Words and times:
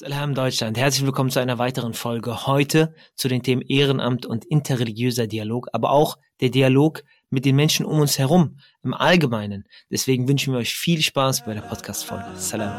Salam 0.00 0.32
Deutschland, 0.32 0.78
herzlich 0.78 1.04
willkommen 1.04 1.28
zu 1.28 1.40
einer 1.40 1.58
weiteren 1.58 1.92
Folge. 1.92 2.46
Heute 2.46 2.94
zu 3.16 3.26
den 3.26 3.42
Themen 3.42 3.62
Ehrenamt 3.62 4.26
und 4.26 4.44
interreligiöser 4.44 5.26
Dialog, 5.26 5.66
aber 5.72 5.90
auch 5.90 6.18
der 6.40 6.50
Dialog 6.50 7.02
mit 7.30 7.44
den 7.44 7.56
Menschen 7.56 7.84
um 7.84 7.98
uns 7.98 8.16
herum 8.16 8.60
im 8.84 8.94
Allgemeinen. 8.94 9.64
Deswegen 9.90 10.28
wünschen 10.28 10.52
wir 10.52 10.60
euch 10.60 10.72
viel 10.72 11.02
Spaß 11.02 11.44
bei 11.46 11.54
der 11.54 11.62
Podcast-Folge. 11.62 12.26
Salam. 12.36 12.76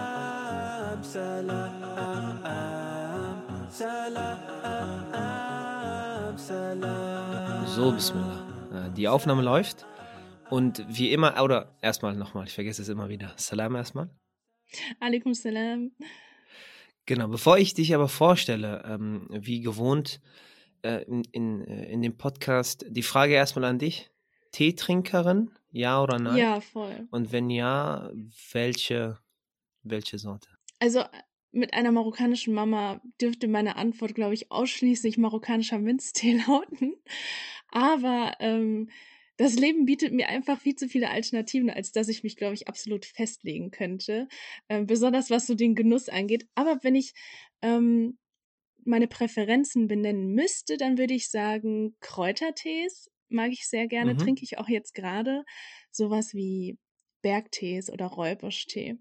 So, 7.65 7.91
Bismillah. 7.91 8.47
Äh, 8.71 8.93
die 8.95 9.09
Aufnahme 9.09 9.41
läuft. 9.41 9.86
Und 10.49 10.86
wie 10.88 11.11
immer, 11.11 11.43
oder 11.43 11.75
erstmal 11.81 12.15
nochmal, 12.15 12.47
ich 12.47 12.54
vergesse 12.54 12.81
es 12.81 12.88
immer 12.88 13.09
wieder. 13.09 13.33
Salam 13.36 13.75
erstmal. 13.75 14.09
Alaikum 15.01 15.33
Salam. 15.33 15.91
Genau, 17.09 17.27
bevor 17.27 17.58
ich 17.58 17.73
dich 17.73 17.95
aber 17.95 18.08
vorstelle, 18.08 18.84
ähm, 18.86 19.26
wie 19.31 19.62
gewohnt 19.62 20.22
äh, 20.84 21.04
in, 21.05 21.23
in, 21.31 21.66
äh, 21.66 21.91
in 21.91 22.04
dem 22.04 22.16
Podcast, 22.16 22.86
die 22.88 23.02
Frage 23.02 23.34
erstmal 23.34 23.66
an 23.66 23.80
dich. 23.80 24.12
Teetrinkerin, 24.52 25.50
ja 25.72 26.03
oder 26.03 26.20
nein? 26.20 26.38
Ja, 26.38 26.62
voll. 26.62 27.08
Und 27.09 27.31
wenn 27.31 27.50
ja, 27.50 28.12
welche, 28.52 29.17
welche 29.81 30.20
Sorte? 30.20 30.50
Also 30.77 31.03
mit 31.52 31.73
einer 31.73 31.91
marokkanischen 31.91 32.53
Mama 32.53 33.02
dürfte 33.20 33.48
meine 33.48 33.78
Antwort, 33.78 34.14
glaube 34.14 34.36
ich, 34.36 34.52
ausschließlich 34.52 35.17
marokkanischer 35.17 35.80
Minztee 35.80 36.39
lauten. 36.48 36.94
Aber 37.72 38.34
ähm, 38.39 38.91
das 39.39 39.55
Leben 39.55 39.85
bietet 39.85 40.11
mir 40.11 40.27
einfach 40.27 40.59
viel 40.59 40.75
zu 40.75 40.89
viele 40.89 41.09
Alternativen, 41.09 41.70
als 41.70 41.93
dass 41.93 42.09
ich 42.09 42.23
mich, 42.23 42.35
glaube 42.35 42.55
ich, 42.55 42.67
absolut 42.67 43.05
festlegen 43.05 43.71
könnte. 43.71 44.27
Ähm, 44.67 44.85
besonders 44.85 45.30
was 45.30 45.47
so 45.47 45.55
den 45.55 45.75
Genuss 45.75 46.09
angeht. 46.09 46.45
Aber 46.55 46.80
wenn 46.81 46.93
ich 46.93 47.13
ähm, 47.61 48.17
meine 48.83 49.08
Präferenzen 49.08 49.88
benennen 49.88 50.33
müsste, 50.33 50.75
dann 50.75 50.97
würde 50.97 51.14
ich 51.14 51.30
sagen, 51.30 51.95
Kräutertees 52.02 53.09
mag 53.30 53.52
ich 53.52 53.66
sehr 53.66 53.88
gerne, 53.88 54.16
mhm. 54.16 54.17
trinke 54.17 54.44
ich 54.44 54.58
auch 54.58 54.67
jetzt 54.67 54.94
gerade. 54.94 55.45
Sowas 55.89 56.33
wie 56.33 56.77
Bergtees 57.21 57.89
oder 57.89 58.08
Räuberschtee. 58.08 58.97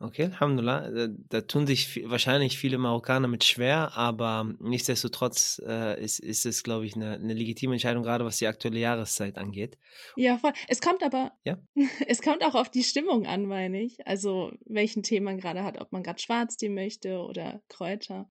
Okay, 0.00 0.24
Alhamdulillah. 0.26 0.90
Da, 0.90 1.08
da 1.08 1.40
tun 1.40 1.66
sich 1.66 2.08
wahrscheinlich 2.08 2.56
viele 2.56 2.78
Marokkaner 2.78 3.26
mit 3.26 3.42
schwer, 3.42 3.96
aber 3.96 4.54
nichtsdestotrotz 4.60 5.60
äh, 5.66 6.00
ist, 6.02 6.20
ist 6.20 6.46
es, 6.46 6.62
glaube 6.62 6.86
ich, 6.86 6.94
eine, 6.94 7.14
eine 7.14 7.34
legitime 7.34 7.74
Entscheidung, 7.74 8.04
gerade 8.04 8.24
was 8.24 8.38
die 8.38 8.46
aktuelle 8.46 8.78
Jahreszeit 8.78 9.38
angeht. 9.38 9.76
Ja, 10.14 10.38
voll. 10.38 10.52
Es 10.68 10.80
kommt 10.80 11.02
aber, 11.02 11.32
ja? 11.44 11.58
es 12.06 12.22
kommt 12.22 12.44
auch 12.44 12.54
auf 12.54 12.70
die 12.70 12.84
Stimmung 12.84 13.26
an, 13.26 13.46
meine 13.46 13.82
ich. 13.82 14.06
Also, 14.06 14.52
welchen 14.66 15.02
Tee 15.02 15.18
man 15.18 15.38
gerade 15.38 15.64
hat, 15.64 15.80
ob 15.80 15.90
man 15.90 16.04
gerade 16.04 16.20
Schwarztee 16.20 16.68
möchte 16.68 17.18
oder 17.18 17.60
Kräuter. 17.68 18.30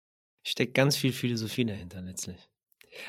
Steckt 0.43 0.73
ganz 0.73 0.97
viel 0.97 1.13
Philosophie 1.13 1.65
dahinter 1.65 2.01
letztlich. 2.01 2.50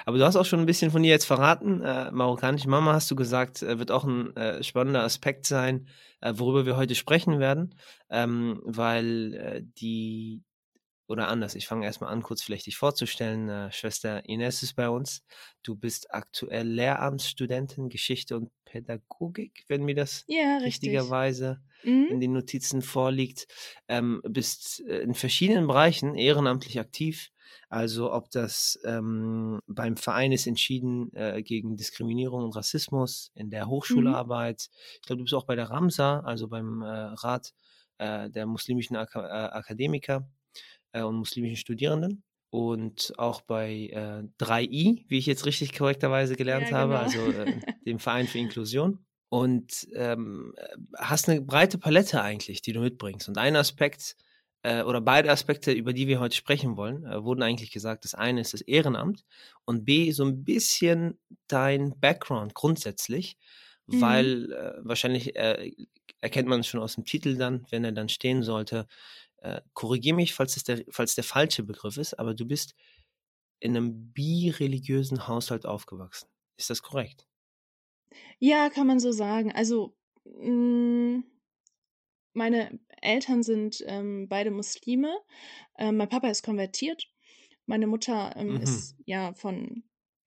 Aber 0.04 0.18
du 0.18 0.24
hast 0.24 0.36
auch 0.36 0.44
schon 0.44 0.60
ein 0.60 0.66
bisschen 0.66 0.90
von 0.90 1.04
ihr 1.04 1.10
jetzt 1.10 1.24
verraten. 1.24 1.82
Äh, 1.82 2.10
marokkanische 2.10 2.68
Mama, 2.68 2.92
hast 2.92 3.10
du 3.10 3.16
gesagt, 3.16 3.62
äh, 3.62 3.78
wird 3.78 3.90
auch 3.90 4.04
ein 4.04 4.34
äh, 4.36 4.62
spannender 4.62 5.02
Aspekt 5.02 5.46
sein, 5.46 5.88
äh, 6.20 6.32
worüber 6.36 6.66
wir 6.66 6.76
heute 6.76 6.94
sprechen 6.94 7.40
werden, 7.40 7.74
ähm, 8.10 8.60
weil 8.64 9.34
äh, 9.34 9.62
die, 9.78 10.42
oder 11.08 11.28
anders, 11.28 11.54
ich 11.54 11.66
fange 11.66 11.84
erstmal 11.84 12.12
an, 12.12 12.22
kurz 12.22 12.42
vielleicht 12.42 12.66
dich 12.66 12.76
vorzustellen. 12.76 13.48
Äh, 13.48 13.72
Schwester 13.72 14.24
Ines 14.28 14.62
ist 14.62 14.74
bei 14.74 14.88
uns. 14.88 15.24
Du 15.62 15.74
bist 15.74 16.12
aktuell 16.14 16.66
Lehramtsstudentin 16.66 17.88
Geschichte 17.88 18.36
und 18.36 18.50
Pädagogik, 18.64 19.64
wenn 19.68 19.82
mir 19.82 19.94
das 19.94 20.24
ja, 20.26 20.58
richtigerweise 20.58 21.60
mhm. 21.84 22.08
in 22.10 22.20
den 22.20 22.32
Notizen 22.32 22.82
vorliegt. 22.82 23.46
Ähm, 23.88 24.20
bist 24.28 24.80
in 24.80 25.14
verschiedenen 25.14 25.66
Bereichen 25.66 26.14
ehrenamtlich 26.14 26.78
aktiv 26.80 27.32
also 27.68 28.12
ob 28.12 28.30
das 28.30 28.78
ähm, 28.84 29.60
beim 29.66 29.96
Verein 29.96 30.32
ist 30.32 30.46
entschieden 30.46 31.10
äh, 31.14 31.42
gegen 31.42 31.76
Diskriminierung 31.76 32.44
und 32.44 32.54
Rassismus 32.54 33.30
in 33.34 33.48
der 33.48 33.64
mhm. 33.64 33.70
Hochschularbeit. 33.70 34.68
Mhm. 34.68 34.96
Ich 34.96 35.06
glaube, 35.06 35.18
du 35.18 35.24
bist 35.24 35.34
auch 35.34 35.46
bei 35.46 35.56
der 35.56 35.70
Ramsa, 35.70 36.20
also 36.20 36.48
beim 36.48 36.82
äh, 36.82 36.86
Rat 36.86 37.54
äh, 37.96 38.28
der 38.28 38.44
muslimischen 38.46 38.96
Ak 38.96 39.14
äh, 39.14 39.20
Akademiker 39.20 40.28
äh, 40.92 41.02
und 41.02 41.16
muslimischen 41.16 41.56
Studierenden. 41.56 42.22
Und 42.50 43.14
auch 43.16 43.40
bei 43.40 43.90
3i, 44.38 44.98
äh, 44.98 45.04
wie 45.08 45.16
ich 45.16 45.24
jetzt 45.24 45.46
richtig 45.46 45.72
korrekterweise 45.72 46.36
gelernt 46.36 46.68
ja, 46.70 46.84
genau. 46.84 46.94
habe, 46.94 46.98
also 46.98 47.20
dem 47.86 47.98
Verein 47.98 48.26
für 48.26 48.38
Inklusion 48.38 48.98
und 49.32 49.88
ähm, 49.94 50.54
hast 50.98 51.26
eine 51.26 51.40
breite 51.40 51.78
Palette 51.78 52.20
eigentlich, 52.20 52.60
die 52.60 52.74
du 52.74 52.80
mitbringst. 52.80 53.28
Und 53.28 53.38
ein 53.38 53.56
Aspekt, 53.56 54.14
äh, 54.62 54.82
oder 54.82 55.00
beide 55.00 55.30
Aspekte, 55.30 55.72
über 55.72 55.94
die 55.94 56.06
wir 56.06 56.20
heute 56.20 56.36
sprechen 56.36 56.76
wollen, 56.76 57.06
äh, 57.06 57.24
wurden 57.24 57.42
eigentlich 57.42 57.70
gesagt. 57.70 58.04
Das 58.04 58.14
eine 58.14 58.42
ist 58.42 58.52
das 58.52 58.60
Ehrenamt 58.60 59.24
und 59.64 59.86
B, 59.86 60.12
so 60.12 60.22
ein 60.26 60.44
bisschen 60.44 61.18
dein 61.46 61.98
Background 61.98 62.52
grundsätzlich, 62.52 63.38
mhm. 63.86 64.00
weil 64.02 64.52
äh, 64.52 64.72
wahrscheinlich 64.82 65.34
äh, 65.34 65.72
erkennt 66.20 66.50
man 66.50 66.60
es 66.60 66.66
schon 66.66 66.80
aus 66.80 66.96
dem 66.96 67.06
Titel 67.06 67.38
dann, 67.38 67.64
wenn 67.70 67.86
er 67.86 67.92
dann 67.92 68.10
stehen 68.10 68.42
sollte. 68.42 68.86
Äh, 69.38 69.62
Korrigiere 69.72 70.14
mich, 70.14 70.34
falls, 70.34 70.58
es 70.58 70.64
der, 70.64 70.84
falls 70.90 71.14
der 71.14 71.24
falsche 71.24 71.62
Begriff 71.62 71.96
ist, 71.96 72.18
aber 72.18 72.34
du 72.34 72.44
bist 72.44 72.74
in 73.60 73.74
einem 73.74 74.12
bireligiösen 74.12 75.26
Haushalt 75.26 75.64
aufgewachsen. 75.64 76.28
Ist 76.58 76.68
das 76.68 76.82
korrekt? 76.82 77.26
Ja, 78.38 78.70
kann 78.70 78.86
man 78.86 79.00
so 79.00 79.12
sagen. 79.12 79.52
Also, 79.52 79.94
mh, 80.24 80.50
mm, 80.50 81.24
meine 82.34 82.80
Eltern 83.00 83.42
sind 83.42 83.82
ähm, 83.86 84.28
beide 84.28 84.50
Muslime. 84.50 85.14
Ähm, 85.78 85.96
mein 85.96 86.08
Papa 86.08 86.28
ist 86.28 86.42
konvertiert. 86.42 87.08
Meine 87.66 87.86
Mutter 87.86 88.34
ähm, 88.36 88.54
mhm. 88.54 88.60
ist 88.62 88.96
ja 89.04 89.34
von 89.34 89.84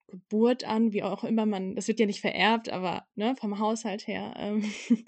Geburt 0.07 0.63
an, 0.63 0.93
wie 0.93 1.03
auch 1.03 1.23
immer 1.23 1.45
man, 1.45 1.75
das 1.75 1.88
wird 1.88 1.99
ja 1.99 2.05
nicht 2.05 2.21
vererbt, 2.21 2.69
aber 2.69 3.05
ne, 3.16 3.35
vom 3.35 3.59
Haushalt 3.59 4.07
her 4.07 4.33
ähm, 4.38 4.63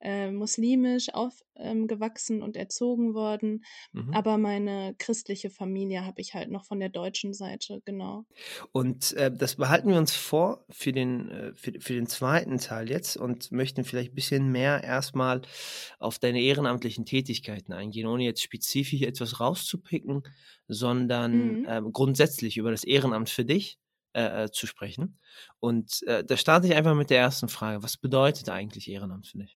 äh, 0.00 0.30
muslimisch 0.30 1.12
aufgewachsen 1.12 2.38
ähm, 2.38 2.42
und 2.42 2.56
erzogen 2.56 3.14
worden. 3.14 3.64
Mhm. 3.92 4.14
Aber 4.14 4.38
meine 4.38 4.94
christliche 4.98 5.50
Familie 5.50 6.06
habe 6.06 6.20
ich 6.20 6.34
halt 6.34 6.50
noch 6.50 6.64
von 6.64 6.80
der 6.80 6.88
deutschen 6.88 7.34
Seite, 7.34 7.82
genau. 7.84 8.24
Und 8.72 9.12
äh, 9.14 9.30
das 9.30 9.56
behalten 9.56 9.90
wir 9.90 9.98
uns 9.98 10.14
vor 10.14 10.64
für 10.70 10.92
den, 10.92 11.30
äh, 11.30 11.52
für, 11.54 11.72
für 11.78 11.94
den 11.94 12.06
zweiten 12.06 12.58
Teil 12.58 12.88
jetzt 12.88 13.16
und 13.16 13.52
möchten 13.52 13.84
vielleicht 13.84 14.12
ein 14.12 14.16
bisschen 14.16 14.50
mehr 14.50 14.82
erstmal 14.82 15.42
auf 15.98 16.18
deine 16.18 16.40
ehrenamtlichen 16.40 17.04
Tätigkeiten 17.04 17.74
eingehen, 17.74 18.06
ohne 18.06 18.24
jetzt 18.24 18.42
spezifisch 18.42 19.02
etwas 19.02 19.40
rauszupicken, 19.40 20.22
sondern 20.68 21.60
mhm. 21.60 21.64
äh, 21.66 21.82
grundsätzlich 21.92 22.56
über 22.56 22.70
das 22.70 22.84
Ehrenamt 22.84 23.28
für 23.28 23.44
dich 23.44 23.78
äh, 24.14 24.44
äh, 24.44 24.50
zu 24.50 24.66
sprechen. 24.66 25.18
Und 25.60 26.02
äh, 26.06 26.24
da 26.24 26.36
starte 26.36 26.66
ich 26.66 26.74
einfach 26.74 26.94
mit 26.94 27.10
der 27.10 27.18
ersten 27.18 27.48
Frage. 27.48 27.82
Was 27.82 27.96
bedeutet 27.96 28.48
eigentlich 28.48 28.88
Ehrenamt 28.88 29.26
für 29.26 29.38
dich? 29.38 29.58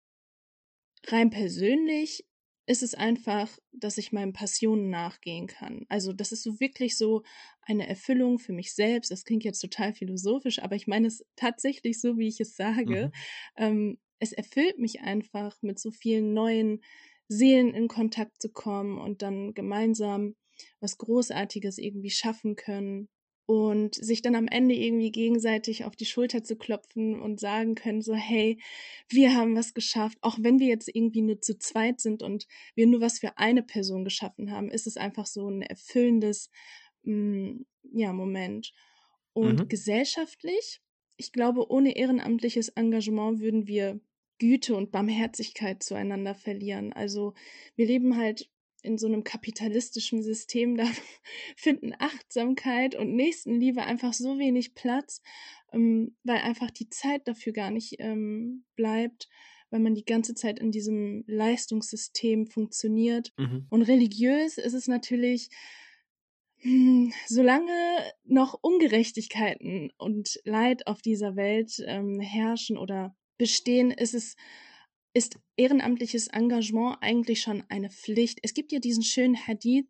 Rein 1.06 1.30
persönlich 1.30 2.24
ist 2.66 2.82
es 2.82 2.94
einfach, 2.94 3.48
dass 3.72 3.98
ich 3.98 4.12
meinen 4.12 4.32
Passionen 4.32 4.90
nachgehen 4.90 5.46
kann. 5.46 5.86
Also 5.88 6.12
das 6.12 6.32
ist 6.32 6.42
so 6.42 6.60
wirklich 6.60 6.98
so 6.98 7.22
eine 7.62 7.88
Erfüllung 7.88 8.38
für 8.38 8.52
mich 8.52 8.74
selbst. 8.74 9.10
Das 9.10 9.24
klingt 9.24 9.44
jetzt 9.44 9.60
total 9.60 9.94
philosophisch, 9.94 10.60
aber 10.60 10.76
ich 10.76 10.86
meine 10.86 11.08
es 11.08 11.24
tatsächlich 11.36 12.00
so, 12.00 12.18
wie 12.18 12.28
ich 12.28 12.40
es 12.40 12.56
sage. 12.56 13.06
Mhm. 13.06 13.12
Ähm, 13.56 13.98
es 14.18 14.32
erfüllt 14.32 14.78
mich 14.78 15.00
einfach, 15.00 15.56
mit 15.62 15.78
so 15.78 15.90
vielen 15.90 16.34
neuen 16.34 16.82
Seelen 17.28 17.74
in 17.74 17.88
Kontakt 17.88 18.40
zu 18.42 18.50
kommen 18.50 18.98
und 18.98 19.22
dann 19.22 19.54
gemeinsam 19.54 20.36
was 20.80 20.98
Großartiges 20.98 21.78
irgendwie 21.78 22.10
schaffen 22.10 22.56
können 22.56 23.08
und 23.48 23.94
sich 23.94 24.20
dann 24.20 24.34
am 24.34 24.46
Ende 24.46 24.74
irgendwie 24.74 25.10
gegenseitig 25.10 25.86
auf 25.86 25.96
die 25.96 26.04
Schulter 26.04 26.44
zu 26.44 26.54
klopfen 26.54 27.18
und 27.18 27.40
sagen 27.40 27.76
können, 27.76 28.02
so, 28.02 28.14
hey, 28.14 28.60
wir 29.08 29.34
haben 29.34 29.56
was 29.56 29.72
geschafft, 29.72 30.18
auch 30.20 30.36
wenn 30.38 30.58
wir 30.58 30.66
jetzt 30.66 30.94
irgendwie 30.94 31.22
nur 31.22 31.40
zu 31.40 31.58
zweit 31.58 31.98
sind 31.98 32.22
und 32.22 32.46
wir 32.74 32.86
nur 32.86 33.00
was 33.00 33.20
für 33.20 33.38
eine 33.38 33.62
Person 33.62 34.04
geschaffen 34.04 34.50
haben, 34.50 34.70
ist 34.70 34.86
es 34.86 34.98
einfach 34.98 35.24
so 35.24 35.48
ein 35.48 35.62
erfüllendes 35.62 36.50
mh, 37.04 37.14
mm, 37.14 37.66
ja, 37.94 38.12
Moment. 38.12 38.74
Und 39.32 39.60
mhm. 39.60 39.68
gesellschaftlich, 39.68 40.82
ich 41.16 41.32
glaube, 41.32 41.70
ohne 41.70 41.96
ehrenamtliches 41.96 42.68
Engagement 42.68 43.40
würden 43.40 43.66
wir 43.66 43.98
Güte 44.38 44.76
und 44.76 44.90
Barmherzigkeit 44.92 45.82
zueinander 45.82 46.34
verlieren. 46.34 46.92
Also 46.92 47.32
wir 47.76 47.86
leben 47.86 48.18
halt 48.18 48.50
in 48.82 48.98
so 48.98 49.06
einem 49.06 49.24
kapitalistischen 49.24 50.22
System, 50.22 50.76
da 50.76 50.84
finden 51.56 51.92
Achtsamkeit 51.98 52.94
und 52.94 53.14
Nächstenliebe 53.14 53.82
einfach 53.82 54.12
so 54.12 54.38
wenig 54.38 54.74
Platz, 54.74 55.22
ähm, 55.72 56.16
weil 56.24 56.38
einfach 56.38 56.70
die 56.70 56.88
Zeit 56.88 57.26
dafür 57.26 57.52
gar 57.52 57.70
nicht 57.70 57.96
ähm, 57.98 58.64
bleibt, 58.76 59.28
weil 59.70 59.80
man 59.80 59.94
die 59.94 60.04
ganze 60.04 60.34
Zeit 60.34 60.58
in 60.58 60.70
diesem 60.70 61.24
Leistungssystem 61.26 62.46
funktioniert. 62.46 63.32
Mhm. 63.36 63.66
Und 63.68 63.82
religiös 63.82 64.58
ist 64.58 64.74
es 64.74 64.88
natürlich, 64.88 65.50
hm, 66.60 67.12
solange 67.26 67.72
noch 68.24 68.58
Ungerechtigkeiten 68.60 69.92
und 69.98 70.40
Leid 70.44 70.86
auf 70.86 71.02
dieser 71.02 71.36
Welt 71.36 71.82
ähm, 71.86 72.20
herrschen 72.20 72.78
oder 72.78 73.14
bestehen, 73.36 73.90
ist 73.90 74.14
es 74.14 74.36
ist 75.14 75.38
ehrenamtliches 75.56 76.28
Engagement 76.28 76.98
eigentlich 77.00 77.40
schon 77.42 77.64
eine 77.68 77.90
Pflicht. 77.90 78.38
Es 78.42 78.54
gibt 78.54 78.72
ja 78.72 78.78
diesen 78.78 79.02
schönen 79.02 79.36
Hadith, 79.36 79.86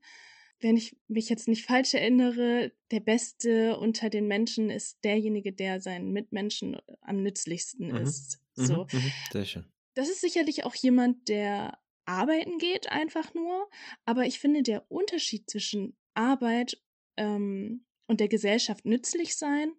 wenn 0.60 0.76
ich 0.76 0.96
mich 1.06 1.28
jetzt 1.28 1.48
nicht 1.48 1.64
falsch 1.64 1.94
erinnere, 1.94 2.72
der 2.90 3.00
Beste 3.00 3.78
unter 3.78 4.10
den 4.10 4.26
Menschen 4.26 4.70
ist 4.70 4.98
derjenige, 5.04 5.52
der 5.52 5.80
seinen 5.80 6.12
Mitmenschen 6.12 6.76
am 7.00 7.22
nützlichsten 7.22 7.88
mhm. 7.88 7.96
ist. 7.96 8.40
So. 8.54 8.86
Mhm. 8.92 8.98
mhm. 8.98 9.12
Sehr 9.32 9.44
schön. 9.44 9.64
Das 9.94 10.08
ist 10.08 10.20
sicherlich 10.20 10.64
auch 10.64 10.74
jemand, 10.74 11.28
der 11.28 11.78
arbeiten 12.04 12.58
geht, 12.58 12.90
einfach 12.90 13.34
nur. 13.34 13.68
Aber 14.04 14.24
ich 14.26 14.38
finde, 14.38 14.62
der 14.62 14.90
Unterschied 14.90 15.48
zwischen 15.48 15.96
Arbeit 16.14 16.80
ähm, 17.16 17.84
und 18.06 18.20
der 18.20 18.28
Gesellschaft 18.28 18.84
nützlich 18.84 19.36
sein 19.36 19.72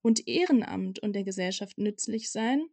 und 0.00 0.26
Ehrenamt 0.28 0.98
und 1.00 1.14
der 1.14 1.24
Gesellschaft 1.24 1.78
nützlich 1.78 2.30
sein, 2.30 2.68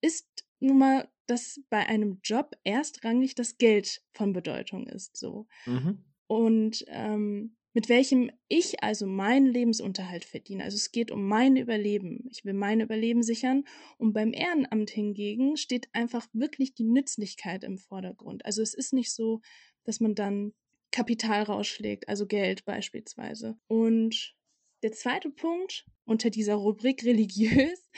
ist 0.00 0.26
nun 0.60 0.78
mal, 0.78 1.08
dass 1.26 1.60
bei 1.70 1.86
einem 1.86 2.20
Job 2.22 2.56
erstrangig 2.64 3.34
das 3.34 3.58
Geld 3.58 4.02
von 4.12 4.32
Bedeutung 4.32 4.86
ist. 4.86 5.16
So. 5.16 5.46
Mhm. 5.66 6.04
Und 6.26 6.84
ähm, 6.88 7.56
mit 7.74 7.88
welchem 7.88 8.30
ich 8.48 8.82
also 8.82 9.06
meinen 9.06 9.46
Lebensunterhalt 9.46 10.24
verdiene. 10.24 10.64
Also 10.64 10.76
es 10.76 10.90
geht 10.90 11.10
um 11.10 11.26
mein 11.26 11.56
Überleben. 11.56 12.24
Ich 12.30 12.44
will 12.44 12.54
mein 12.54 12.80
Überleben 12.80 13.22
sichern. 13.22 13.64
Und 13.98 14.14
beim 14.14 14.32
Ehrenamt 14.32 14.90
hingegen 14.90 15.56
steht 15.56 15.88
einfach 15.92 16.26
wirklich 16.32 16.74
die 16.74 16.84
Nützlichkeit 16.84 17.62
im 17.62 17.78
Vordergrund. 17.78 18.44
Also 18.44 18.62
es 18.62 18.74
ist 18.74 18.92
nicht 18.92 19.12
so, 19.12 19.42
dass 19.84 20.00
man 20.00 20.14
dann 20.14 20.54
Kapital 20.90 21.42
rausschlägt, 21.42 22.08
also 22.08 22.26
Geld 22.26 22.64
beispielsweise. 22.64 23.58
Und 23.68 24.34
der 24.82 24.92
zweite 24.92 25.30
Punkt 25.30 25.86
unter 26.04 26.30
dieser 26.30 26.54
Rubrik 26.54 27.02
religiös 27.04 27.90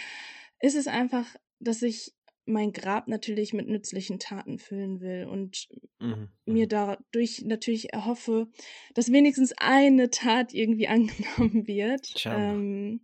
ist 0.60 0.74
es 0.74 0.88
einfach, 0.88 1.36
dass 1.60 1.82
ich 1.82 2.14
mein 2.46 2.72
Grab 2.72 3.08
natürlich 3.08 3.52
mit 3.52 3.68
nützlichen 3.68 4.18
Taten 4.18 4.58
füllen 4.58 5.00
will 5.00 5.26
und 5.30 5.68
mhm. 6.00 6.28
mir 6.46 6.64
mhm. 6.64 6.68
dadurch 6.68 7.42
natürlich 7.44 7.92
erhoffe, 7.92 8.48
dass 8.94 9.12
wenigstens 9.12 9.52
eine 9.56 10.10
Tat 10.10 10.52
irgendwie 10.52 10.88
angenommen 10.88 11.66
wird. 11.66 12.24
Ähm, 12.26 13.00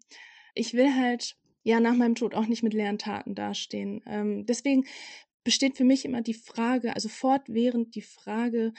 ich 0.55 0.75
will 0.75 0.95
halt 0.95 1.37
ja 1.63 1.81
nach 1.81 1.95
meinem 1.95 2.15
Tod 2.15 2.35
auch 2.35 2.47
nicht 2.47 2.63
mit 2.63 2.75
leeren 2.75 2.99
Taten 2.99 3.35
dastehen. 3.35 4.03
Ähm, 4.07 4.47
deswegen 4.47 4.85
besteht 5.45 5.77
für 5.77 5.85
mich 5.85 6.05
immer 6.05 6.23
die 6.23 6.35
Frage, 6.35 6.95
also 6.95 7.09
fortwährend 7.09 7.95
die 7.95 8.03
Frage, 8.03 8.73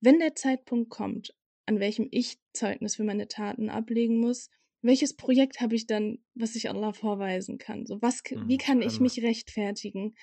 wenn 0.00 0.18
der 0.18 0.34
Zeitpunkt 0.34 0.90
kommt, 0.90 1.34
an 1.64 1.80
welchem 1.80 2.08
ich 2.10 2.38
Zeugnis 2.52 2.96
für 2.96 3.04
meine 3.04 3.28
Taten 3.28 3.70
ablegen 3.70 4.18
muss, 4.18 4.50
welches 4.82 5.14
Projekt 5.14 5.60
habe 5.60 5.76
ich 5.76 5.86
dann, 5.86 6.18
was 6.34 6.56
ich 6.56 6.68
Allah 6.68 6.92
vorweisen 6.92 7.58
kann? 7.58 7.86
So, 7.86 8.02
was, 8.02 8.22
mhm, 8.28 8.48
wie 8.48 8.58
kann 8.58 8.82
ich 8.82 9.00
mich 9.00 9.22
rechtfertigen? 9.22 10.14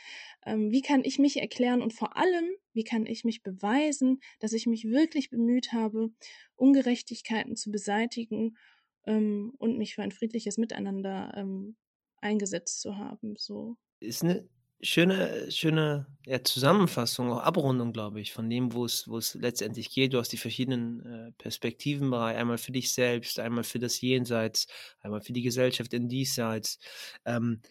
Ähm, 0.45 0.71
wie 0.71 0.81
kann 0.81 1.03
ich 1.03 1.17
mich 1.17 1.37
erklären? 1.37 1.81
Und 1.81 1.93
vor 1.93 2.17
allem, 2.17 2.45
wie 2.73 2.83
kann 2.83 3.05
ich 3.05 3.23
mich 3.23 3.41
beweisen, 3.41 4.19
dass 4.39 4.53
ich 4.53 4.67
mich 4.67 4.85
wirklich 4.85 5.29
bemüht 5.29 5.71
habe, 5.71 6.11
Ungerechtigkeiten 6.55 7.55
zu 7.55 7.71
beseitigen 7.71 8.57
ähm, 9.05 9.53
und 9.57 9.77
mich 9.77 9.95
für 9.95 10.03
ein 10.03 10.11
friedliches 10.11 10.57
Miteinander 10.57 11.33
ähm, 11.35 11.77
eingesetzt 12.17 12.81
zu 12.81 12.97
haben? 12.97 13.35
So. 13.37 13.77
Ist 14.01 14.23
eine 14.23 14.47
schöne, 14.81 15.51
schöne 15.51 16.07
ja, 16.25 16.43
Zusammenfassung, 16.43 17.31
auch 17.31 17.41
Abrundung, 17.41 17.93
glaube 17.93 18.21
ich, 18.21 18.33
von 18.33 18.49
dem, 18.49 18.73
wo 18.73 18.85
es, 18.85 19.07
wo 19.07 19.17
es 19.17 19.35
letztendlich 19.35 19.89
geht. 19.91 20.13
Du 20.13 20.19
hast 20.19 20.29
die 20.31 20.37
verschiedenen 20.37 21.05
äh, 21.05 21.31
Perspektiven 21.33 22.09
bereit, 22.09 22.37
einmal 22.37 22.57
für 22.57 22.71
dich 22.71 22.93
selbst, 22.93 23.39
einmal 23.39 23.63
für 23.63 23.79
das 23.79 24.01
Jenseits, 24.01 24.67
einmal 25.01 25.21
für 25.21 25.33
die 25.33 25.41
Gesellschaft 25.41 25.93
in 25.93 26.07
Diesseits. 26.07 26.79
Ähm, 27.25 27.61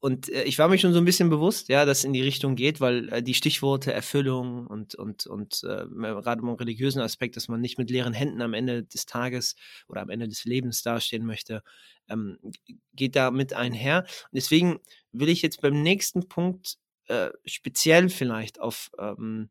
und 0.00 0.28
äh, 0.28 0.44
ich 0.44 0.58
war 0.58 0.68
mir 0.68 0.78
schon 0.78 0.92
so 0.92 0.98
ein 0.98 1.04
bisschen 1.04 1.30
bewusst, 1.30 1.68
ja, 1.68 1.84
dass 1.84 2.04
in 2.04 2.12
die 2.12 2.22
Richtung 2.22 2.54
geht, 2.54 2.80
weil 2.80 3.08
äh, 3.12 3.22
die 3.22 3.34
Stichworte 3.34 3.92
Erfüllung 3.92 4.66
und, 4.66 4.94
und, 4.94 5.26
und 5.26 5.62
äh, 5.64 5.86
gerade 5.86 6.42
im 6.42 6.48
religiösen 6.50 7.00
Aspekt, 7.00 7.36
dass 7.36 7.48
man 7.48 7.60
nicht 7.60 7.78
mit 7.78 7.90
leeren 7.90 8.12
Händen 8.12 8.42
am 8.42 8.54
Ende 8.54 8.84
des 8.84 9.06
Tages 9.06 9.56
oder 9.88 10.02
am 10.02 10.10
Ende 10.10 10.28
des 10.28 10.44
Lebens 10.44 10.82
dastehen 10.82 11.24
möchte, 11.24 11.62
ähm, 12.08 12.38
geht 12.94 13.16
damit 13.16 13.54
einher. 13.54 14.04
Und 14.24 14.34
deswegen 14.34 14.78
will 15.12 15.28
ich 15.28 15.42
jetzt 15.42 15.60
beim 15.62 15.82
nächsten 15.82 16.28
Punkt 16.28 16.76
äh, 17.08 17.30
speziell 17.44 18.08
vielleicht 18.08 18.60
auf 18.60 18.90
ähm, 18.98 19.48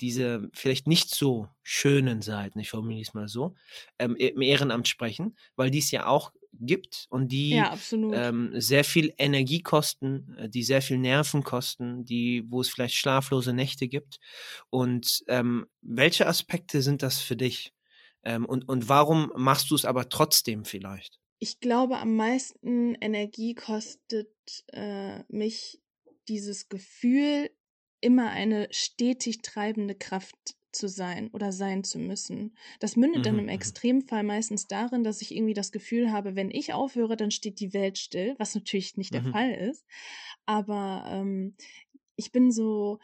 diese 0.00 0.48
vielleicht 0.52 0.86
nicht 0.86 1.14
so 1.14 1.48
schönen 1.62 2.22
Seiten, 2.22 2.60
ich 2.60 2.70
formuliere 2.70 3.02
es 3.02 3.14
mal 3.14 3.28
so, 3.28 3.54
ähm, 3.98 4.14
im 4.16 4.42
Ehrenamt 4.42 4.88
sprechen, 4.88 5.36
weil 5.56 5.70
dies 5.70 5.90
ja 5.90 6.06
auch 6.06 6.32
gibt 6.52 7.06
und 7.10 7.28
die 7.32 7.50
ja, 7.50 7.76
ähm, 7.92 8.52
sehr 8.54 8.84
viel 8.84 9.14
Energie 9.18 9.62
kosten, 9.62 10.34
äh, 10.36 10.48
die 10.48 10.62
sehr 10.62 10.82
viel 10.82 10.98
Nerven 10.98 11.42
kosten, 11.42 12.04
die, 12.04 12.44
wo 12.48 12.60
es 12.60 12.68
vielleicht 12.68 12.94
schlaflose 12.94 13.52
Nächte 13.52 13.88
gibt. 13.88 14.18
Und 14.68 15.22
ähm, 15.28 15.66
welche 15.80 16.26
Aspekte 16.26 16.82
sind 16.82 17.02
das 17.02 17.20
für 17.20 17.36
dich? 17.36 17.72
Ähm, 18.24 18.44
und, 18.44 18.68
und 18.68 18.88
warum 18.88 19.32
machst 19.36 19.70
du 19.70 19.74
es 19.74 19.84
aber 19.84 20.08
trotzdem 20.08 20.64
vielleicht? 20.64 21.18
Ich 21.38 21.60
glaube, 21.60 21.98
am 21.98 22.16
meisten 22.16 22.94
Energie 22.96 23.54
kostet 23.54 24.28
äh, 24.72 25.22
mich 25.28 25.80
dieses 26.28 26.68
Gefühl, 26.68 27.50
immer 28.02 28.30
eine 28.30 28.68
stetig 28.70 29.42
treibende 29.42 29.94
Kraft 29.94 30.56
zu 30.72 30.88
sein 30.88 31.30
oder 31.32 31.52
sein 31.52 31.84
zu 31.84 31.98
müssen. 31.98 32.56
Das 32.78 32.96
mündet 32.96 33.20
mhm. 33.20 33.24
dann 33.24 33.38
im 33.38 33.44
mhm. 33.44 33.50
Extremfall 33.50 34.22
meistens 34.22 34.66
darin, 34.66 35.04
dass 35.04 35.22
ich 35.22 35.34
irgendwie 35.34 35.54
das 35.54 35.72
Gefühl 35.72 36.12
habe, 36.12 36.36
wenn 36.36 36.50
ich 36.50 36.72
aufhöre, 36.72 37.16
dann 37.16 37.30
steht 37.30 37.60
die 37.60 37.72
Welt 37.72 37.98
still, 37.98 38.34
was 38.38 38.54
natürlich 38.54 38.96
nicht 38.96 39.14
der 39.14 39.22
mhm. 39.22 39.32
Fall 39.32 39.50
ist. 39.52 39.84
Aber 40.46 41.04
ähm, 41.08 41.54
ich 42.16 42.32
bin 42.32 42.50
so, 42.50 42.98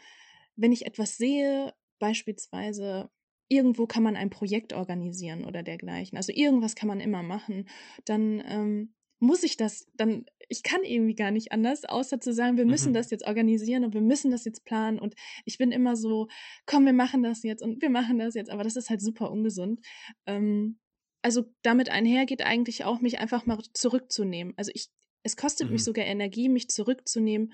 wenn 0.57 0.73
ich 0.73 0.87
etwas 0.87 1.17
sehe, 1.17 1.75
beispielsweise 1.99 3.11
irgendwo 3.49 3.87
kann 3.87 4.03
man 4.03 4.17
ein 4.17 4.31
Projekt 4.31 4.73
organisieren 4.73 5.45
oder 5.45 5.63
dergleichen. 5.63 6.17
Also 6.17 6.33
irgendwas 6.33 6.75
kann 6.75 6.89
man 6.89 7.01
immer 7.01 7.23
machen. 7.23 7.69
Dann 8.05 8.43
ähm, 8.47 8.95
muss 9.19 9.43
ich 9.43 9.57
das, 9.57 9.87
dann, 9.95 10.27
ich 10.49 10.63
kann 10.63 10.83
irgendwie 10.83 11.15
gar 11.15 11.31
nicht 11.31 11.53
anders, 11.53 11.85
außer 11.85 12.21
zu 12.21 12.33
sagen, 12.33 12.57
wir 12.57 12.67
müssen 12.67 12.91
mhm. 12.91 12.95
das 12.95 13.11
jetzt 13.11 13.27
organisieren 13.27 13.85
und 13.85 13.95
wir 13.95 14.03
müssen 14.03 14.31
das 14.31 14.45
jetzt 14.45 14.65
planen. 14.65 14.99
Und 14.99 15.15
ich 15.45 15.59
bin 15.59 15.73
immer 15.73 15.97
so, 15.97 16.29
komm, 16.67 16.85
wir 16.85 16.93
machen 16.93 17.23
das 17.23 17.43
jetzt 17.43 17.63
und 17.63 17.81
wir 17.81 17.91
machen 17.91 18.19
das 18.19 18.35
jetzt. 18.35 18.51
Aber 18.51 18.63
das 18.63 18.77
ist 18.77 18.91
halt 18.91 19.01
super 19.01 19.31
ungesund. 19.31 19.81
Ähm, 20.27 20.79
also 21.23 21.45
damit 21.63 21.89
einher 21.89 22.27
geht 22.27 22.43
eigentlich 22.43 22.85
auch, 22.85 23.01
mich 23.01 23.19
einfach 23.19 23.47
mal 23.47 23.59
zurückzunehmen. 23.73 24.53
Also 24.57 24.71
ich, 24.75 24.89
es 25.23 25.37
kostet 25.37 25.69
mhm. 25.69 25.75
mich 25.75 25.85
sogar 25.85 26.05
Energie, 26.05 26.49
mich 26.49 26.69
zurückzunehmen 26.69 27.53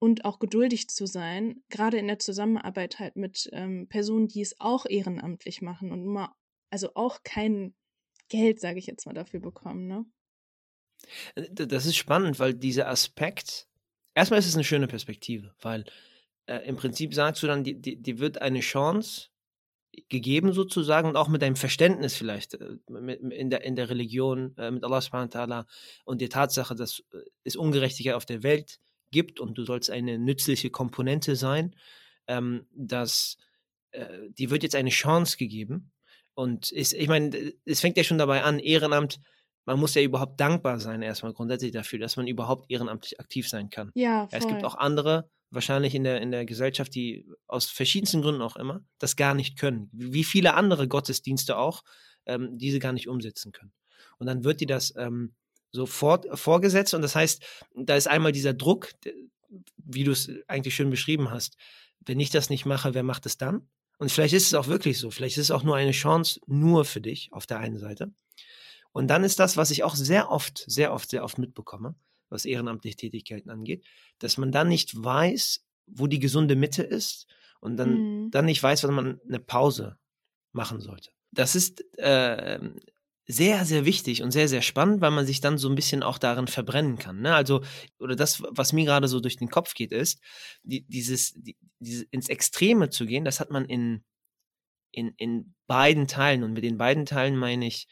und 0.00 0.24
auch 0.24 0.38
geduldig 0.38 0.88
zu 0.88 1.06
sein, 1.06 1.62
gerade 1.70 1.98
in 1.98 2.06
der 2.06 2.18
Zusammenarbeit 2.18 2.98
halt 2.98 3.16
mit 3.16 3.48
ähm, 3.52 3.88
Personen, 3.88 4.28
die 4.28 4.42
es 4.42 4.60
auch 4.60 4.84
ehrenamtlich 4.86 5.62
machen 5.62 5.90
und 5.92 6.04
immer, 6.04 6.36
also 6.70 6.90
auch 6.94 7.22
kein 7.24 7.74
Geld, 8.28 8.60
sage 8.60 8.78
ich 8.78 8.86
jetzt 8.86 9.06
mal, 9.06 9.14
dafür 9.14 9.40
bekommen, 9.40 9.86
ne? 9.86 10.04
Das 11.34 11.86
ist 11.86 11.96
spannend, 11.96 12.38
weil 12.38 12.54
dieser 12.54 12.88
Aspekt, 12.88 13.66
erstmal 14.14 14.38
ist 14.38 14.46
es 14.46 14.54
eine 14.54 14.64
schöne 14.64 14.88
Perspektive, 14.88 15.54
weil 15.60 15.84
äh, 16.46 16.58
im 16.66 16.76
Prinzip 16.76 17.14
sagst 17.14 17.42
du 17.42 17.46
dann, 17.46 17.64
die, 17.64 17.80
die, 17.80 17.96
die 17.96 18.18
wird 18.18 18.40
eine 18.40 18.60
Chance 18.60 19.28
gegeben 20.08 20.52
sozusagen 20.52 21.08
und 21.08 21.16
auch 21.16 21.28
mit 21.28 21.42
deinem 21.42 21.56
Verständnis 21.56 22.14
vielleicht 22.14 22.54
äh, 22.54 22.76
in, 22.88 23.50
der, 23.50 23.64
in 23.64 23.76
der 23.76 23.90
Religion 23.90 24.56
äh, 24.56 24.70
mit 24.70 24.84
Allah 24.84 25.00
subhanahu 25.00 25.32
wa 25.32 25.42
ta'ala 25.42 25.66
und 26.04 26.20
der 26.20 26.30
Tatsache, 26.30 26.74
dass 26.74 27.00
äh, 27.12 27.18
es 27.44 27.56
Ungerechtigkeit 27.56 28.14
auf 28.14 28.26
der 28.26 28.42
Welt 28.42 28.78
gibt 29.10 29.40
und 29.40 29.56
du 29.56 29.64
sollst 29.64 29.90
eine 29.90 30.18
nützliche 30.18 30.70
Komponente 30.70 31.36
sein, 31.36 31.74
ähm, 32.26 32.66
dass 32.72 33.38
äh, 33.90 34.28
die 34.30 34.50
wird 34.50 34.62
jetzt 34.62 34.76
eine 34.76 34.90
Chance 34.90 35.36
gegeben 35.36 35.90
und 36.34 36.70
ist, 36.70 36.92
ich 36.92 37.08
meine, 37.08 37.54
es 37.64 37.80
fängt 37.80 37.96
ja 37.96 38.04
schon 38.04 38.18
dabei 38.18 38.42
an, 38.42 38.58
Ehrenamt 38.58 39.20
man 39.68 39.78
muss 39.78 39.94
ja 39.94 40.00
überhaupt 40.00 40.40
dankbar 40.40 40.80
sein, 40.80 41.02
erstmal 41.02 41.34
grundsätzlich 41.34 41.72
dafür, 41.72 41.98
dass 41.98 42.16
man 42.16 42.26
überhaupt 42.26 42.70
ehrenamtlich 42.70 43.20
aktiv 43.20 43.46
sein 43.46 43.68
kann. 43.68 43.92
Ja, 43.94 44.26
voll. 44.26 44.38
Es 44.38 44.48
gibt 44.48 44.64
auch 44.64 44.76
andere, 44.76 45.28
wahrscheinlich 45.50 45.94
in 45.94 46.04
der, 46.04 46.22
in 46.22 46.30
der 46.30 46.46
Gesellschaft, 46.46 46.94
die 46.94 47.26
aus 47.46 47.66
verschiedensten 47.66 48.22
Gründen 48.22 48.40
auch 48.40 48.56
immer, 48.56 48.80
das 48.98 49.14
gar 49.14 49.34
nicht 49.34 49.58
können. 49.58 49.90
Wie 49.92 50.24
viele 50.24 50.54
andere 50.54 50.88
Gottesdienste 50.88 51.58
auch, 51.58 51.84
ähm, 52.24 52.56
diese 52.56 52.78
gar 52.78 52.94
nicht 52.94 53.08
umsetzen 53.08 53.52
können. 53.52 53.74
Und 54.16 54.26
dann 54.26 54.42
wird 54.42 54.62
dir 54.62 54.66
das 54.66 54.94
ähm, 54.96 55.34
sofort 55.70 56.26
vorgesetzt 56.38 56.94
und 56.94 57.02
das 57.02 57.14
heißt, 57.14 57.44
da 57.74 57.94
ist 57.94 58.08
einmal 58.08 58.32
dieser 58.32 58.54
Druck, 58.54 58.92
wie 59.76 60.04
du 60.04 60.12
es 60.12 60.30
eigentlich 60.46 60.74
schön 60.74 60.88
beschrieben 60.88 61.30
hast. 61.30 61.58
Wenn 62.00 62.20
ich 62.20 62.30
das 62.30 62.48
nicht 62.48 62.64
mache, 62.64 62.94
wer 62.94 63.02
macht 63.02 63.26
es 63.26 63.36
dann? 63.36 63.68
Und 63.98 64.10
vielleicht 64.10 64.32
ist 64.32 64.46
es 64.46 64.54
auch 64.54 64.68
wirklich 64.68 64.98
so. 64.98 65.10
Vielleicht 65.10 65.36
ist 65.36 65.44
es 65.44 65.50
auch 65.50 65.62
nur 65.62 65.76
eine 65.76 65.90
Chance 65.90 66.40
nur 66.46 66.86
für 66.86 67.02
dich 67.02 67.28
auf 67.32 67.44
der 67.46 67.58
einen 67.58 67.76
Seite. 67.76 68.14
Und 68.98 69.06
dann 69.06 69.22
ist 69.22 69.38
das, 69.38 69.56
was 69.56 69.70
ich 69.70 69.84
auch 69.84 69.94
sehr 69.94 70.28
oft, 70.28 70.64
sehr 70.66 70.92
oft, 70.92 71.08
sehr 71.08 71.22
oft 71.22 71.38
mitbekomme, 71.38 71.94
was 72.30 72.44
ehrenamtliche 72.44 72.96
Tätigkeiten 72.96 73.48
angeht, 73.48 73.84
dass 74.18 74.38
man 74.38 74.50
dann 74.50 74.66
nicht 74.66 75.04
weiß, 75.04 75.64
wo 75.86 76.08
die 76.08 76.18
gesunde 76.18 76.56
Mitte 76.56 76.82
ist 76.82 77.28
und 77.60 77.76
dann, 77.76 78.24
mhm. 78.24 78.30
dann 78.32 78.46
nicht 78.46 78.60
weiß, 78.60 78.82
wann 78.82 78.94
man 78.94 79.20
eine 79.24 79.38
Pause 79.38 79.98
machen 80.50 80.80
sollte. 80.80 81.12
Das 81.30 81.54
ist 81.54 81.84
äh, 81.96 82.58
sehr, 83.26 83.64
sehr 83.64 83.84
wichtig 83.84 84.24
und 84.24 84.32
sehr, 84.32 84.48
sehr 84.48 84.62
spannend, 84.62 85.00
weil 85.00 85.12
man 85.12 85.26
sich 85.26 85.40
dann 85.40 85.58
so 85.58 85.68
ein 85.68 85.76
bisschen 85.76 86.02
auch 86.02 86.18
darin 86.18 86.48
verbrennen 86.48 86.98
kann. 86.98 87.20
Ne? 87.20 87.36
Also, 87.36 87.62
oder 88.00 88.16
das, 88.16 88.42
was 88.50 88.72
mir 88.72 88.84
gerade 88.84 89.06
so 89.06 89.20
durch 89.20 89.36
den 89.36 89.48
Kopf 89.48 89.74
geht, 89.74 89.92
ist, 89.92 90.20
die, 90.64 90.84
dieses, 90.88 91.34
die, 91.34 91.56
dieses 91.78 92.02
ins 92.10 92.28
Extreme 92.28 92.90
zu 92.90 93.06
gehen, 93.06 93.24
das 93.24 93.38
hat 93.38 93.52
man 93.52 93.64
in, 93.64 94.02
in, 94.90 95.14
in 95.18 95.54
beiden 95.68 96.08
Teilen. 96.08 96.42
Und 96.42 96.54
mit 96.54 96.64
den 96.64 96.78
beiden 96.78 97.06
Teilen 97.06 97.36
meine 97.36 97.64
ich, 97.64 97.86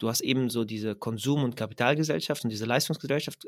du 0.00 0.08
hast 0.08 0.22
eben 0.22 0.50
so 0.50 0.64
diese 0.64 0.96
Konsum- 0.96 1.44
und 1.44 1.56
Kapitalgesellschaft 1.56 2.42
und 2.42 2.50
diese 2.50 2.64
Leistungsgesellschaft 2.64 3.46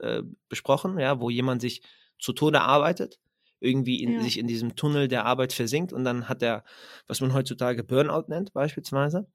äh, 0.00 0.22
besprochen, 0.48 0.98
ja, 0.98 1.20
wo 1.20 1.28
jemand 1.28 1.60
sich 1.60 1.82
zu 2.18 2.32
Tode 2.32 2.62
arbeitet, 2.62 3.18
irgendwie 3.60 4.02
in, 4.02 4.14
ja. 4.14 4.22
sich 4.22 4.38
in 4.38 4.46
diesem 4.46 4.76
Tunnel 4.76 5.08
der 5.08 5.26
Arbeit 5.26 5.52
versinkt 5.52 5.92
und 5.92 6.04
dann 6.04 6.28
hat 6.28 6.42
er, 6.42 6.64
was 7.06 7.20
man 7.20 7.34
heutzutage 7.34 7.84
Burnout 7.84 8.24
nennt, 8.28 8.52
beispielsweise. 8.52 9.26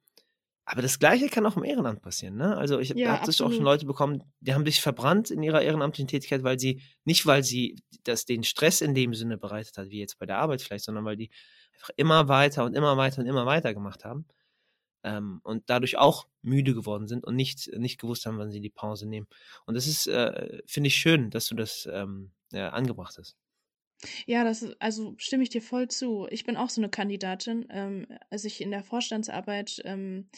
Aber 0.66 0.82
das 0.82 0.98
Gleiche 0.98 1.28
kann 1.28 1.46
auch 1.46 1.58
im 1.58 1.66
Ehrenamt 1.66 2.02
passieren. 2.02 2.38
Ne? 2.38 2.56
Also 2.56 2.80
ich 2.80 2.90
ja, 2.92 3.18
habe 3.18 3.26
das 3.26 3.42
auch 3.42 3.52
schon 3.52 3.66
Leute 3.66 3.86
bekommen, 3.86 4.24
die 4.40 4.54
haben 4.54 4.66
sich 4.66 4.80
verbrannt 4.80 5.30
in 5.30 5.44
ihrer 5.44 5.62
ehrenamtlichen 5.62 6.08
Tätigkeit, 6.08 6.44
weil 6.44 6.58
sie, 6.58 6.82
nicht 7.04 7.26
weil 7.26 7.44
sie 7.44 7.84
das 8.06 8.24
den 8.24 8.46
Stress 8.46 8.80
in 8.80 8.96
dem 8.96 9.14
Sinne 9.14 9.38
bereitet 9.38 9.78
hat, 9.78 9.90
wie 9.90 10.00
jetzt 10.00 10.18
bei 10.20 10.26
der 10.26 10.38
Arbeit 10.38 10.62
vielleicht, 10.62 10.86
sondern 10.86 11.04
weil 11.04 11.18
die 11.18 11.30
einfach 11.74 11.90
immer 11.98 12.30
weiter 12.30 12.64
und 12.64 12.76
immer 12.76 12.96
weiter 12.96 13.22
und 13.22 13.28
immer 13.28 13.46
weiter 13.46 13.74
gemacht 13.74 14.06
haben 14.06 14.26
ähm, 15.04 15.42
und 15.44 15.64
dadurch 15.68 15.98
auch 15.98 16.28
müde 16.42 16.74
geworden 16.74 17.08
sind 17.08 17.24
und 17.26 17.36
nicht, 17.36 17.72
nicht 17.78 18.00
gewusst 18.00 18.26
haben, 18.26 18.38
wann 18.38 18.52
sie 18.52 18.62
die 18.62 18.70
Pause 18.70 19.08
nehmen. 19.08 19.28
Und 19.66 19.76
das 19.76 19.88
ist, 19.88 20.08
äh, 20.08 20.62
finde 20.66 20.88
ich 20.88 20.96
schön, 20.96 21.30
dass 21.30 21.48
du 21.48 21.56
das 21.56 21.88
ähm, 21.92 22.32
ja, 22.52 22.70
angebracht 22.70 23.18
hast. 23.18 23.36
Ja, 24.26 24.44
das 24.44 24.62
ist, 24.62 24.76
also 24.82 25.16
stimme 25.18 25.44
ich 25.44 25.50
dir 25.50 25.62
voll 25.62 25.88
zu. 25.88 26.28
Ich 26.30 26.44
bin 26.44 26.58
auch 26.58 26.70
so 26.70 26.82
eine 26.82 26.90
Kandidatin. 26.90 27.66
Ähm, 27.70 28.08
als 28.30 28.46
ich 28.46 28.62
in 28.62 28.72
der 28.72 28.84
Vorstandsarbeit 28.84 29.82
ähm, 29.86 30.30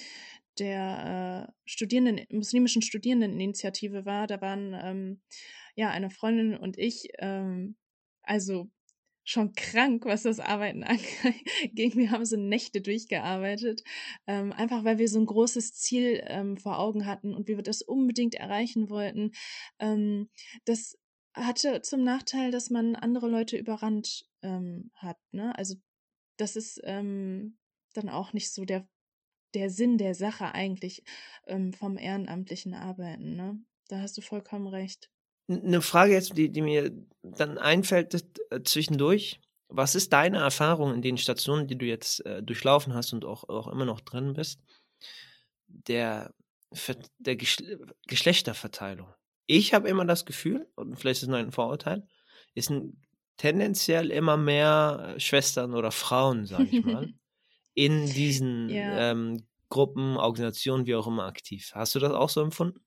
der 0.59 1.49
äh, 1.49 1.53
Studierenden, 1.65 2.25
muslimischen 2.29 2.81
Studierendeninitiative 2.81 4.05
war, 4.05 4.27
da 4.27 4.41
waren 4.41 4.73
ähm, 4.79 5.21
ja 5.75 5.89
eine 5.89 6.09
Freundin 6.09 6.55
und 6.55 6.77
ich, 6.77 7.09
ähm, 7.19 7.75
also 8.23 8.69
schon 9.25 9.53
krank, 9.53 10.05
was 10.05 10.23
das 10.23 10.39
Arbeiten 10.39 10.83
anging. 10.83 11.95
Wir 11.95 12.11
haben 12.11 12.25
so 12.25 12.37
Nächte 12.37 12.79
durchgearbeitet, 12.79 13.83
ähm, 14.27 14.53
einfach 14.53 14.83
weil 14.85 14.99
wir 14.99 15.09
so 15.09 15.19
ein 15.19 15.25
großes 15.25 15.73
Ziel 15.73 16.23
ähm, 16.27 16.57
vor 16.57 16.79
Augen 16.79 17.05
hatten 17.05 17.33
und 17.33 17.47
wir 17.47 17.61
das 17.61 17.81
unbedingt 17.81 18.35
erreichen 18.35 18.89
wollten. 18.89 19.31
Ähm, 19.79 20.29
das 20.63 20.97
hatte 21.33 21.81
zum 21.81 22.03
Nachteil, 22.03 22.51
dass 22.51 22.69
man 22.69 22.95
andere 22.95 23.27
Leute 23.27 23.57
überrannt 23.57 24.25
ähm, 24.43 24.91
hat. 24.93 25.17
Ne? 25.31 25.57
Also 25.57 25.75
das 26.37 26.55
ist 26.55 26.79
ähm, 26.83 27.57
dann 27.93 28.09
auch 28.09 28.31
nicht 28.31 28.53
so 28.53 28.63
der, 28.63 28.87
der 29.53 29.69
Sinn 29.69 29.97
der 29.97 30.13
Sache 30.13 30.53
eigentlich 30.53 31.03
ähm, 31.47 31.73
vom 31.73 31.97
ehrenamtlichen 31.97 32.75
Arbeiten. 32.75 33.35
Ne? 33.35 33.59
Da 33.87 33.99
hast 33.99 34.17
du 34.17 34.21
vollkommen 34.21 34.67
recht. 34.67 35.11
Eine 35.47 35.81
Frage 35.81 36.13
jetzt, 36.13 36.37
die, 36.37 36.51
die 36.51 36.61
mir 36.61 36.91
dann 37.21 37.57
einfällt 37.57 38.13
äh, 38.49 38.63
zwischendurch. 38.63 39.39
Was 39.67 39.95
ist 39.95 40.13
deine 40.13 40.37
Erfahrung 40.39 40.93
in 40.93 41.01
den 41.01 41.17
Stationen, 41.17 41.67
die 41.67 41.77
du 41.77 41.85
jetzt 41.85 42.25
äh, 42.25 42.41
durchlaufen 42.43 42.93
hast 42.93 43.13
und 43.13 43.25
auch, 43.25 43.49
auch 43.49 43.67
immer 43.67 43.85
noch 43.85 44.01
drin 44.01 44.33
bist, 44.33 44.59
der, 45.67 46.33
der 47.19 47.35
Geschle 47.35 47.79
Geschlechterverteilung? 48.07 49.07
ich 49.47 49.73
habe 49.73 49.89
immer 49.89 50.05
das 50.05 50.25
Gefühl, 50.25 50.67
und 50.75 50.97
vielleicht 50.97 51.17
ist 51.17 51.23
es 51.23 51.29
nur 51.29 51.37
ein 51.37 51.51
Vorurteil, 51.51 52.07
ist 52.53 52.69
ein, 52.69 53.01
tendenziell 53.37 54.11
immer 54.11 54.37
mehr 54.37 55.15
äh, 55.15 55.19
Schwestern 55.19 55.73
oder 55.73 55.91
Frauen, 55.91 56.45
sage 56.45 56.69
ich 56.71 56.85
mal, 56.85 57.13
in 57.73 58.05
diesen 58.05 58.69
ja. 58.69 59.11
ähm, 59.11 59.45
Gruppen, 59.69 60.17
Organisationen, 60.17 60.85
wie 60.85 60.95
auch 60.95 61.07
immer 61.07 61.25
aktiv. 61.25 61.71
Hast 61.73 61.95
du 61.95 61.99
das 61.99 62.13
auch 62.13 62.29
so 62.29 62.41
empfunden? 62.41 62.79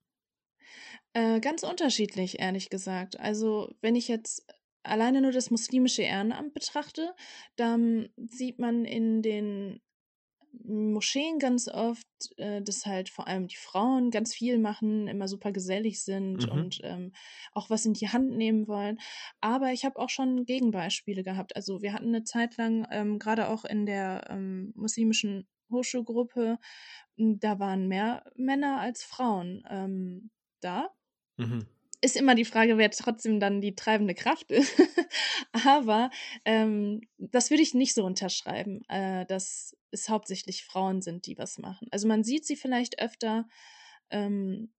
Äh, 1.13 1.39
ganz 1.39 1.63
unterschiedlich, 1.63 2.39
ehrlich 2.39 2.69
gesagt. 2.69 3.19
Also, 3.19 3.73
wenn 3.81 3.95
ich 3.95 4.07
jetzt 4.07 4.45
alleine 4.83 5.21
nur 5.21 5.31
das 5.31 5.51
muslimische 5.51 6.03
Ehrenamt 6.03 6.53
betrachte, 6.53 7.13
dann 7.55 8.09
sieht 8.17 8.59
man 8.59 8.85
in 8.85 9.21
den 9.21 9.81
Moscheen 10.63 11.39
ganz 11.39 11.67
oft, 11.67 12.07
äh, 12.37 12.61
dass 12.61 12.85
halt 12.85 13.09
vor 13.09 13.27
allem 13.27 13.47
die 13.47 13.55
Frauen 13.55 14.11
ganz 14.11 14.33
viel 14.33 14.57
machen, 14.57 15.07
immer 15.07 15.27
super 15.27 15.51
gesellig 15.51 16.03
sind 16.03 16.45
mhm. 16.45 16.51
und 16.51 16.79
ähm, 16.83 17.13
auch 17.53 17.69
was 17.69 17.85
in 17.85 17.93
die 17.93 18.09
Hand 18.09 18.31
nehmen 18.31 18.67
wollen. 18.67 18.99
Aber 19.41 19.71
ich 19.71 19.85
habe 19.85 19.99
auch 19.99 20.09
schon 20.09 20.45
Gegenbeispiele 20.45 21.23
gehabt. 21.23 21.55
Also 21.55 21.81
wir 21.81 21.93
hatten 21.93 22.07
eine 22.07 22.23
Zeit 22.23 22.57
lang, 22.57 22.87
ähm, 22.91 23.19
gerade 23.19 23.49
auch 23.49 23.65
in 23.65 23.85
der 23.85 24.25
ähm, 24.29 24.73
muslimischen 24.75 25.47
Hochschulgruppe, 25.71 26.57
da 27.15 27.59
waren 27.59 27.87
mehr 27.87 28.23
Männer 28.35 28.79
als 28.79 29.03
Frauen 29.03 29.63
ähm, 29.69 30.31
da. 30.61 30.89
Mhm 31.39 31.65
ist 32.01 32.15
immer 32.15 32.35
die 32.35 32.45
Frage, 32.45 32.77
wer 32.77 32.91
trotzdem 32.91 33.39
dann 33.39 33.61
die 33.61 33.75
treibende 33.75 34.15
Kraft 34.15 34.51
ist. 34.51 34.73
Aber 35.65 36.09
ähm, 36.45 37.01
das 37.17 37.49
würde 37.49 37.63
ich 37.63 37.73
nicht 37.73 37.93
so 37.93 38.05
unterschreiben, 38.05 38.81
äh, 38.89 39.25
dass 39.25 39.75
es 39.91 40.09
hauptsächlich 40.09 40.63
Frauen 40.63 41.01
sind, 41.01 41.25
die 41.25 41.37
was 41.37 41.57
machen. 41.57 41.87
Also 41.91 42.07
man 42.07 42.23
sieht 42.23 42.45
sie 42.45 42.55
vielleicht 42.55 43.01
öfter, 43.01 43.47
ähm, 44.09 44.71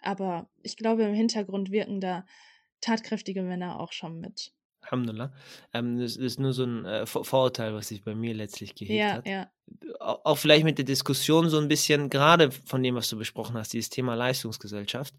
aber 0.00 0.48
ich 0.62 0.76
glaube, 0.76 1.04
im 1.04 1.14
Hintergrund 1.14 1.70
wirken 1.70 2.00
da 2.00 2.24
tatkräftige 2.80 3.42
Männer 3.42 3.80
auch 3.80 3.92
schon 3.92 4.20
mit. 4.20 4.52
Alhamdulillah. 4.82 5.32
Ähm, 5.74 5.98
das, 5.98 6.16
ist 6.16 6.38
nur 6.38 6.52
so 6.52 6.64
ein 6.64 6.84
äh, 6.84 7.06
Vorurteil, 7.06 7.74
was 7.74 7.88
sich 7.88 8.04
bei 8.04 8.14
mir 8.14 8.32
letztlich 8.34 8.76
gehegt 8.76 8.92
ja, 8.92 9.12
hat. 9.14 9.26
Ja. 9.26 9.50
Auch, 9.98 10.24
auch 10.24 10.38
vielleicht 10.38 10.64
mit 10.64 10.78
der 10.78 10.84
Diskussion 10.84 11.50
so 11.50 11.58
ein 11.58 11.66
bisschen, 11.66 12.08
gerade 12.08 12.52
von 12.52 12.82
dem, 12.82 12.94
was 12.94 13.08
du 13.08 13.18
besprochen 13.18 13.56
hast, 13.56 13.72
dieses 13.72 13.90
Thema 13.90 14.14
Leistungsgesellschaft 14.14 15.14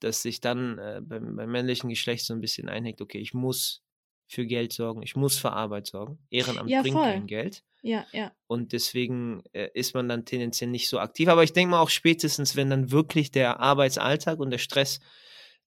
dass 0.00 0.22
sich 0.22 0.40
dann 0.40 0.78
äh, 0.78 1.00
beim, 1.02 1.36
beim, 1.36 1.50
männlichen 1.50 1.88
Geschlecht 1.88 2.26
so 2.26 2.34
ein 2.34 2.40
bisschen 2.40 2.68
einhängt, 2.68 3.00
okay, 3.00 3.18
ich 3.18 3.34
muss 3.34 3.82
für 4.26 4.46
Geld 4.46 4.72
sorgen, 4.72 5.02
ich 5.02 5.16
muss 5.16 5.36
für 5.36 5.52
Arbeit 5.52 5.86
sorgen. 5.86 6.18
Ehrenamt 6.30 6.70
ja, 6.70 6.82
bringt 6.82 6.96
voll. 6.96 7.04
kein 7.04 7.26
Geld. 7.26 7.62
Ja, 7.82 8.06
ja. 8.12 8.32
Und 8.46 8.72
deswegen 8.72 9.42
äh, 9.52 9.68
ist 9.74 9.94
man 9.94 10.08
dann 10.08 10.24
tendenziell 10.24 10.70
nicht 10.70 10.88
so 10.88 10.98
aktiv. 10.98 11.28
Aber 11.28 11.44
ich 11.44 11.52
denke 11.52 11.72
mal 11.72 11.80
auch 11.80 11.90
spätestens, 11.90 12.56
wenn 12.56 12.70
dann 12.70 12.90
wirklich 12.90 13.30
der 13.30 13.60
Arbeitsalltag 13.60 14.38
und 14.40 14.50
der 14.50 14.58
Stress 14.58 15.00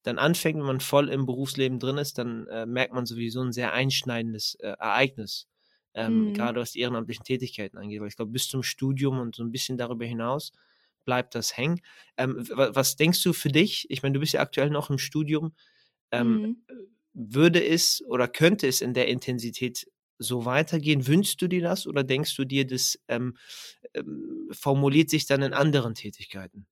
dann 0.01 0.17
anfängt, 0.17 0.57
wenn 0.57 0.65
man 0.65 0.79
voll 0.79 1.09
im 1.09 1.25
Berufsleben 1.25 1.79
drin 1.79 1.97
ist, 1.97 2.17
dann 2.17 2.47
äh, 2.47 2.65
merkt 2.65 2.93
man 2.93 3.05
sowieso 3.05 3.41
ein 3.41 3.51
sehr 3.51 3.73
einschneidendes 3.73 4.55
äh, 4.55 4.69
Ereignis. 4.79 5.47
Ähm, 5.93 6.29
mhm. 6.29 6.33
Gerade 6.33 6.59
was 6.59 6.71
die 6.71 6.79
ehrenamtlichen 6.79 7.23
Tätigkeiten 7.23 7.77
angeht. 7.77 8.01
Weil 8.01 8.07
ich 8.07 8.15
glaube, 8.15 8.31
bis 8.31 8.47
zum 8.47 8.63
Studium 8.63 9.19
und 9.19 9.35
so 9.35 9.43
ein 9.43 9.51
bisschen 9.51 9.77
darüber 9.77 10.05
hinaus 10.05 10.51
bleibt 11.07 11.33
das 11.35 11.55
hängen. 11.55 11.79
Ähm, 12.17 12.45
was 12.49 12.97
denkst 12.97 13.23
du 13.23 13.31
für 13.31 13.47
dich? 13.47 13.87
Ich 13.89 14.03
meine, 14.03 14.13
du 14.13 14.19
bist 14.19 14.33
ja 14.33 14.41
aktuell 14.41 14.69
noch 14.69 14.89
im 14.89 14.97
Studium. 14.97 15.55
Ähm, 16.11 16.41
mhm. 16.41 16.57
Würde 17.13 17.65
es 17.65 18.03
oder 18.05 18.27
könnte 18.27 18.67
es 18.67 18.81
in 18.81 18.93
der 18.93 19.07
Intensität 19.07 19.87
so 20.19 20.43
weitergehen? 20.43 21.07
Wünschst 21.07 21.41
du 21.41 21.47
dir 21.47 21.61
das 21.61 21.87
oder 21.87 22.03
denkst 22.03 22.35
du 22.35 22.43
dir, 22.43 22.67
das 22.67 22.99
ähm, 23.07 23.37
ähm, 23.93 24.49
formuliert 24.51 25.09
sich 25.09 25.25
dann 25.25 25.41
in 25.41 25.53
anderen 25.53 25.95
Tätigkeiten? 25.95 26.67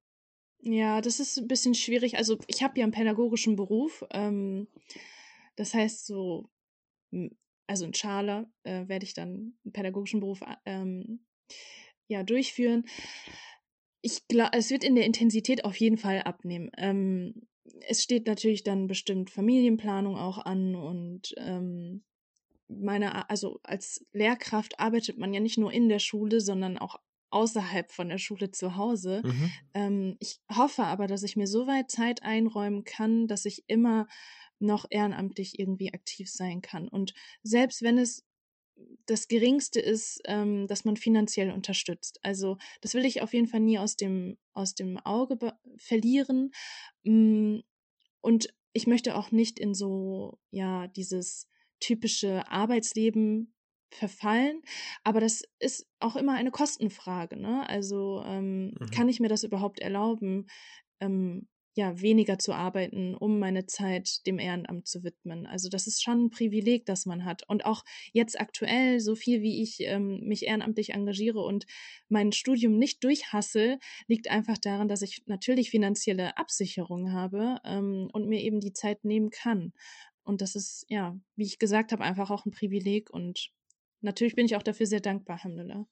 Ja, 0.60 1.00
das 1.00 1.22
ist 1.22 1.38
ein 1.38 1.48
bisschen 1.48 1.74
schwierig. 1.74 2.18
Also 2.18 2.38
ich 2.48 2.62
habe 2.62 2.77
ja 2.77 2.84
einen 2.84 2.92
pädagogischen 2.92 3.56
Beruf. 3.56 4.04
Ähm, 4.12 4.68
das 5.56 5.74
heißt 5.74 6.06
so, 6.06 6.50
also 7.68 7.86
in 7.86 7.94
Schala 7.94 8.51
äh, 8.63 8.88
werde 8.89 9.06
ich 9.06 9.13
dann 9.13 9.56
einen 9.63 9.72
pädagogischen 9.72 10.20
Beruf 10.20 10.42
ähm, 10.65 11.22
ja 12.08 12.24
durchführen 12.24 12.86
ich 14.05 14.27
glaube, 14.27 14.51
es 14.53 14.69
wird 14.69 14.83
in 14.83 14.93
der 14.93 15.03
Intensität 15.05 15.65
auf 15.65 15.75
jeden 15.77 15.97
Fall 15.97 16.21
abnehmen. 16.21 16.69
Ähm, 16.77 17.47
es 17.88 18.03
steht 18.03 18.27
natürlich 18.27 18.63
dann 18.63 18.85
bestimmt 18.85 19.31
Familienplanung 19.31 20.15
auch 20.15 20.38
an 20.38 20.75
und 20.75 21.33
ähm, 21.38 22.03
meine, 22.67 23.27
also 23.31 23.59
als 23.63 24.05
Lehrkraft 24.13 24.79
arbeitet 24.79 25.17
man 25.17 25.33
ja 25.33 25.39
nicht 25.39 25.57
nur 25.57 25.74
in 25.74 25.89
der 25.89 25.97
Schule, 25.97 26.39
sondern 26.39 26.77
auch 26.77 26.97
außerhalb 27.31 27.91
von 27.91 28.09
der 28.09 28.19
Schule 28.19 28.51
zu 28.51 28.75
Hause. 28.75 29.24
Mhm. 29.25 29.51
Ähm, 29.74 30.17
ich 30.19 30.39
hoffe 30.55 30.83
aber, 30.83 31.07
dass 31.07 31.24
ich 31.24 31.35
mir 31.35 31.47
so 31.47 31.65
weit 31.65 31.89
Zeit 31.89 32.21
einräumen 32.21 32.83
kann, 32.83 33.27
dass 33.27 33.45
ich 33.45 33.63
immer 33.65 34.07
noch 34.59 34.85
ehrenamtlich 34.91 35.57
irgendwie 35.57 35.95
aktiv 35.95 36.29
sein 36.29 36.62
kann. 36.62 36.88
Und 36.88 37.15
selbst 37.41 37.81
wenn 37.81 37.97
es 37.97 38.24
das 39.05 39.27
Geringste 39.27 39.79
ist, 39.79 40.22
ähm, 40.25 40.67
dass 40.67 40.86
man 40.86 40.98
finanziell 40.98 41.51
unterstützt. 41.51 42.20
Also 42.24 42.58
das 42.82 42.94
will 42.94 43.05
ich 43.05 43.22
auf 43.22 43.34
jeden 43.34 43.48
Fall 43.48 43.60
nie 43.60 43.79
aus 43.79 43.96
dem, 43.96 44.38
aus 44.53 44.75
dem 44.75 44.98
Auge 44.98 45.38
verlieren. 45.77 46.51
Mm, 47.03 47.60
und 48.22 48.53
ich 48.74 48.88
möchte 48.88 49.15
auch 49.15 49.32
nicht 49.32 49.60
in 49.60 49.74
so, 49.74 50.39
ja, 50.51 50.88
dieses 50.88 51.48
typische 51.79 52.50
Arbeitsleben 52.50 53.53
verfallen. 53.91 54.62
Aber 55.03 55.20
das 55.20 55.44
ist 55.60 55.88
auch 56.00 56.15
immer 56.15 56.34
eine 56.34 56.51
Kostenfrage. 56.51 57.38
Ne? 57.38 57.67
Also 57.70 58.24
ähm, 58.25 58.74
mhm. 58.79 58.91
kann 58.91 59.10
ich 59.10 59.20
mir 59.20 59.29
das 59.29 59.44
überhaupt 59.44 59.79
erlauben, 59.79 60.48
ähm, 61.00 61.48
ja, 61.75 62.01
weniger 62.01 62.39
zu 62.39 62.53
arbeiten, 62.53 63.15
um 63.15 63.38
meine 63.38 63.65
Zeit 63.65 64.25
dem 64.25 64.39
Ehrenamt 64.39 64.88
zu 64.88 65.03
widmen. 65.03 65.46
Also 65.46 65.67
das 65.67 65.88
ist 65.88 66.01
schon 66.01 66.25
ein 66.25 66.29
Privileg, 66.29 66.86
das 66.86 67.05
man 67.05 67.25
hat. 67.25 67.44
Und 67.50 67.65
auch 67.65 67.84
jetzt 68.13 68.39
aktuell, 68.39 69.01
so 69.01 69.15
viel 69.15 69.41
wie 69.41 69.62
ich 69.62 69.82
ähm, 69.82 70.22
mich 70.22 70.46
ehrenamtlich 70.46 70.91
engagiere 70.94 71.41
und 71.41 71.65
mein 72.08 72.32
Studium 72.32 72.77
nicht 72.77 73.03
durchhasse, 73.03 73.77
liegt 74.08 74.29
einfach 74.32 74.58
daran, 74.58 74.88
dass 74.88 75.01
ich 75.01 75.24
natürlich 75.25 75.70
finanzielle 75.70 76.38
Absicherung 76.38 77.12
habe 77.12 77.58
ähm, 77.65 78.10
und 78.13 78.29
mir 78.29 78.39
eben 78.41 78.62
die 78.62 78.74
Zeit 78.74 79.03
nehmen 79.03 79.29
kann. 79.29 79.74
Und 80.24 80.41
das 80.41 80.55
ist, 80.55 80.86
ja, 80.88 81.20
wie 81.36 81.46
ich 81.46 81.60
gesagt 81.60 81.91
habe, 81.91 82.03
einfach 82.05 82.32
auch 82.32 82.46
ein 82.46 82.51
Privileg. 82.51 83.10
Und 83.10 83.51
natürlich 84.00 84.36
bin 84.36 84.46
ich 84.46 84.55
auch 84.55 84.63
dafür 84.63 84.86
sehr 84.86 85.01
dankbar, 85.01 85.38
Alhamdulillah. 85.38 85.86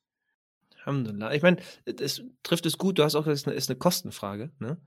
Alhamdulillah. 0.85 1.33
Ich 1.33 1.41
meine, 1.41 1.57
das 1.85 2.21
trifft 2.43 2.65
es 2.65 2.77
gut. 2.77 2.99
Du 2.99 3.03
hast 3.03 3.15
auch 3.15 3.25
gesagt, 3.25 3.35
es 3.35 3.41
ist 3.41 3.47
eine, 3.47 3.55
ist 3.55 3.69
eine 3.69 3.79
Kostenfrage. 3.79 4.51
Ne? 4.59 4.77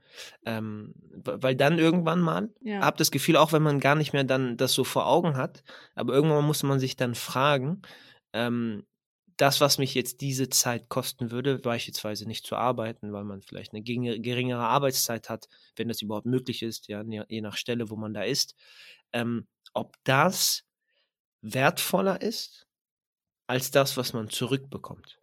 Ähm, 0.45 0.95
weil 1.13 1.57
dann 1.57 1.79
irgendwann 1.79 2.21
mal, 2.21 2.51
ja. 2.61 2.81
hab 2.81 2.97
das 2.99 3.11
Gefühl, 3.11 3.37
auch 3.37 3.53
wenn 3.53 3.63
man 3.63 3.81
gar 3.81 3.95
nicht 3.95 4.13
mehr 4.13 4.25
dann 4.25 4.57
das 4.57 4.73
so 4.73 4.85
vor 4.85 5.07
Augen 5.07 5.37
hat, 5.37 5.65
aber 5.95 6.13
irgendwann 6.13 6.45
muss 6.45 6.63
man 6.63 6.79
sich 6.79 6.97
dann 6.97 7.15
fragen, 7.15 7.83
ähm, 8.33 8.85
das, 9.37 9.61
was 9.61 9.79
mich 9.79 9.95
jetzt 9.95 10.23
diese 10.23 10.49
Zeit 10.49 10.89
kosten 10.89 11.31
würde, 11.31 11.59
beispielsweise 11.59 12.27
nicht 12.27 12.47
zu 12.47 12.57
arbeiten, 12.57 13.13
weil 13.13 13.25
man 13.25 13.43
vielleicht 13.43 13.73
eine 13.73 13.83
geringere 13.83 14.67
Arbeitszeit 14.67 15.29
hat, 15.29 15.49
wenn 15.77 15.89
das 15.89 16.01
überhaupt 16.01 16.27
möglich 16.27 16.63
ist, 16.63 16.89
ja, 16.89 17.03
je 17.03 17.41
nach 17.43 17.57
Stelle, 17.57 17.91
wo 17.91 17.97
man 17.97 18.15
da 18.15 18.23
ist, 18.23 18.55
ähm, 19.13 19.47
ob 19.75 19.97
das 20.05 20.65
wertvoller 21.43 22.23
ist 22.23 22.67
als 23.47 23.71
das, 23.71 23.97
was 23.97 24.13
man 24.13 24.31
zurückbekommt. 24.31 25.21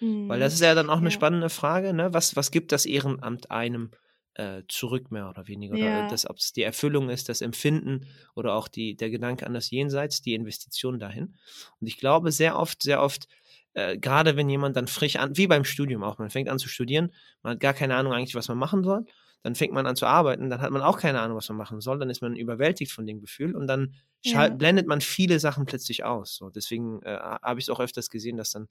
Mhm. 0.00 0.28
Weil 0.28 0.40
das 0.40 0.54
ist 0.54 0.60
ja 0.60 0.74
dann 0.74 0.90
auch 0.90 0.98
eine 0.98 1.06
ja. 1.06 1.10
spannende 1.10 1.50
Frage, 1.50 1.92
ne? 1.92 2.12
Was, 2.12 2.36
was 2.36 2.50
gibt 2.50 2.72
das 2.72 2.86
Ehrenamt 2.86 3.50
einem 3.50 3.90
äh, 4.34 4.62
zurück, 4.68 5.10
mehr 5.10 5.28
oder 5.28 5.48
weniger? 5.48 5.76
Ja. 5.76 6.06
Oder 6.06 6.16
ob 6.30 6.36
es 6.36 6.52
die 6.52 6.62
Erfüllung 6.62 7.10
ist, 7.10 7.28
das 7.28 7.40
Empfinden 7.40 8.06
oder 8.34 8.54
auch 8.54 8.68
die, 8.68 8.96
der 8.96 9.10
Gedanke 9.10 9.46
an 9.46 9.54
das 9.54 9.70
Jenseits, 9.70 10.22
die 10.22 10.34
Investition 10.34 10.98
dahin. 10.98 11.34
Und 11.80 11.86
ich 11.86 11.98
glaube, 11.98 12.32
sehr 12.32 12.58
oft, 12.58 12.82
sehr 12.82 13.02
oft, 13.02 13.28
äh, 13.74 13.98
gerade 13.98 14.36
wenn 14.36 14.48
jemand 14.48 14.76
dann 14.76 14.86
frisch 14.86 15.16
an, 15.16 15.36
wie 15.36 15.46
beim 15.46 15.64
Studium 15.64 16.02
auch, 16.02 16.18
man 16.18 16.30
fängt 16.30 16.48
an 16.48 16.58
zu 16.58 16.68
studieren, 16.68 17.12
man 17.42 17.54
hat 17.54 17.60
gar 17.60 17.74
keine 17.74 17.96
Ahnung 17.96 18.12
eigentlich, 18.12 18.34
was 18.34 18.48
man 18.48 18.58
machen 18.58 18.82
soll. 18.84 19.04
Dann 19.44 19.54
fängt 19.54 19.72
man 19.72 19.86
an 19.86 19.94
zu 19.94 20.04
arbeiten, 20.06 20.50
dann 20.50 20.60
hat 20.60 20.72
man 20.72 20.82
auch 20.82 20.98
keine 20.98 21.20
Ahnung, 21.20 21.36
was 21.36 21.48
man 21.48 21.58
machen 21.58 21.80
soll, 21.80 21.98
dann 22.00 22.10
ist 22.10 22.22
man 22.22 22.34
überwältigt 22.34 22.90
von 22.90 23.06
dem 23.06 23.20
Gefühl 23.20 23.54
und 23.54 23.68
dann 23.68 23.94
ja. 24.22 24.48
blendet 24.48 24.88
man 24.88 25.00
viele 25.00 25.38
Sachen 25.38 25.64
plötzlich 25.64 26.04
aus. 26.04 26.34
So, 26.34 26.50
deswegen 26.50 27.00
äh, 27.02 27.16
habe 27.16 27.60
ich 27.60 27.66
es 27.66 27.70
auch 27.70 27.78
öfters 27.78 28.10
gesehen, 28.10 28.36
dass 28.36 28.50
dann 28.50 28.68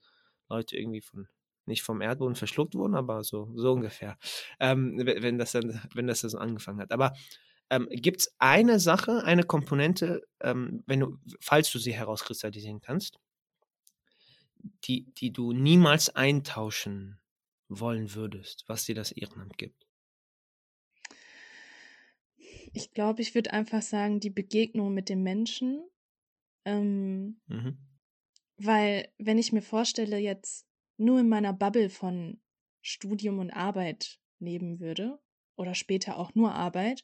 Leute 0.50 0.78
irgendwie 0.78 1.02
von 1.02 1.28
nicht 1.66 1.84
vom 1.84 2.02
Erdboden 2.02 2.36
verschluckt 2.36 2.76
wurden, 2.76 2.96
aber 2.96 3.24
so, 3.24 3.52
so 3.56 3.74
ungefähr, 3.74 4.18
ähm, 4.60 4.98
wenn, 5.04 5.38
das 5.38 5.52
dann, 5.52 5.82
wenn 5.94 6.08
das 6.08 6.22
dann 6.22 6.30
so 6.30 6.38
angefangen 6.38 6.80
hat. 6.80 6.92
Aber 6.92 7.14
ähm, 7.70 7.88
gibt 7.92 8.22
es 8.22 8.36
eine 8.40 8.80
Sache, 8.80 9.24
eine 9.26 9.44
Komponente, 9.44 10.26
ähm, 10.40 10.84
wenn 10.88 11.02
du, 11.02 11.18
falls 11.42 11.70
du 11.72 11.80
sie 11.80 11.94
herauskristallisieren 11.94 12.82
kannst, 12.82 13.20
die, 14.86 15.12
die 15.16 15.32
du 15.32 15.52
niemals 15.52 16.16
eintauschen 16.16 17.20
wollen 17.68 18.16
würdest, 18.16 18.64
was 18.68 18.86
dir 18.86 18.96
das 18.96 19.12
Ehrenamt 19.12 19.58
gibt? 19.58 19.86
Ich 22.74 22.94
glaube, 22.94 23.22
ich 23.22 23.36
würde 23.36 23.54
einfach 23.54 23.82
sagen, 23.82 24.20
die 24.20 24.30
Begegnung 24.30 24.94
mit 24.94 25.10
den 25.10 25.24
Menschen. 25.24 25.84
Ähm, 26.66 27.40
mhm. 27.48 27.78
Weil, 28.58 29.10
wenn 29.18 29.38
ich 29.38 29.54
mir 29.54 29.62
vorstelle, 29.62 30.18
jetzt 30.18 30.66
nur 30.98 31.20
in 31.20 31.30
meiner 31.30 31.54
Bubble 31.54 31.90
von 31.90 32.42
Studium 32.82 33.40
und 33.40 33.52
Arbeit 33.52 34.20
leben 34.40 34.80
würde 34.80 35.20
oder 35.56 35.76
später 35.76 36.18
auch 36.18 36.34
nur 36.36 36.54
Arbeit, 36.54 37.04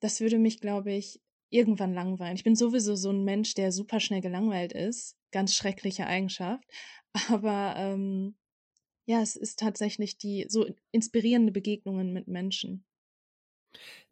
das 0.00 0.20
würde 0.20 0.38
mich, 0.38 0.60
glaube 0.60 0.92
ich, 0.92 1.20
irgendwann 1.50 1.94
langweilen. 1.94 2.36
Ich 2.36 2.44
bin 2.44 2.56
sowieso 2.56 2.94
so 2.94 3.10
ein 3.10 3.24
Mensch, 3.24 3.54
der 3.54 3.72
super 3.72 4.00
schnell 4.00 4.20
gelangweilt 4.20 4.72
ist. 4.72 5.16
Ganz 5.30 5.54
schreckliche 5.54 6.06
Eigenschaft. 6.06 6.64
Aber 7.28 7.74
ähm, 7.76 8.36
ja, 9.06 9.22
es 9.22 9.36
ist 9.36 9.58
tatsächlich 9.58 10.18
die 10.18 10.46
so 10.48 10.66
inspirierende 10.92 11.52
Begegnungen 11.52 12.12
mit 12.12 12.28
Menschen. 12.28 12.84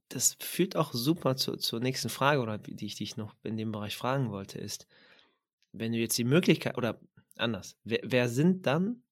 Das 0.08 0.36
führt 0.40 0.76
auch 0.76 0.92
super 0.92 1.36
zu, 1.36 1.56
zur 1.56 1.80
nächsten 1.80 2.08
Frage, 2.08 2.40
oder 2.40 2.58
die 2.58 2.86
ich 2.86 2.94
dich 2.94 3.16
noch 3.16 3.34
in 3.42 3.56
dem 3.56 3.72
Bereich 3.72 3.96
fragen 3.96 4.30
wollte, 4.30 4.58
ist, 4.58 4.86
wenn 5.78 5.92
du 5.92 5.98
jetzt 5.98 6.18
die 6.18 6.24
Möglichkeit, 6.24 6.76
oder 6.76 7.00
anders. 7.36 7.78
Wer, 7.84 8.00
wer 8.02 8.28
sind 8.28 8.66
dann 8.66 9.02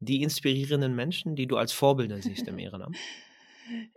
die 0.00 0.22
inspirierenden 0.22 0.94
Menschen, 0.94 1.36
die 1.36 1.46
du 1.46 1.56
als 1.56 1.72
Vorbilder 1.72 2.20
siehst 2.20 2.48
im 2.48 2.58
Ehrenamt? 2.58 2.96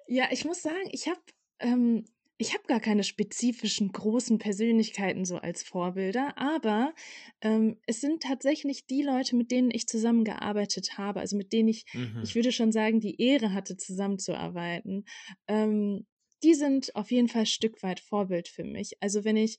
Ja, 0.07 0.25
ich 0.29 0.45
muss 0.45 0.61
sagen, 0.61 0.87
ich 0.91 1.07
habe 1.07 1.19
ähm, 1.57 2.05
ich 2.37 2.53
habe 2.53 2.63
gar 2.67 2.79
keine 2.79 3.03
spezifischen 3.03 3.91
großen 3.91 4.39
Persönlichkeiten 4.39 5.23
so 5.23 5.37
als 5.37 5.63
Vorbilder, 5.63 6.37
aber 6.37 6.93
ähm, 7.41 7.77
es 7.87 8.01
sind 8.01 8.23
tatsächlich 8.23 8.85
die 8.87 9.03
Leute, 9.03 9.35
mit 9.35 9.51
denen 9.51 9.71
ich 9.71 9.87
zusammengearbeitet 9.87 10.97
habe, 10.97 11.21
also 11.21 11.37
mit 11.37 11.53
denen 11.53 11.69
ich, 11.69 11.85
mhm. 11.93 12.21
ich 12.23 12.35
würde 12.35 12.51
schon 12.51 12.73
sagen, 12.73 12.99
die 12.99 13.21
Ehre 13.21 13.53
hatte, 13.53 13.77
zusammenzuarbeiten. 13.77 15.05
Ähm, 15.47 16.05
die 16.45 16.53
sind 16.53 16.95
auf 16.95 17.09
jeden 17.09 17.27
Fall 17.27 17.41
ein 17.41 17.47
Stück 17.47 17.81
weit 17.81 17.99
Vorbild 17.99 18.47
für 18.47 18.63
mich. 18.63 19.01
Also 19.01 19.25
wenn 19.25 19.35
ich 19.35 19.57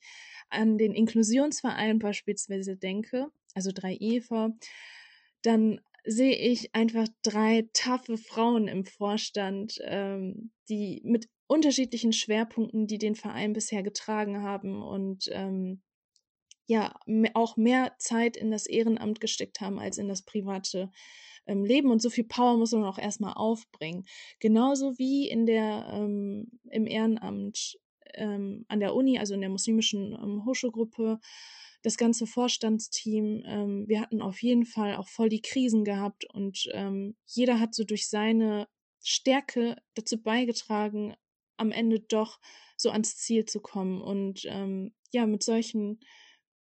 an 0.49 0.77
den 0.77 0.93
Inklusionsverein 0.93 1.99
beispielsweise 1.99 2.77
denke, 2.77 3.27
also 3.53 3.71
drei 3.73 3.97
EVA, 3.99 4.53
dann 5.41 5.81
sehe 6.05 6.35
ich 6.37 6.73
einfach 6.73 7.09
drei 7.23 7.67
taffe 7.73 8.17
Frauen 8.17 8.69
im 8.69 8.85
Vorstand, 8.85 9.79
ähm, 9.83 10.51
die 10.69 11.01
mit 11.03 11.27
unterschiedlichen 11.47 12.13
Schwerpunkten, 12.13 12.87
die 12.87 12.97
den 12.97 13.15
Verein 13.15 13.51
bisher 13.51 13.83
getragen 13.83 14.41
haben 14.41 14.81
und 14.81 15.29
ähm, 15.33 15.81
ja 16.67 16.93
auch 17.33 17.57
mehr 17.57 17.93
Zeit 17.97 18.37
in 18.37 18.51
das 18.51 18.67
Ehrenamt 18.67 19.19
gesteckt 19.19 19.61
haben 19.61 19.79
als 19.79 19.97
in 19.97 20.07
das 20.07 20.21
private 20.21 20.91
ähm, 21.47 21.63
Leben 21.63 21.89
und 21.89 22.01
so 22.01 22.09
viel 22.09 22.25
Power 22.25 22.57
muss 22.57 22.73
man 22.73 22.83
auch 22.83 22.97
erstmal 22.99 23.33
aufbringen. 23.33 24.05
Genauso 24.39 24.97
wie 24.97 25.29
in 25.29 25.45
der 25.45 25.87
ähm, 25.91 26.59
im 26.69 26.85
Ehrenamt 26.85 27.77
ähm, 28.13 28.65
an 28.67 28.79
der 28.79 28.93
Uni, 28.93 29.17
also 29.17 29.33
in 29.33 29.41
der 29.41 29.49
muslimischen 29.49 30.13
ähm, 30.13 30.45
Hochschulgruppe, 30.45 31.19
das 31.83 31.97
ganze 31.97 32.27
Vorstandsteam. 32.27 33.43
Ähm, 33.45 33.85
wir 33.87 34.01
hatten 34.01 34.21
auf 34.21 34.41
jeden 34.41 34.65
Fall 34.65 34.95
auch 34.97 35.07
voll 35.07 35.29
die 35.29 35.41
Krisen 35.41 35.83
gehabt 35.83 36.25
und 36.33 36.67
ähm, 36.73 37.15
jeder 37.25 37.59
hat 37.59 37.73
so 37.73 37.83
durch 37.83 38.09
seine 38.09 38.67
Stärke 39.01 39.77
dazu 39.93 40.21
beigetragen, 40.21 41.15
am 41.55 41.71
Ende 41.71 41.99
doch 41.99 42.39
so 42.75 42.91
ans 42.91 43.17
Ziel 43.17 43.45
zu 43.45 43.61
kommen. 43.61 44.01
Und 44.01 44.43
ähm, 44.45 44.93
ja, 45.11 45.25
mit 45.25 45.43
solchen, 45.43 45.99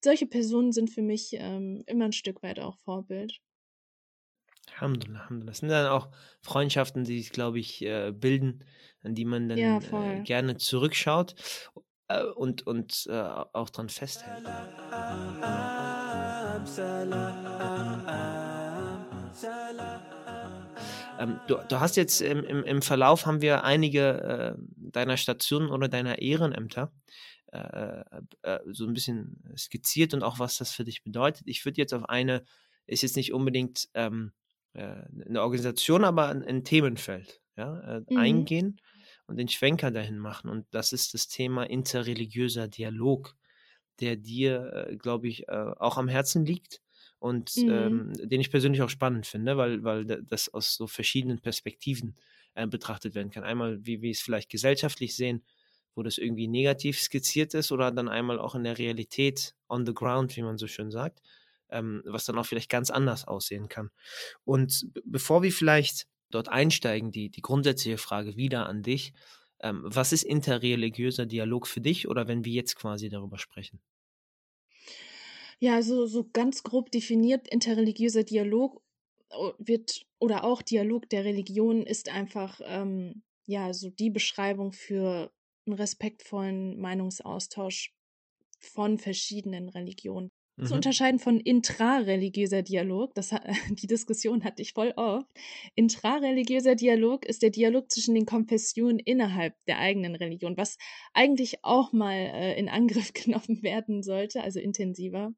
solche 0.04 0.26
Personen 0.26 0.70
sind 0.70 0.90
für 0.90 1.02
mich 1.02 1.30
ähm, 1.32 1.82
immer 1.86 2.04
ein 2.04 2.12
Stück 2.12 2.42
weit 2.42 2.60
auch 2.60 2.76
Vorbild. 2.78 3.40
Alhamdulillah, 4.74 5.20
Alhamdulillah. 5.20 5.50
Das 5.50 5.58
sind 5.58 5.68
dann 5.70 5.86
auch 5.88 6.10
Freundschaften, 6.40 7.04
die 7.04 7.18
sich, 7.18 7.30
glaube 7.30 7.58
ich, 7.58 7.82
äh, 7.82 8.12
bilden, 8.12 8.64
an 9.02 9.14
die 9.14 9.24
man 9.24 9.48
dann 9.48 9.58
ja, 9.58 9.78
äh, 9.78 10.22
gerne 10.22 10.56
zurückschaut 10.56 11.34
äh, 12.08 12.22
und, 12.22 12.66
und 12.66 13.06
äh, 13.08 13.12
auch 13.12 13.70
dran 13.70 13.88
festhält. 13.88 14.44
Ähm, 21.18 21.40
du, 21.46 21.56
du, 21.68 21.80
hast 21.80 21.96
jetzt 21.96 22.20
im, 22.20 22.42
im, 22.44 22.64
im, 22.64 22.82
Verlauf 22.82 23.26
haben 23.26 23.40
wir 23.40 23.64
einige 23.64 24.56
äh, 24.58 24.62
deiner 24.76 25.16
Stationen 25.16 25.70
oder 25.70 25.88
deiner 25.88 26.18
Ehrenämter 26.18 26.92
äh, 27.54 28.04
äh, 28.42 28.60
so 28.72 28.86
ein 28.86 28.94
bisschen 28.94 29.42
skizziert 29.56 30.14
und 30.14 30.22
auch 30.22 30.38
was 30.38 30.58
das 30.58 30.72
für 30.72 30.84
dich 30.84 31.02
bedeutet. 31.02 31.46
Ich 31.46 31.64
würde 31.64 31.80
jetzt 31.80 31.94
auf 31.94 32.08
eine, 32.08 32.44
ist 32.86 33.02
jetzt 33.02 33.16
nicht 33.16 33.32
unbedingt 33.32 33.88
ähm, 33.94 34.32
eine 34.74 35.40
Organisation, 35.40 36.04
aber 36.04 36.30
ein, 36.30 36.42
ein 36.42 36.64
Themenfeld 36.64 37.40
ja, 37.56 38.02
mhm. 38.10 38.16
eingehen 38.16 38.80
und 39.26 39.36
den 39.36 39.48
Schwenker 39.48 39.90
dahin 39.90 40.18
machen. 40.18 40.50
Und 40.50 40.66
das 40.72 40.92
ist 40.92 41.14
das 41.14 41.28
Thema 41.28 41.64
interreligiöser 41.64 42.68
Dialog, 42.68 43.36
der 44.00 44.16
dir, 44.16 44.88
äh, 44.88 44.96
glaube 44.96 45.28
ich, 45.28 45.48
äh, 45.48 45.52
auch 45.52 45.96
am 45.96 46.08
Herzen 46.08 46.44
liegt 46.44 46.80
und 47.18 47.56
mhm. 47.56 47.70
ähm, 47.70 48.12
den 48.14 48.40
ich 48.40 48.50
persönlich 48.50 48.82
auch 48.82 48.90
spannend 48.90 49.26
finde, 49.26 49.56
weil, 49.56 49.82
weil 49.84 50.04
das 50.04 50.52
aus 50.52 50.74
so 50.74 50.86
verschiedenen 50.86 51.40
Perspektiven 51.40 52.16
äh, 52.54 52.66
betrachtet 52.66 53.14
werden 53.14 53.30
kann. 53.30 53.44
Einmal, 53.44 53.84
wie 53.86 54.02
wir 54.02 54.10
es 54.10 54.20
vielleicht 54.20 54.50
gesellschaftlich 54.50 55.16
sehen, 55.16 55.42
wo 55.94 56.02
das 56.02 56.18
irgendwie 56.18 56.48
negativ 56.48 57.00
skizziert 57.00 57.54
ist 57.54 57.72
oder 57.72 57.90
dann 57.90 58.08
einmal 58.08 58.38
auch 58.38 58.54
in 58.54 58.64
der 58.64 58.78
Realität 58.78 59.54
on 59.68 59.86
the 59.86 59.94
ground, 59.94 60.36
wie 60.36 60.42
man 60.42 60.58
so 60.58 60.66
schön 60.66 60.90
sagt, 60.90 61.20
ähm, 61.70 62.02
was 62.04 62.24
dann 62.24 62.38
auch 62.38 62.46
vielleicht 62.46 62.70
ganz 62.70 62.90
anders 62.90 63.26
aussehen 63.26 63.68
kann. 63.68 63.90
Und 64.44 64.86
bevor 65.04 65.42
wir 65.42 65.52
vielleicht 65.52 66.06
dort 66.30 66.48
einsteigen, 66.48 67.10
die, 67.10 67.30
die 67.30 67.42
grundsätzliche 67.42 67.98
Frage 67.98 68.36
wieder 68.36 68.66
an 68.66 68.82
dich. 68.82 69.12
Ähm, 69.60 69.82
was 69.84 70.12
ist 70.12 70.24
interreligiöser 70.24 71.26
Dialog 71.26 71.66
für 71.66 71.80
dich 71.80 72.08
oder 72.08 72.28
wenn 72.28 72.44
wir 72.44 72.52
jetzt 72.52 72.76
quasi 72.76 73.08
darüber 73.08 73.38
sprechen? 73.38 73.80
Ja, 75.60 75.76
also 75.76 76.06
so 76.06 76.28
ganz 76.32 76.62
grob 76.62 76.90
definiert, 76.90 77.48
interreligiöser 77.48 78.24
Dialog 78.24 78.82
wird 79.58 80.06
oder 80.18 80.44
auch 80.44 80.62
Dialog 80.62 81.08
der 81.08 81.24
Religion 81.24 81.82
ist 81.84 82.08
einfach 82.08 82.60
ähm, 82.64 83.22
ja 83.46 83.72
so 83.72 83.90
die 83.90 84.10
Beschreibung 84.10 84.72
für 84.72 85.32
einen 85.66 85.76
respektvollen 85.76 86.78
Meinungsaustausch 86.80 87.92
von 88.58 88.98
verschiedenen 88.98 89.68
Religionen. 89.68 90.30
Mhm. 90.56 90.66
Zu 90.66 90.74
unterscheiden 90.74 91.18
von 91.18 91.40
intrareligiöser 91.40 92.62
Dialog, 92.62 93.14
das, 93.14 93.30
die 93.70 93.86
Diskussion 93.86 94.44
hatte 94.44 94.62
ich 94.62 94.72
voll 94.72 94.92
oft. 94.96 95.26
Intrareligiöser 95.74 96.76
Dialog 96.76 97.26
ist 97.26 97.42
der 97.42 97.50
Dialog 97.50 97.90
zwischen 97.90 98.14
den 98.14 98.26
Konfessionen 98.26 98.98
innerhalb 98.98 99.54
der 99.66 99.78
eigenen 99.78 100.14
Religion, 100.14 100.56
was 100.56 100.78
eigentlich 101.12 101.64
auch 101.64 101.92
mal 101.92 102.14
äh, 102.14 102.58
in 102.58 102.68
Angriff 102.68 103.12
genommen 103.14 103.62
werden 103.62 104.02
sollte, 104.02 104.42
also 104.42 104.60
intensiver. 104.60 105.34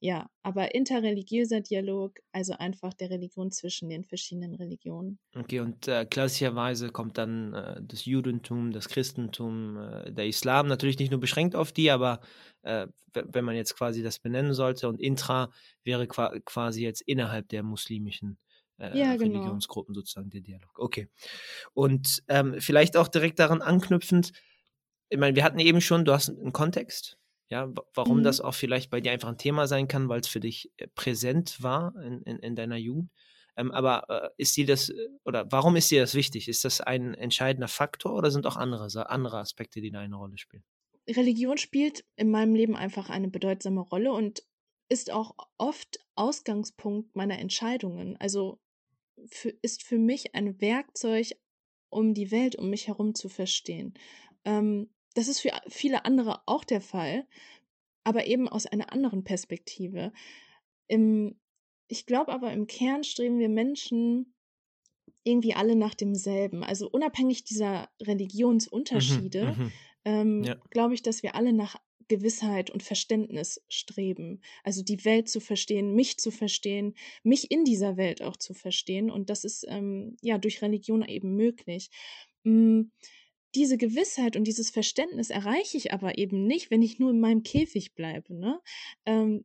Ja, 0.00 0.28
aber 0.42 0.74
interreligiöser 0.74 1.60
Dialog, 1.60 2.18
also 2.32 2.54
einfach 2.54 2.94
der 2.94 3.10
Religion 3.10 3.50
zwischen 3.50 3.88
den 3.88 4.04
verschiedenen 4.04 4.54
Religionen. 4.54 5.18
Okay, 5.34 5.60
und 5.60 5.88
äh, 5.88 6.04
klassischerweise 6.04 6.90
kommt 6.90 7.18
dann 7.18 7.54
äh, 7.54 7.80
das 7.82 8.04
Judentum, 8.04 8.72
das 8.72 8.88
Christentum, 8.88 9.76
äh, 9.76 10.12
der 10.12 10.26
Islam 10.26 10.66
natürlich 10.68 10.98
nicht 10.98 11.10
nur 11.10 11.20
beschränkt 11.20 11.56
auf 11.56 11.72
die, 11.72 11.90
aber 11.90 12.20
äh, 12.62 12.86
wenn 13.14 13.44
man 13.44 13.56
jetzt 13.56 13.76
quasi 13.76 14.02
das 14.02 14.18
benennen 14.18 14.52
sollte 14.52 14.88
und 14.88 15.00
intra 15.00 15.50
wäre 15.84 16.06
qua 16.06 16.38
quasi 16.44 16.82
jetzt 16.82 17.00
innerhalb 17.00 17.48
der 17.48 17.62
muslimischen 17.62 18.38
äh, 18.78 18.98
ja, 18.98 19.16
genau. 19.16 19.38
Religionsgruppen 19.38 19.94
sozusagen 19.94 20.30
der 20.30 20.42
Dialog. 20.42 20.78
Okay. 20.78 21.08
Und 21.72 22.22
ähm, 22.28 22.56
vielleicht 22.58 22.96
auch 22.96 23.08
direkt 23.08 23.38
daran 23.38 23.62
anknüpfend, 23.62 24.32
ich 25.08 25.18
meine, 25.18 25.36
wir 25.36 25.44
hatten 25.44 25.58
eben 25.58 25.80
schon, 25.80 26.04
du 26.04 26.12
hast 26.12 26.28
einen 26.28 26.52
Kontext, 26.52 27.16
ja, 27.48 27.72
warum 27.94 28.18
mhm. 28.18 28.22
das 28.24 28.40
auch 28.40 28.54
vielleicht 28.54 28.90
bei 28.90 29.00
dir 29.00 29.12
einfach 29.12 29.28
ein 29.28 29.38
Thema 29.38 29.66
sein 29.66 29.88
kann, 29.88 30.08
weil 30.08 30.20
es 30.20 30.28
für 30.28 30.40
dich 30.40 30.72
äh, 30.76 30.88
präsent 30.88 31.62
war 31.62 31.94
in, 32.02 32.22
in, 32.22 32.38
in 32.38 32.56
deiner 32.56 32.76
Jugend. 32.76 33.10
Ähm, 33.56 33.70
aber 33.70 34.04
äh, 34.08 34.28
ist 34.36 34.56
dir 34.56 34.66
das, 34.66 34.90
äh, 34.90 35.08
oder 35.24 35.50
warum 35.50 35.76
ist 35.76 35.90
dir 35.90 36.00
das 36.00 36.14
wichtig? 36.14 36.48
Ist 36.48 36.64
das 36.64 36.80
ein 36.80 37.14
entscheidender 37.14 37.68
Faktor 37.68 38.14
oder 38.14 38.30
sind 38.30 38.46
auch 38.46 38.56
andere, 38.56 38.88
andere 39.08 39.38
Aspekte, 39.38 39.80
die 39.80 39.90
da 39.90 40.00
eine 40.00 40.16
Rolle 40.16 40.38
spielen? 40.38 40.64
Religion 41.08 41.56
spielt 41.56 42.04
in 42.16 42.30
meinem 42.30 42.54
Leben 42.54 42.76
einfach 42.76 43.10
eine 43.10 43.28
bedeutsame 43.28 43.80
Rolle 43.80 44.12
und 44.12 44.42
ist 44.88 45.10
auch 45.12 45.34
oft 45.56 45.98
Ausgangspunkt 46.16 47.14
meiner 47.16 47.38
Entscheidungen. 47.38 48.16
Also 48.18 48.60
für, 49.28 49.50
ist 49.62 49.82
für 49.82 49.98
mich 49.98 50.34
ein 50.34 50.60
Werkzeug, 50.60 51.28
um 51.88 52.12
die 52.12 52.30
Welt 52.30 52.56
um 52.56 52.70
mich 52.70 52.88
herum 52.88 53.14
zu 53.14 53.28
verstehen. 53.28 53.94
Ähm, 54.44 54.90
das 55.16 55.28
ist 55.28 55.40
für 55.40 55.50
viele 55.66 56.04
andere 56.04 56.42
auch 56.44 56.62
der 56.62 56.82
Fall, 56.82 57.26
aber 58.04 58.26
eben 58.26 58.48
aus 58.48 58.66
einer 58.66 58.92
anderen 58.92 59.24
Perspektive. 59.24 60.12
Im, 60.88 61.40
ich 61.88 62.04
glaube 62.04 62.32
aber, 62.32 62.52
im 62.52 62.66
Kern 62.66 63.02
streben 63.02 63.38
wir 63.38 63.48
Menschen 63.48 64.34
irgendwie 65.24 65.54
alle 65.54 65.74
nach 65.74 65.94
demselben. 65.94 66.62
Also 66.62 66.90
unabhängig 66.90 67.44
dieser 67.44 67.88
mhm, 67.98 68.06
Religionsunterschiede, 68.06 69.56
mhm, 69.56 69.72
ähm, 70.04 70.44
ja. 70.44 70.56
glaube 70.70 70.92
ich, 70.92 71.02
dass 71.02 71.22
wir 71.22 71.34
alle 71.34 71.54
nach 71.54 71.76
Gewissheit 72.08 72.68
und 72.68 72.82
Verständnis 72.82 73.64
streben. 73.68 74.42
Also 74.64 74.82
die 74.82 75.02
Welt 75.06 75.30
zu 75.30 75.40
verstehen, 75.40 75.94
mich 75.94 76.18
zu 76.18 76.30
verstehen, 76.30 76.94
mich 77.22 77.50
in 77.50 77.64
dieser 77.64 77.96
Welt 77.96 78.20
auch 78.20 78.36
zu 78.36 78.52
verstehen. 78.52 79.10
Und 79.10 79.30
das 79.30 79.44
ist 79.44 79.64
ähm, 79.66 80.18
ja 80.20 80.36
durch 80.36 80.60
Religion 80.60 81.02
eben 81.02 81.36
möglich. 81.36 81.90
Mhm 82.44 82.92
diese 83.54 83.78
Gewissheit 83.78 84.36
und 84.36 84.44
dieses 84.44 84.70
Verständnis 84.70 85.30
erreiche 85.30 85.76
ich 85.76 85.92
aber 85.92 86.18
eben 86.18 86.46
nicht, 86.46 86.70
wenn 86.70 86.82
ich 86.82 86.98
nur 86.98 87.10
in 87.10 87.20
meinem 87.20 87.42
Käfig 87.42 87.94
bleibe. 87.94 88.34
Ne? 88.34 88.60
Ähm, 89.06 89.44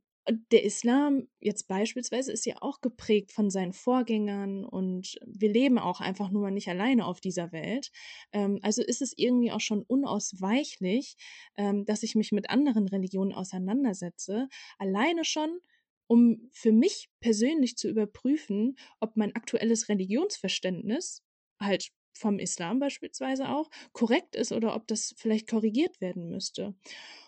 der 0.52 0.64
Islam 0.64 1.28
jetzt 1.40 1.68
beispielsweise 1.68 2.32
ist 2.32 2.46
ja 2.46 2.56
auch 2.62 2.82
geprägt 2.82 3.32
von 3.32 3.50
seinen 3.50 3.74
Vorgängern 3.74 4.66
und 4.66 5.18
wir 5.26 5.52
leben 5.52 5.80
auch 5.80 6.00
einfach 6.00 6.30
nur 6.30 6.44
mal 6.44 6.52
nicht 6.52 6.68
alleine 6.68 7.06
auf 7.06 7.22
dieser 7.22 7.52
Welt. 7.52 7.92
Ähm, 8.32 8.60
also 8.62 8.84
ist 8.84 9.02
es 9.02 9.14
irgendwie 9.18 9.52
auch 9.52 9.60
schon 9.60 9.84
unausweichlich, 9.84 11.16
ähm, 11.58 11.86
dass 11.86 12.04
ich 12.04 12.16
mich 12.16 12.32
mit 12.32 12.50
anderen 12.50 12.88
Religionen 12.88 13.34
auseinandersetze. 13.34 14.48
Alleine 14.78 15.26
schon, 15.26 15.60
um 16.08 16.50
für 16.52 16.72
mich 16.72 17.10
persönlich 17.20 17.78
zu 17.78 17.90
überprüfen, 17.90 18.76
ob 19.00 19.18
mein 19.18 19.36
aktuelles 19.36 19.90
Religionsverständnis 19.90 21.24
halt 21.60 21.92
vom 22.14 22.40
Islam 22.40 22.80
beispielsweise 22.80 23.50
auch 23.50 23.70
korrekt 23.94 24.36
ist 24.36 24.52
oder 24.52 24.76
ob 24.76 24.88
das 24.88 25.14
vielleicht 25.18 25.50
korrigiert 25.50 26.02
werden 26.02 26.30
müsste. 26.30 26.76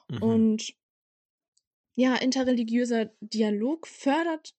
Mhm. 0.10 0.24
Und 0.24 0.74
ja, 1.96 2.16
interreligiöser 2.16 3.12
Dialog 3.22 3.88
fördert 3.88 4.56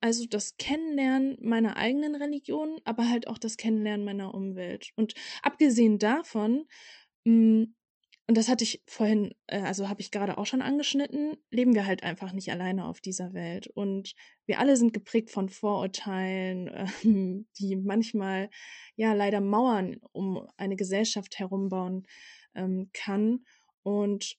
also 0.00 0.26
das 0.26 0.56
Kennenlernen 0.58 1.38
meiner 1.40 1.76
eigenen 1.76 2.14
Religion, 2.16 2.80
aber 2.84 3.08
halt 3.08 3.28
auch 3.28 3.38
das 3.38 3.56
Kennenlernen 3.56 4.04
meiner 4.04 4.34
Umwelt. 4.34 4.92
Und 4.96 5.14
abgesehen 5.42 5.98
davon 5.98 6.66
mh, 7.24 7.64
hm, 7.64 7.74
und 8.28 8.36
das 8.36 8.48
hatte 8.48 8.64
ich 8.64 8.82
vorhin, 8.86 9.34
äh, 9.46 9.60
also 9.60 9.88
habe 9.88 10.00
ich 10.00 10.10
gerade 10.10 10.36
auch 10.36 10.46
schon 10.46 10.62
angeschnitten, 10.62 11.36
leben 11.50 11.74
wir 11.74 11.86
halt 11.86 12.02
einfach 12.02 12.32
nicht 12.32 12.50
alleine 12.50 12.86
auf 12.86 13.00
dieser 13.00 13.32
Welt. 13.34 13.68
Und 13.68 14.14
wir 14.46 14.58
alle 14.58 14.76
sind 14.76 14.92
geprägt 14.92 15.30
von 15.30 15.48
Vorurteilen, 15.48 16.66
äh, 16.68 17.44
die 17.58 17.76
manchmal 17.76 18.50
ja 18.96 19.12
leider 19.12 19.40
Mauern 19.40 19.98
um 20.12 20.44
eine 20.56 20.74
Gesellschaft 20.76 21.38
herumbauen 21.38 22.06
ähm, 22.56 22.90
kann. 22.92 23.44
Und 23.84 24.36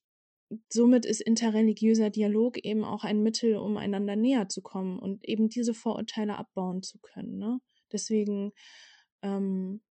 somit 0.69 1.05
ist 1.05 1.21
interreligiöser 1.21 2.09
Dialog 2.09 2.57
eben 2.57 2.83
auch 2.83 3.05
ein 3.05 3.23
Mittel, 3.23 3.55
um 3.55 3.77
einander 3.77 4.17
näher 4.17 4.49
zu 4.49 4.61
kommen 4.61 4.99
und 4.99 5.23
eben 5.25 5.47
diese 5.47 5.73
Vorurteile 5.73 6.37
abbauen 6.37 6.83
zu 6.83 6.99
können. 6.99 7.37
Ne? 7.37 7.59
Deswegen, 7.93 8.51
ähm, 9.21 9.81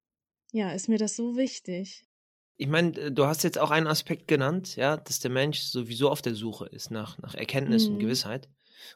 ja, 0.53 0.73
ist 0.73 0.89
mir 0.89 0.99
das 0.99 1.17
so 1.17 1.37
wichtig 1.37 2.07
ich 2.57 2.69
meine, 2.69 2.99
äh, 2.99 3.13
du 3.13 3.27
hast 3.27 3.45
jetzt 3.45 3.59
auch 3.59 3.71
einen 3.71 3.87
Aspekt 3.87 4.29
genannt, 4.29 4.77
ja, 4.77 4.97
dass 4.97 5.21
der 5.21 5.31
Mensch 5.31 5.61
sowieso 5.61 6.11
auf 6.11 6.23
der 6.23 6.35
Suche 6.35 6.67
ist 6.67 6.91
nach, 6.91 7.19
nach 7.19 7.35
Erkenntnis 7.35 7.87
mhm. 7.87 7.95
und 7.95 7.99
Gewissheit. 8.01 8.49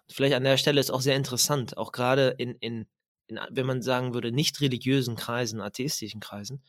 Und 0.07 0.15
vielleicht 0.15 0.35
an 0.35 0.45
der 0.45 0.57
Stelle 0.57 0.81
ist 0.81 0.91
auch 0.91 1.01
sehr 1.01 1.17
interessant, 1.17 1.77
auch 1.77 1.93
gerade 1.93 2.35
in, 2.39 2.55
in, 2.61 2.87
in, 3.27 3.41
wenn 3.51 3.67
man 3.67 3.83
sagen 3.83 4.15
würde, 4.15 4.33
nicht 4.33 4.61
religiösen 4.61 5.17
Kreisen, 5.17 5.61
atheistischen 5.61 6.21
Kreisen, 6.21 6.63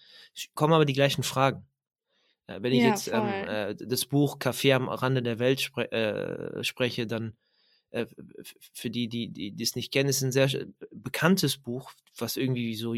kommen 0.54 0.74
aber 0.74 0.86
die 0.86 0.94
gleichen 0.94 1.24
Fragen. 1.24 1.66
wenn 2.48 2.74
ich 2.74 2.82
ja, 2.82 2.90
jetzt 2.90 3.08
ähm, 3.08 3.28
äh, 3.28 3.76
das 3.76 4.06
Buch 4.06 4.38
Café 4.38 4.74
am 4.74 4.90
Rande 4.90 5.22
der 5.22 5.40
Welt 5.40 5.62
spre 5.62 5.92
äh, 5.92 6.64
spreche, 6.64 7.08
dann 7.08 7.36
äh, 7.92 8.06
für 8.74 8.90
die, 8.90 9.08
die, 9.08 9.30
die, 9.30 9.52
die 9.52 9.64
es 9.64 9.76
nicht 9.76 9.92
kennen, 9.92 10.10
ist 10.10 10.22
ein 10.22 10.32
sehr 10.32 10.50
bekanntes 10.92 11.58
Buch, 11.58 11.92
was 12.18 12.38
irgendwie 12.38 12.76
so 12.76 12.96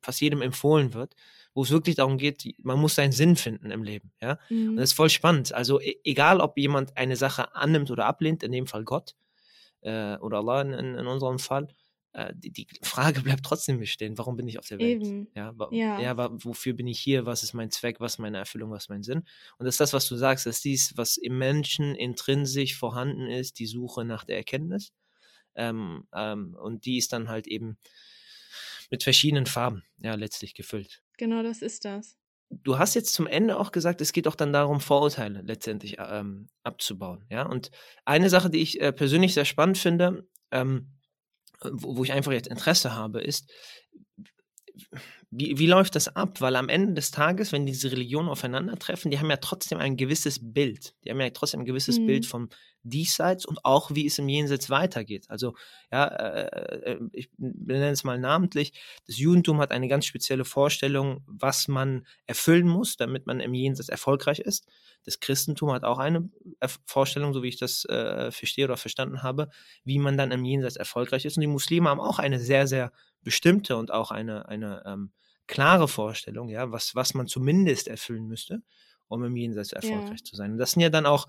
fast 0.00 0.20
jedem 0.20 0.42
empfohlen 0.42 0.94
wird, 0.94 1.14
wo 1.58 1.62
es 1.64 1.72
wirklich 1.72 1.96
darum 1.96 2.18
geht, 2.18 2.54
man 2.62 2.78
muss 2.78 2.94
seinen 2.94 3.10
Sinn 3.10 3.34
finden 3.34 3.72
im 3.72 3.82
Leben, 3.82 4.12
ja. 4.22 4.38
Mhm. 4.48 4.68
Und 4.68 4.76
das 4.76 4.90
ist 4.90 4.96
voll 4.96 5.10
spannend. 5.10 5.52
Also 5.52 5.80
e, 5.80 5.96
egal, 6.04 6.40
ob 6.40 6.56
jemand 6.56 6.96
eine 6.96 7.16
Sache 7.16 7.52
annimmt 7.56 7.90
oder 7.90 8.06
ablehnt, 8.06 8.44
in 8.44 8.52
dem 8.52 8.68
Fall 8.68 8.84
Gott 8.84 9.16
äh, 9.80 10.16
oder 10.18 10.38
Allah 10.38 10.60
in, 10.60 10.72
in, 10.72 11.06
unserem 11.08 11.40
Fall, 11.40 11.66
äh, 12.12 12.32
die, 12.32 12.52
die, 12.52 12.68
Frage 12.82 13.22
bleibt 13.22 13.44
trotzdem 13.44 13.80
bestehen, 13.80 14.16
warum 14.18 14.36
bin 14.36 14.46
ich 14.46 14.60
auf 14.60 14.68
der 14.68 14.78
Welt? 14.78 15.02
Eben. 15.02 15.26
Ja, 15.34 15.52
ja. 15.72 16.00
ja, 16.00 16.44
wofür 16.44 16.74
bin 16.74 16.86
ich 16.86 17.00
hier? 17.00 17.26
Was 17.26 17.42
ist 17.42 17.54
mein 17.54 17.72
Zweck? 17.72 17.98
Was 17.98 18.12
ist 18.12 18.18
meine 18.18 18.38
Erfüllung? 18.38 18.70
Was 18.70 18.84
ist 18.84 18.90
mein 18.90 19.02
Sinn? 19.02 19.24
Und 19.58 19.66
das 19.66 19.74
ist 19.74 19.80
das, 19.80 19.92
was 19.92 20.06
du 20.06 20.14
sagst, 20.14 20.46
dass 20.46 20.60
dies, 20.60 20.92
was 20.96 21.16
im 21.16 21.38
Menschen 21.38 21.96
intrinsisch 21.96 22.78
vorhanden 22.78 23.26
ist, 23.26 23.58
die 23.58 23.66
Suche 23.66 24.04
nach 24.04 24.22
der 24.22 24.36
Erkenntnis. 24.36 24.92
Ähm, 25.56 26.06
ähm, 26.14 26.56
und 26.62 26.84
die 26.84 26.98
ist 26.98 27.12
dann 27.12 27.28
halt 27.28 27.48
eben 27.48 27.78
mit 28.92 29.02
verschiedenen 29.02 29.46
Farben, 29.46 29.82
ja, 29.98 30.14
letztlich 30.14 30.54
gefüllt. 30.54 31.02
Genau, 31.18 31.42
das 31.42 31.60
ist 31.60 31.84
das. 31.84 32.16
Du 32.50 32.78
hast 32.78 32.94
jetzt 32.94 33.12
zum 33.12 33.26
Ende 33.26 33.58
auch 33.58 33.72
gesagt, 33.72 34.00
es 34.00 34.12
geht 34.12 34.26
auch 34.26 34.34
dann 34.34 34.54
darum, 34.54 34.80
Vorurteile 34.80 35.42
letztendlich 35.42 35.96
ähm, 35.98 36.48
abzubauen. 36.62 37.26
Ja, 37.28 37.44
und 37.44 37.70
eine 38.06 38.30
Sache, 38.30 38.48
die 38.48 38.62
ich 38.62 38.80
äh, 38.80 38.90
persönlich 38.92 39.34
sehr 39.34 39.44
spannend 39.44 39.76
finde, 39.76 40.26
ähm, 40.50 40.94
wo, 41.60 41.98
wo 41.98 42.04
ich 42.04 42.12
einfach 42.12 42.32
jetzt 42.32 42.48
Interesse 42.48 42.94
habe, 42.94 43.20
ist, 43.20 43.52
wie, 45.30 45.58
wie 45.58 45.66
läuft 45.66 45.94
das 45.94 46.08
ab? 46.08 46.40
Weil 46.40 46.56
am 46.56 46.70
Ende 46.70 46.94
des 46.94 47.10
Tages, 47.10 47.52
wenn 47.52 47.66
diese 47.66 47.92
Religionen 47.92 48.28
aufeinandertreffen, 48.28 49.10
die 49.10 49.18
haben 49.18 49.28
ja 49.28 49.36
trotzdem 49.36 49.78
ein 49.78 49.96
gewisses 49.96 50.38
Bild. 50.40 50.94
Die 51.04 51.10
haben 51.10 51.20
ja 51.20 51.28
trotzdem 51.30 51.60
ein 51.60 51.66
gewisses 51.66 51.98
mhm. 51.98 52.06
Bild 52.06 52.26
vom 52.26 52.48
Diesseits 52.90 53.46
und 53.46 53.64
auch, 53.64 53.94
wie 53.94 54.06
es 54.06 54.18
im 54.18 54.28
Jenseits 54.28 54.70
weitergeht. 54.70 55.26
Also, 55.28 55.54
ja, 55.90 56.06
äh, 56.06 56.92
äh 56.92 56.98
ich 57.12 57.28
nenne 57.36 57.90
es 57.90 58.04
mal 58.04 58.18
namentlich, 58.18 58.72
das 59.06 59.18
Judentum 59.18 59.60
hat 59.60 59.70
eine 59.70 59.88
ganz 59.88 60.06
spezielle 60.06 60.44
Vorstellung, 60.44 61.22
was 61.26 61.68
man 61.68 62.06
erfüllen 62.26 62.68
muss, 62.68 62.96
damit 62.96 63.26
man 63.26 63.40
im 63.40 63.54
Jenseits 63.54 63.88
erfolgreich 63.88 64.38
ist. 64.38 64.66
Das 65.04 65.20
Christentum 65.20 65.72
hat 65.72 65.84
auch 65.84 65.98
eine 65.98 66.28
Vorstellung, 66.84 67.32
so 67.32 67.42
wie 67.42 67.48
ich 67.48 67.58
das 67.58 67.84
äh, 67.86 68.30
verstehe 68.30 68.64
oder 68.64 68.76
verstanden 68.76 69.22
habe, 69.22 69.48
wie 69.84 69.98
man 69.98 70.16
dann 70.16 70.32
im 70.32 70.44
Jenseits 70.44 70.76
erfolgreich 70.76 71.24
ist. 71.24 71.36
Und 71.36 71.42
die 71.42 71.46
Muslime 71.46 71.88
haben 71.88 72.00
auch 72.00 72.18
eine 72.18 72.38
sehr, 72.38 72.66
sehr 72.66 72.92
bestimmte 73.22 73.76
und 73.76 73.90
auch 73.92 74.10
eine, 74.10 74.48
eine 74.48 74.82
ähm, 74.86 75.12
klare 75.46 75.88
Vorstellung, 75.88 76.48
ja, 76.48 76.70
was, 76.70 76.94
was 76.94 77.14
man 77.14 77.26
zumindest 77.26 77.88
erfüllen 77.88 78.26
müsste, 78.28 78.62
um 79.08 79.24
im 79.24 79.36
Jenseits 79.36 79.72
erfolgreich 79.72 80.20
ja. 80.20 80.24
zu 80.24 80.36
sein. 80.36 80.52
Und 80.52 80.58
das 80.58 80.72
sind 80.72 80.82
ja 80.82 80.90
dann 80.90 81.06
auch 81.06 81.26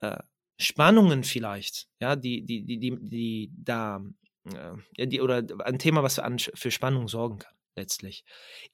äh, 0.00 0.18
Spannungen 0.60 1.24
vielleicht, 1.24 1.88
ja, 2.00 2.16
die, 2.16 2.44
die, 2.44 2.64
die, 2.64 2.78
die, 2.78 2.98
die 3.00 3.52
da, 3.56 4.04
äh, 4.44 5.06
die, 5.06 5.20
oder 5.22 5.42
ein 5.64 5.78
Thema, 5.78 6.02
was 6.02 6.18
an, 6.18 6.38
für 6.38 6.70
Spannung 6.70 7.08
sorgen 7.08 7.38
kann, 7.38 7.54
letztlich. 7.76 8.24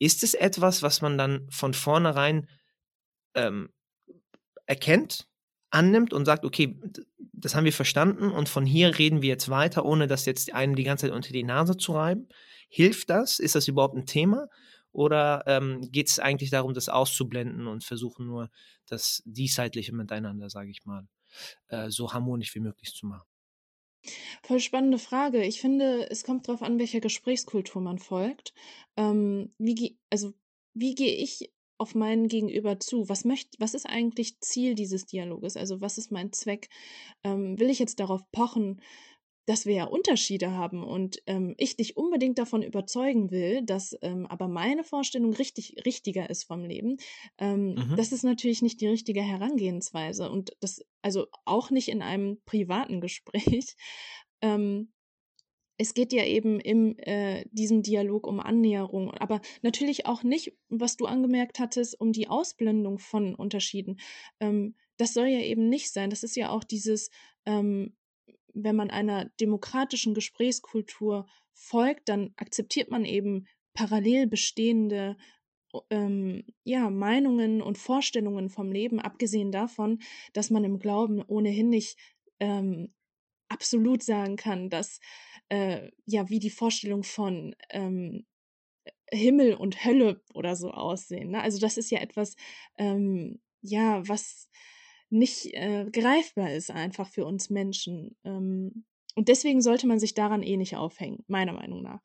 Ist 0.01 0.25
es 0.25 0.35
etwas, 0.35 0.83
was 0.83 1.01
man 1.01 1.17
dann 1.17 1.47
von 1.49 1.75
vornherein 1.75 2.49
ähm, 3.35 3.71
erkennt, 4.67 5.29
annimmt 5.71 6.13
und 6.13 6.25
sagt, 6.25 6.45
okay, 6.45 6.77
das 7.33 7.55
haben 7.55 7.65
wir 7.65 7.73
verstanden 7.73 8.33
und 8.33 8.49
von 8.49 8.67
hier 8.67 8.99
reden 8.99 9.23
wir 9.23 9.29
jetzt 9.29 9.49
weiter, 9.49 9.85
ohne 9.85 10.09
das 10.09 10.27
jetzt 10.27 10.53
einem 10.53 10.75
die 10.75 10.85
ganze 10.85 11.07
Zeit 11.07 11.15
unter 11.15 11.33
die 11.33 11.45
Nase 11.45 11.77
zu 11.77 11.93
reiben. 11.93 12.29
Hilft 12.69 13.11
das? 13.11 13.39
Ist 13.39 13.55
das 13.55 13.69
überhaupt 13.69 13.97
ein 13.97 14.07
Thema? 14.07 14.49
Oder 14.91 15.45
ähm, 15.47 15.89
geht 15.93 16.09
es 16.09 16.19
eigentlich 16.19 16.51
darum, 16.51 16.75
das 16.75 16.89
auszublenden 16.89 17.69
und 17.69 17.85
versuchen 17.85 18.27
nur 18.27 18.51
das 18.87 19.23
Diesseitliche 19.25 19.95
miteinander, 19.95 20.51
sage 20.51 20.71
ich 20.71 20.85
mal, 20.85 21.07
äh, 21.69 21.91
so 21.91 22.13
harmonisch 22.13 22.55
wie 22.55 22.61
möglich 22.61 22.93
zu 22.95 23.07
machen? 23.07 23.27
Voll 24.43 24.61
spannende 24.61 24.99
Frage. 24.99 25.45
Ich 25.45 25.61
finde, 25.61 26.09
es 26.11 26.25
kommt 26.25 26.49
darauf 26.49 26.63
an, 26.63 26.79
welcher 26.79 27.01
Gesprächskultur 27.01 27.83
man 27.83 27.99
folgt. 27.99 28.55
Ähm, 28.97 29.53
wie, 29.59 29.99
also, 30.11 30.33
wie 30.75 30.95
gehe 30.95 31.15
ich 31.15 31.53
auf 31.79 31.95
meinen 31.95 32.29
Gegenüber 32.29 32.79
zu? 32.79 33.09
Was 33.09 33.25
möchte, 33.25 33.59
was 33.59 33.75
ist 33.75 33.87
eigentlich 33.87 34.41
Ziel 34.41 34.75
dieses 34.75 35.07
Dialoges? 35.07 35.57
Also, 35.57 35.81
was 35.81 35.99
ist 35.99 36.13
mein 36.13 36.33
Zweck? 36.33 36.69
Ähm, 37.25 37.59
will 37.59 37.71
ich 37.71 37.79
jetzt 37.79 38.01
darauf 38.01 38.23
pochen, 38.31 38.81
dass 39.47 39.65
wir 39.65 39.75
ja 39.75 39.85
Unterschiede 39.85 40.53
haben 40.53 40.85
und 40.85 41.23
ähm, 41.27 41.55
ich 41.57 41.77
dich 41.77 41.97
unbedingt 41.97 42.39
davon 42.39 42.63
überzeugen 42.63 43.31
will, 43.31 43.63
dass 43.63 43.97
ähm, 44.03 44.27
aber 44.27 44.49
meine 44.49 44.85
Vorstellung 44.85 45.33
richtig 45.33 45.77
richtiger 45.87 46.29
ist 46.29 46.45
vom 46.45 46.65
Leben, 46.65 46.99
ähm, 47.39 47.75
mhm. 47.75 47.95
das 47.97 48.13
ist 48.13 48.25
natürlich 48.25 48.61
nicht 48.63 48.81
die 48.81 48.89
richtige 48.89 49.23
Herangehensweise 49.23 50.31
und 50.31 50.53
das 50.61 50.85
also 51.03 51.27
auch 51.45 51.71
nicht 51.71 51.89
in 51.89 52.03
einem 52.03 52.39
privaten 52.45 53.01
Gespräch. 53.07 53.77
Ähm, 54.43 54.93
es 55.79 55.95
geht 55.95 56.13
ja 56.13 56.25
eben 56.25 56.59
in 56.59 56.99
äh, 57.01 57.45
diesem 57.53 57.83
Dialog 57.83 58.27
um 58.27 58.41
Annäherung, 58.41 59.11
aber 59.13 59.41
natürlich 59.63 60.07
auch 60.07 60.23
nicht, 60.23 60.55
was 60.69 60.97
du 60.97 61.07
angemerkt 61.07 61.59
hattest, 61.59 62.01
um 62.01 62.13
die 62.13 62.29
Ausblendung 62.29 62.99
von 62.99 63.35
Unterschieden. 63.35 64.01
Ähm, 64.41 64.75
das 64.97 65.13
soll 65.13 65.27
ja 65.27 65.41
eben 65.41 65.69
nicht 65.69 65.93
sein. 65.93 66.09
Das 66.09 66.23
ist 66.23 66.37
ja 66.37 66.51
auch 66.51 66.65
dieses, 66.65 67.11
ähm, 67.45 67.95
wenn 68.57 68.77
man 68.77 68.91
einer 68.91 69.27
demokratischen 69.41 70.15
Gesprächskultur 70.15 71.27
folgt, 71.53 72.09
dann 72.09 72.33
akzeptiert 72.37 72.91
man 72.91 73.05
eben 73.05 73.47
parallel 73.75 74.27
bestehende 74.27 75.17
ähm, 75.91 76.45
ja, 76.65 76.89
Meinungen 76.89 77.61
und 77.61 77.77
Vorstellungen 77.77 78.49
vom 78.49 78.73
Leben, 78.73 78.99
abgesehen 79.01 79.53
davon, 79.53 80.01
dass 80.33 80.51
man 80.51 80.65
im 80.65 80.79
Glauben 80.79 81.23
ohnehin 81.23 81.69
nicht 81.69 81.99
ähm, 82.41 82.95
absolut 83.49 84.03
sagen 84.03 84.37
kann, 84.37 84.71
dass 84.71 85.01
äh, 85.49 85.91
ja, 86.07 86.29
wie 86.31 86.39
die 86.39 86.51
Vorstellung 86.51 87.03
von 87.03 87.55
ähm, 87.71 88.25
Himmel 89.11 89.55
und 89.55 89.85
Hölle 89.85 90.23
oder 90.35 90.57
so 90.57 90.71
aussehen. 90.71 91.31
Ne? 91.31 91.43
Also 91.43 91.59
das 91.59 91.77
ist 91.77 91.91
ja 91.91 92.01
etwas, 92.01 92.37
ähm, 92.79 93.41
ja, 93.61 94.07
was 94.09 94.49
nicht 95.11 95.55
äh, 95.55 95.87
greifbar 95.91 96.53
ist 96.53 96.71
einfach 96.71 97.09
für 97.09 97.25
uns 97.25 97.51
Menschen. 97.51 98.17
Ähm, 98.25 98.85
und 99.15 99.29
deswegen 99.29 99.63
sollte 99.63 99.87
man 99.87 99.99
sich 99.99 100.15
daran 100.15 100.43
eh 100.43 100.57
nicht 100.57 100.77
aufhängen, 100.77 101.25
meiner 101.27 101.53
Meinung 101.53 101.83
nach. 101.83 102.01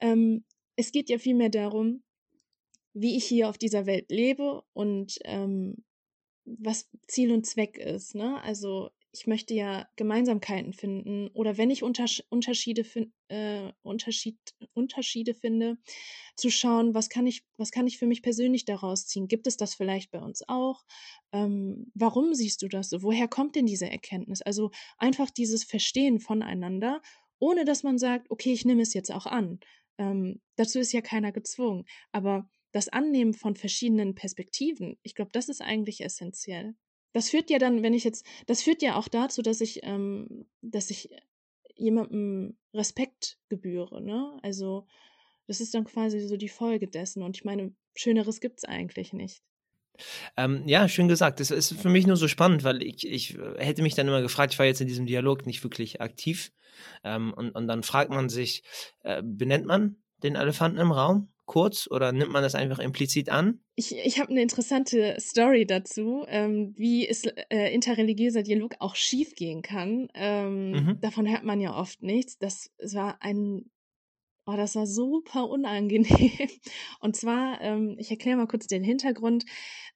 Ähm, 0.00 0.44
es 0.76 0.92
geht 0.92 1.08
ja 1.08 1.18
vielmehr 1.18 1.48
darum, 1.48 2.02
wie 2.92 3.16
ich 3.16 3.24
hier 3.24 3.48
auf 3.48 3.58
dieser 3.58 3.86
Welt 3.86 4.10
lebe 4.10 4.62
und 4.72 5.18
ähm, 5.24 5.84
was 6.44 6.88
Ziel 7.08 7.32
und 7.32 7.46
Zweck 7.46 7.78
ist. 7.78 8.14
Ne? 8.14 8.40
Also 8.42 8.90
ich 9.16 9.26
möchte 9.26 9.54
ja 9.54 9.88
Gemeinsamkeiten 9.96 10.72
finden 10.72 11.28
oder 11.28 11.56
wenn 11.56 11.70
ich 11.70 11.82
Unters 11.82 12.22
Unterschiede, 12.28 12.84
äh, 13.28 13.72
Unterschied 13.82 14.38
Unterschiede 14.74 15.34
finde, 15.34 15.78
zu 16.36 16.50
schauen, 16.50 16.94
was 16.94 17.08
kann 17.08 17.26
ich, 17.26 17.44
was 17.56 17.70
kann 17.70 17.86
ich 17.86 17.98
für 17.98 18.06
mich 18.06 18.22
persönlich 18.22 18.64
daraus 18.64 19.06
ziehen? 19.06 19.28
Gibt 19.28 19.46
es 19.46 19.56
das 19.56 19.74
vielleicht 19.74 20.10
bei 20.10 20.20
uns 20.20 20.42
auch? 20.48 20.84
Ähm, 21.32 21.90
warum 21.94 22.34
siehst 22.34 22.62
du 22.62 22.68
das 22.68 22.90
so? 22.90 23.02
Woher 23.02 23.28
kommt 23.28 23.56
denn 23.56 23.66
diese 23.66 23.90
Erkenntnis? 23.90 24.42
Also 24.42 24.70
einfach 24.98 25.30
dieses 25.30 25.64
Verstehen 25.64 26.20
voneinander, 26.20 27.00
ohne 27.38 27.64
dass 27.64 27.82
man 27.82 27.98
sagt, 27.98 28.30
okay, 28.30 28.52
ich 28.52 28.64
nehme 28.64 28.82
es 28.82 28.94
jetzt 28.94 29.12
auch 29.12 29.26
an. 29.26 29.60
Ähm, 29.98 30.40
dazu 30.56 30.78
ist 30.78 30.92
ja 30.92 31.00
keiner 31.00 31.32
gezwungen. 31.32 31.84
Aber 32.12 32.48
das 32.72 32.88
Annehmen 32.88 33.32
von 33.32 33.56
verschiedenen 33.56 34.14
Perspektiven, 34.14 34.98
ich 35.02 35.14
glaube, 35.14 35.30
das 35.32 35.48
ist 35.48 35.62
eigentlich 35.62 36.02
essentiell 36.02 36.74
das 37.16 37.30
führt 37.30 37.48
ja 37.48 37.58
dann, 37.58 37.82
wenn 37.82 37.94
ich 37.94 38.04
jetzt, 38.04 38.26
das 38.44 38.62
führt 38.62 38.82
ja 38.82 38.96
auch 38.96 39.08
dazu, 39.08 39.40
dass 39.40 39.62
ich, 39.62 39.80
ähm, 39.84 40.44
dass 40.60 40.90
ich 40.90 41.08
jemandem 41.74 42.58
Respekt 42.74 43.38
gebühre, 43.48 44.02
ne? 44.02 44.38
Also 44.42 44.86
das 45.46 45.62
ist 45.62 45.72
dann 45.72 45.84
quasi 45.84 46.20
so 46.20 46.36
die 46.36 46.50
Folge 46.50 46.88
dessen. 46.88 47.22
Und 47.22 47.34
ich 47.34 47.42
meine, 47.42 47.74
Schöneres 47.94 48.38
gibt 48.40 48.58
es 48.58 48.64
eigentlich 48.64 49.14
nicht. 49.14 49.42
Ähm, 50.36 50.68
ja, 50.68 50.90
schön 50.90 51.08
gesagt. 51.08 51.40
Das 51.40 51.50
ist 51.50 51.72
für 51.80 51.88
mich 51.88 52.06
nur 52.06 52.18
so 52.18 52.28
spannend, 52.28 52.64
weil 52.64 52.82
ich, 52.82 53.06
ich 53.06 53.38
hätte 53.56 53.80
mich 53.80 53.94
dann 53.94 54.08
immer 54.08 54.20
gefragt, 54.20 54.52
ich 54.52 54.58
war 54.58 54.66
jetzt 54.66 54.82
in 54.82 54.88
diesem 54.88 55.06
Dialog 55.06 55.46
nicht 55.46 55.64
wirklich 55.64 56.02
aktiv. 56.02 56.52
Ähm, 57.02 57.32
und, 57.32 57.52
und 57.52 57.66
dann 57.66 57.82
fragt 57.82 58.10
man 58.10 58.28
sich, 58.28 58.62
äh, 59.04 59.22
benennt 59.24 59.64
man 59.64 59.96
den 60.22 60.34
Elefanten 60.34 60.76
im 60.78 60.92
Raum? 60.92 61.32
Kurz 61.46 61.88
oder 61.90 62.12
nimmt 62.12 62.32
man 62.32 62.42
das 62.42 62.54
einfach 62.54 62.78
implizit 62.78 63.28
an? 63.30 63.60
Ich, 63.76 63.96
ich 63.96 64.20
habe 64.20 64.30
eine 64.30 64.42
interessante 64.42 65.16
Story 65.20 65.66
dazu, 65.66 66.24
ähm, 66.28 66.74
wie 66.76 67.08
es 67.08 67.24
äh, 67.24 67.72
interreligiöser 67.72 68.42
Dialog 68.42 68.74
auch 68.80 68.96
schief 68.96 69.34
gehen 69.34 69.62
kann. 69.62 70.08
Ähm, 70.14 70.70
mhm. 70.72 71.00
Davon 71.00 71.28
hört 71.28 71.44
man 71.44 71.60
ja 71.60 71.74
oft 71.74 72.02
nichts. 72.02 72.38
Das 72.38 72.70
war 72.80 73.22
ein 73.22 73.70
Oh, 74.48 74.54
das 74.56 74.76
war 74.76 74.86
super 74.86 75.48
unangenehm. 75.48 76.06
Und 77.00 77.16
zwar, 77.16 77.60
ähm, 77.62 77.96
ich 77.98 78.12
erkläre 78.12 78.36
mal 78.36 78.46
kurz 78.46 78.68
den 78.68 78.84
Hintergrund. 78.84 79.44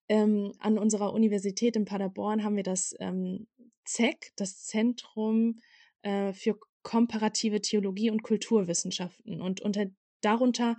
Ähm, 0.08 0.52
an 0.58 0.76
unserer 0.76 1.12
Universität 1.12 1.76
in 1.76 1.84
Paderborn 1.84 2.42
haben 2.42 2.56
wir 2.56 2.64
das 2.64 2.92
ähm, 2.98 3.46
ZEC, 3.84 4.32
das 4.34 4.64
Zentrum 4.66 5.60
äh, 6.02 6.32
für 6.32 6.58
komparative 6.82 7.60
Theologie 7.60 8.10
und 8.10 8.24
Kulturwissenschaften. 8.24 9.40
Und 9.40 9.60
unter 9.60 9.86
darunter 10.20 10.76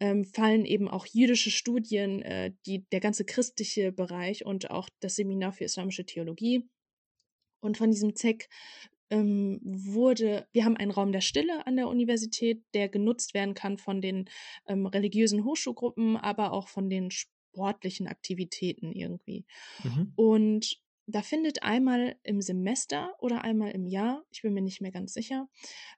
ähm, 0.00 0.24
fallen 0.24 0.64
eben 0.64 0.88
auch 0.88 1.06
jüdische 1.06 1.50
Studien, 1.50 2.22
äh, 2.22 2.52
die, 2.66 2.84
der 2.90 3.00
ganze 3.00 3.24
christliche 3.24 3.92
Bereich 3.92 4.44
und 4.44 4.70
auch 4.70 4.88
das 5.00 5.16
Seminar 5.16 5.52
für 5.52 5.64
islamische 5.64 6.04
Theologie. 6.04 6.68
Und 7.60 7.78
von 7.78 7.90
diesem 7.90 8.14
ZEC 8.14 8.48
ähm, 9.10 9.60
wurde, 9.62 10.46
wir 10.52 10.64
haben 10.64 10.76
einen 10.76 10.90
Raum 10.90 11.12
der 11.12 11.20
Stille 11.20 11.66
an 11.66 11.76
der 11.76 11.88
Universität, 11.88 12.62
der 12.74 12.88
genutzt 12.88 13.34
werden 13.34 13.54
kann 13.54 13.78
von 13.78 14.00
den 14.00 14.28
ähm, 14.66 14.86
religiösen 14.86 15.44
Hochschulgruppen, 15.44 16.16
aber 16.16 16.52
auch 16.52 16.68
von 16.68 16.90
den 16.90 17.10
sportlichen 17.10 18.08
Aktivitäten 18.08 18.92
irgendwie. 18.92 19.44
Mhm. 19.82 20.12
Und 20.16 20.80
da 21.06 21.22
findet 21.22 21.62
einmal 21.62 22.16
im 22.22 22.40
Semester 22.40 23.14
oder 23.18 23.44
einmal 23.44 23.70
im 23.72 23.86
Jahr, 23.86 24.24
ich 24.30 24.42
bin 24.42 24.54
mir 24.54 24.62
nicht 24.62 24.80
mehr 24.80 24.92
ganz 24.92 25.12
sicher, 25.12 25.48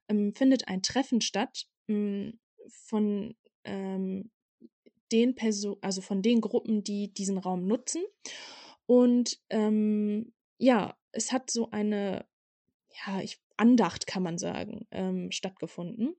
ähm, 0.09 0.35
findet 0.35 0.69
ein 0.69 0.83
Treffen 0.83 1.21
statt 1.21 1.67
ähm, 1.89 2.39
von 2.69 3.35
ähm, 3.67 4.31
den 5.13 5.35
Person, 5.35 5.77
also 5.81 6.01
von 6.01 6.23
den 6.23 6.41
Gruppen, 6.41 6.83
die 6.83 7.13
diesen 7.13 7.39
Raum 7.39 7.67
nutzen. 7.67 8.03
Und 8.87 9.41
ähm, 9.51 10.33
ja, 10.59 10.97
es 11.13 11.33
hat 11.33 11.51
so 11.51 11.71
eine, 11.71 12.27
ja, 13.07 13.21
ich, 13.21 13.41
Andacht 13.57 14.07
kann 14.07 14.23
man 14.23 14.39
sagen, 14.39 14.87
ähm, 14.91 15.31
stattgefunden. 15.31 16.15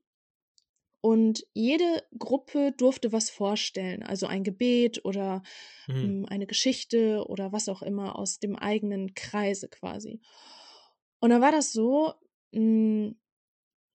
Und 1.00 1.46
jede 1.54 2.02
Gruppe 2.18 2.72
durfte 2.76 3.12
was 3.12 3.30
vorstellen, 3.30 4.02
also 4.02 4.26
ein 4.26 4.42
Gebet 4.42 5.04
oder 5.04 5.42
mhm. 5.86 5.96
ähm, 5.96 6.26
eine 6.28 6.46
Geschichte 6.46 7.24
oder 7.28 7.52
was 7.52 7.68
auch 7.68 7.82
immer 7.82 8.18
aus 8.18 8.40
dem 8.40 8.56
eigenen 8.56 9.14
Kreise 9.14 9.68
quasi. 9.68 10.20
Und 11.20 11.30
dann 11.30 11.40
war 11.40 11.52
das 11.52 11.72
so, 11.72 12.14
mh, 12.52 12.60
hm, 12.60 13.16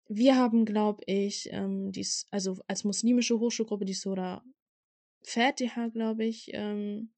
wir 0.07 0.35
haben, 0.35 0.65
glaube 0.65 1.03
ich, 1.05 1.49
ähm, 1.51 1.91
dies, 1.91 2.27
also 2.31 2.57
als 2.67 2.83
muslimische 2.83 3.39
Hochschulgruppe 3.39 3.85
die 3.85 3.93
Sura 3.93 4.43
Fatiha, 5.23 5.87
glaube 5.87 6.25
ich, 6.25 6.49
ähm, 6.53 7.13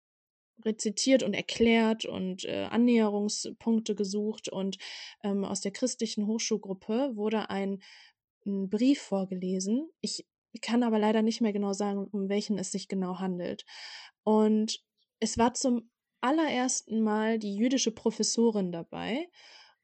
rezitiert 0.64 1.24
und 1.24 1.34
erklärt 1.34 2.06
und 2.06 2.46
äh, 2.46 2.66
Annäherungspunkte 2.66 3.96
gesucht. 3.96 4.48
Und 4.50 4.78
ähm, 5.24 5.44
aus 5.44 5.62
der 5.62 5.72
christlichen 5.72 6.28
Hochschulgruppe 6.28 7.16
wurde 7.16 7.50
ein, 7.50 7.82
ein 8.46 8.70
Brief 8.70 9.02
vorgelesen. 9.02 9.90
Ich 10.02 10.26
kann 10.62 10.84
aber 10.84 11.00
leider 11.00 11.22
nicht 11.22 11.42
mehr 11.42 11.54
genau 11.54 11.74
sagen, 11.74 12.08
um 12.12 12.30
welchen 12.30 12.58
es 12.58 12.72
sich 12.72 12.88
genau 12.88 13.20
handelt. 13.20 13.66
Und 14.24 14.82
es 15.20 15.38
war 15.38 15.54
zum 15.54 15.90
allerersten 16.22 17.02
Mal 17.02 17.40
die 17.40 17.56
jüdische 17.56 17.92
Professorin 17.92 18.72
dabei. 18.72 19.28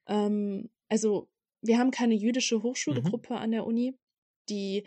Ähm, 0.07 0.69
also 0.87 1.29
wir 1.61 1.77
haben 1.77 1.91
keine 1.91 2.15
jüdische 2.15 2.57
mhm. 2.57 2.63
Hochschulgruppe 2.63 3.33
mhm. 3.33 3.39
an 3.39 3.51
der 3.51 3.65
Uni. 3.65 3.97
Die 4.49 4.83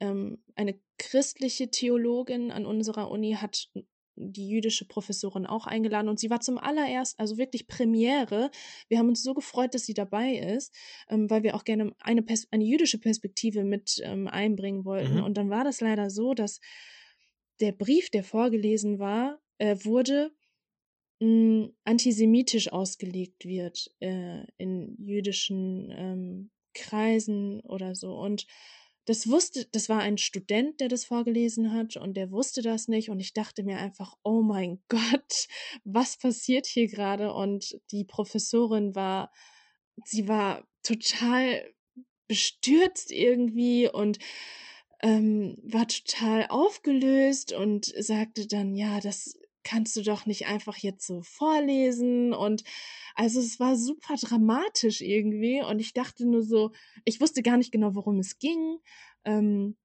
ähm, 0.00 0.42
eine 0.54 0.78
christliche 0.98 1.70
Theologin 1.70 2.50
an 2.50 2.66
unserer 2.66 3.10
Uni 3.10 3.34
hat 3.34 3.68
die 4.14 4.48
jüdische 4.48 4.86
Professorin 4.86 5.46
auch 5.46 5.66
eingeladen 5.66 6.08
und 6.08 6.20
sie 6.20 6.30
war 6.30 6.40
zum 6.40 6.58
allererst, 6.58 7.18
also 7.18 7.38
wirklich 7.38 7.66
Premiere. 7.66 8.50
Wir 8.88 8.98
haben 8.98 9.08
uns 9.08 9.22
so 9.22 9.34
gefreut, 9.34 9.74
dass 9.74 9.86
sie 9.86 9.94
dabei 9.94 10.34
ist, 10.34 10.74
ähm, 11.08 11.30
weil 11.30 11.42
wir 11.42 11.54
auch 11.54 11.64
gerne 11.64 11.94
eine, 11.98 12.22
Pers 12.22 12.46
eine 12.50 12.64
jüdische 12.64 12.98
Perspektive 12.98 13.64
mit 13.64 14.00
ähm, 14.04 14.28
einbringen 14.28 14.84
wollten. 14.84 15.16
Mhm. 15.16 15.24
Und 15.24 15.36
dann 15.36 15.50
war 15.50 15.64
das 15.64 15.80
leider 15.80 16.10
so, 16.10 16.34
dass 16.34 16.60
der 17.60 17.72
Brief, 17.72 18.10
der 18.10 18.24
vorgelesen 18.24 18.98
war, 18.98 19.40
äh, 19.58 19.76
wurde 19.82 20.32
hm, 21.22 21.72
antisemitisch 21.84 22.72
ausgelegt 22.72 23.44
wird 23.44 23.94
äh, 24.00 24.42
in 24.58 24.96
jüdischen 24.98 25.88
ähm, 25.96 26.50
Kreisen 26.74 27.60
oder 27.60 27.94
so. 27.94 28.16
Und 28.16 28.48
das 29.04 29.28
wusste, 29.28 29.66
das 29.70 29.88
war 29.88 30.00
ein 30.00 30.18
Student, 30.18 30.80
der 30.80 30.88
das 30.88 31.04
vorgelesen 31.04 31.72
hat 31.72 31.96
und 31.96 32.16
der 32.16 32.32
wusste 32.32 32.60
das 32.60 32.88
nicht. 32.88 33.08
Und 33.08 33.20
ich 33.20 33.34
dachte 33.34 33.62
mir 33.62 33.78
einfach, 33.78 34.16
oh 34.24 34.42
mein 34.42 34.82
Gott, 34.88 35.46
was 35.84 36.18
passiert 36.18 36.66
hier 36.66 36.88
gerade? 36.88 37.32
Und 37.32 37.78
die 37.92 38.04
Professorin 38.04 38.96
war 38.96 39.30
sie 40.04 40.26
war 40.26 40.66
total 40.82 41.72
bestürzt 42.26 43.12
irgendwie 43.12 43.88
und 43.88 44.18
ähm, 45.02 45.56
war 45.62 45.86
total 45.86 46.46
aufgelöst 46.48 47.52
und 47.52 47.86
sagte 47.96 48.48
dann, 48.48 48.74
ja, 48.74 48.98
das 48.98 49.38
kannst 49.64 49.96
du 49.96 50.02
doch 50.02 50.26
nicht 50.26 50.46
einfach 50.46 50.76
jetzt 50.76 51.06
so 51.06 51.22
vorlesen 51.22 52.32
und 52.32 52.62
also 53.14 53.40
es 53.40 53.60
war 53.60 53.76
super 53.76 54.14
dramatisch 54.20 55.00
irgendwie 55.00 55.62
und 55.62 55.78
ich 55.80 55.92
dachte 55.92 56.26
nur 56.26 56.42
so, 56.42 56.72
ich 57.04 57.20
wusste 57.20 57.42
gar 57.42 57.56
nicht 57.56 57.72
genau, 57.72 57.94
worum 57.94 58.18
es 58.18 58.38
ging. 58.38 58.78
Ähm, 59.24 59.76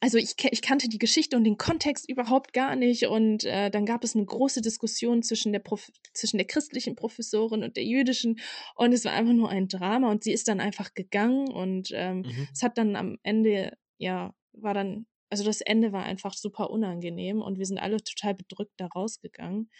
also 0.00 0.16
ich, 0.16 0.34
ich 0.50 0.62
kannte 0.62 0.88
die 0.88 0.98
Geschichte 0.98 1.36
und 1.36 1.44
den 1.44 1.56
Kontext 1.56 2.08
überhaupt 2.08 2.52
gar 2.52 2.76
nicht 2.76 3.06
und 3.06 3.44
äh, 3.44 3.68
dann 3.70 3.84
gab 3.84 4.04
es 4.04 4.14
eine 4.14 4.24
große 4.24 4.60
Diskussion 4.60 5.22
zwischen 5.22 5.52
der 5.52 5.58
Prof 5.58 5.90
zwischen 6.12 6.38
der 6.38 6.46
christlichen 6.46 6.94
Professorin 6.94 7.64
und 7.64 7.76
der 7.76 7.84
jüdischen 7.84 8.38
und 8.76 8.92
es 8.92 9.04
war 9.04 9.12
einfach 9.12 9.32
nur 9.32 9.48
ein 9.48 9.66
Drama 9.66 10.10
und 10.10 10.22
sie 10.22 10.32
ist 10.32 10.46
dann 10.46 10.60
einfach 10.60 10.94
gegangen 10.94 11.48
und 11.48 11.90
ähm, 11.92 12.18
mhm. 12.18 12.48
es 12.52 12.62
hat 12.62 12.78
dann 12.78 12.94
am 12.94 13.18
Ende 13.24 13.76
ja 13.98 14.34
war 14.52 14.74
dann 14.74 15.06
also 15.30 15.44
das 15.44 15.60
Ende 15.60 15.92
war 15.92 16.04
einfach 16.04 16.34
super 16.34 16.70
unangenehm 16.70 17.40
und 17.42 17.58
wir 17.58 17.66
sind 17.66 17.78
alle 17.78 18.02
total 18.02 18.34
bedrückt 18.34 18.74
da 18.76 18.86
rausgegangen 18.86 19.70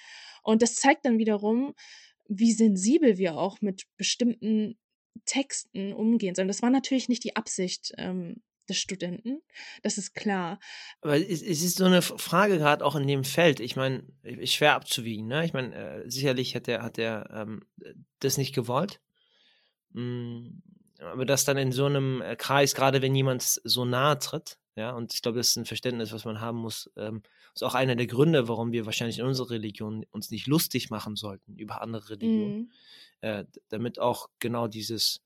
und 0.42 0.62
das 0.62 0.76
zeigt 0.76 1.04
dann 1.04 1.18
wiederum 1.18 1.74
wie 2.28 2.52
sensibel 2.52 3.16
wir 3.18 3.38
auch 3.38 3.60
mit 3.60 3.84
bestimmten 3.96 4.78
Texten 5.24 5.92
umgehen 5.92 6.34
sollen. 6.34 6.48
Das 6.48 6.62
war 6.62 6.70
natürlich 6.70 7.08
nicht 7.08 7.24
die 7.24 7.36
Absicht 7.36 7.92
ähm, 7.96 8.42
des 8.68 8.76
Studenten, 8.76 9.40
das 9.82 9.96
ist 9.96 10.14
klar. 10.14 10.60
Aber 11.00 11.16
es, 11.16 11.42
ist 11.42 11.78
so 11.78 11.86
eine 11.86 12.02
Frage 12.02 12.58
gerade 12.58 12.84
auch 12.84 12.96
in 12.96 13.06
dem 13.06 13.24
Feld. 13.24 13.60
Ich 13.60 13.76
meine, 13.76 14.04
schwer 14.44 14.74
abzuwiegen. 14.74 15.26
Ne? 15.26 15.44
Ich 15.46 15.54
meine, 15.54 15.74
äh, 15.74 16.10
sicherlich 16.10 16.54
hat 16.54 16.68
er 16.68 16.82
hat 16.82 16.98
ähm, 16.98 17.64
das 18.20 18.36
nicht 18.36 18.54
gewollt. 18.54 19.00
Mm, 19.92 20.60
aber 20.98 21.24
das 21.24 21.44
dann 21.44 21.56
in 21.56 21.72
so 21.72 21.86
einem 21.86 22.22
äh, 22.22 22.36
Kreis, 22.36 22.74
gerade 22.74 23.02
wenn 23.02 23.14
jemand 23.14 23.42
so 23.42 23.84
nahe 23.84 24.18
tritt, 24.18 24.58
ja, 24.78 24.92
und 24.92 25.12
ich 25.12 25.22
glaube, 25.22 25.38
das 25.38 25.48
ist 25.48 25.56
ein 25.56 25.64
Verständnis, 25.64 26.12
was 26.12 26.24
man 26.24 26.40
haben 26.40 26.58
muss. 26.58 26.88
Ähm, 26.96 27.22
ist 27.52 27.64
auch 27.64 27.74
einer 27.74 27.96
der 27.96 28.06
Gründe, 28.06 28.46
warum 28.46 28.70
wir 28.70 28.86
wahrscheinlich 28.86 29.18
in 29.18 29.26
unserer 29.26 29.50
Religion 29.50 30.06
uns 30.12 30.30
nicht 30.30 30.46
lustig 30.46 30.88
machen 30.90 31.16
sollten 31.16 31.56
über 31.56 31.82
andere 31.82 32.10
Religionen. 32.10 32.58
Mhm. 32.58 32.70
Äh, 33.20 33.44
damit 33.70 33.98
auch 33.98 34.28
genau 34.38 34.68
dieses, 34.68 35.20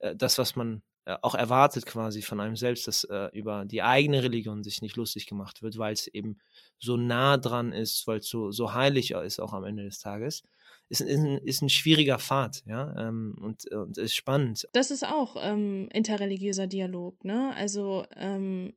äh, 0.00 0.16
das, 0.16 0.36
was 0.38 0.56
man 0.56 0.82
äh, 1.04 1.16
auch 1.22 1.36
erwartet 1.36 1.86
quasi 1.86 2.22
von 2.22 2.40
einem 2.40 2.56
selbst, 2.56 2.88
dass 2.88 3.04
äh, 3.04 3.28
über 3.32 3.64
die 3.64 3.82
eigene 3.82 4.24
Religion 4.24 4.64
sich 4.64 4.82
nicht 4.82 4.96
lustig 4.96 5.26
gemacht 5.26 5.62
wird, 5.62 5.78
weil 5.78 5.92
es 5.92 6.08
eben 6.08 6.38
so 6.80 6.96
nah 6.96 7.36
dran 7.36 7.72
ist, 7.72 8.08
weil 8.08 8.18
es 8.18 8.28
so, 8.28 8.50
so 8.50 8.74
heilig 8.74 9.12
ist 9.12 9.38
auch 9.38 9.52
am 9.52 9.62
Ende 9.62 9.84
des 9.84 10.00
Tages 10.00 10.42
ist, 10.88 11.00
ist, 11.00 11.18
ein, 11.18 11.38
ist 11.38 11.62
ein 11.62 11.68
schwieriger 11.68 12.18
Pfad, 12.18 12.62
ja, 12.66 13.08
ähm, 13.08 13.36
und, 13.40 13.70
und 13.70 13.98
ist 13.98 14.14
spannend. 14.14 14.66
Das 14.72 14.90
ist 14.90 15.04
auch 15.04 15.36
ähm, 15.38 15.88
interreligiöser 15.92 16.66
Dialog, 16.66 17.24
ne? 17.24 17.54
Also 17.54 18.04
ähm, 18.16 18.72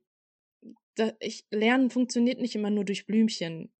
da, 0.94 1.12
ich, 1.20 1.46
Lernen 1.50 1.90
funktioniert 1.90 2.40
nicht 2.40 2.54
immer 2.54 2.70
nur 2.70 2.84
durch 2.84 3.06
Blümchen. 3.06 3.72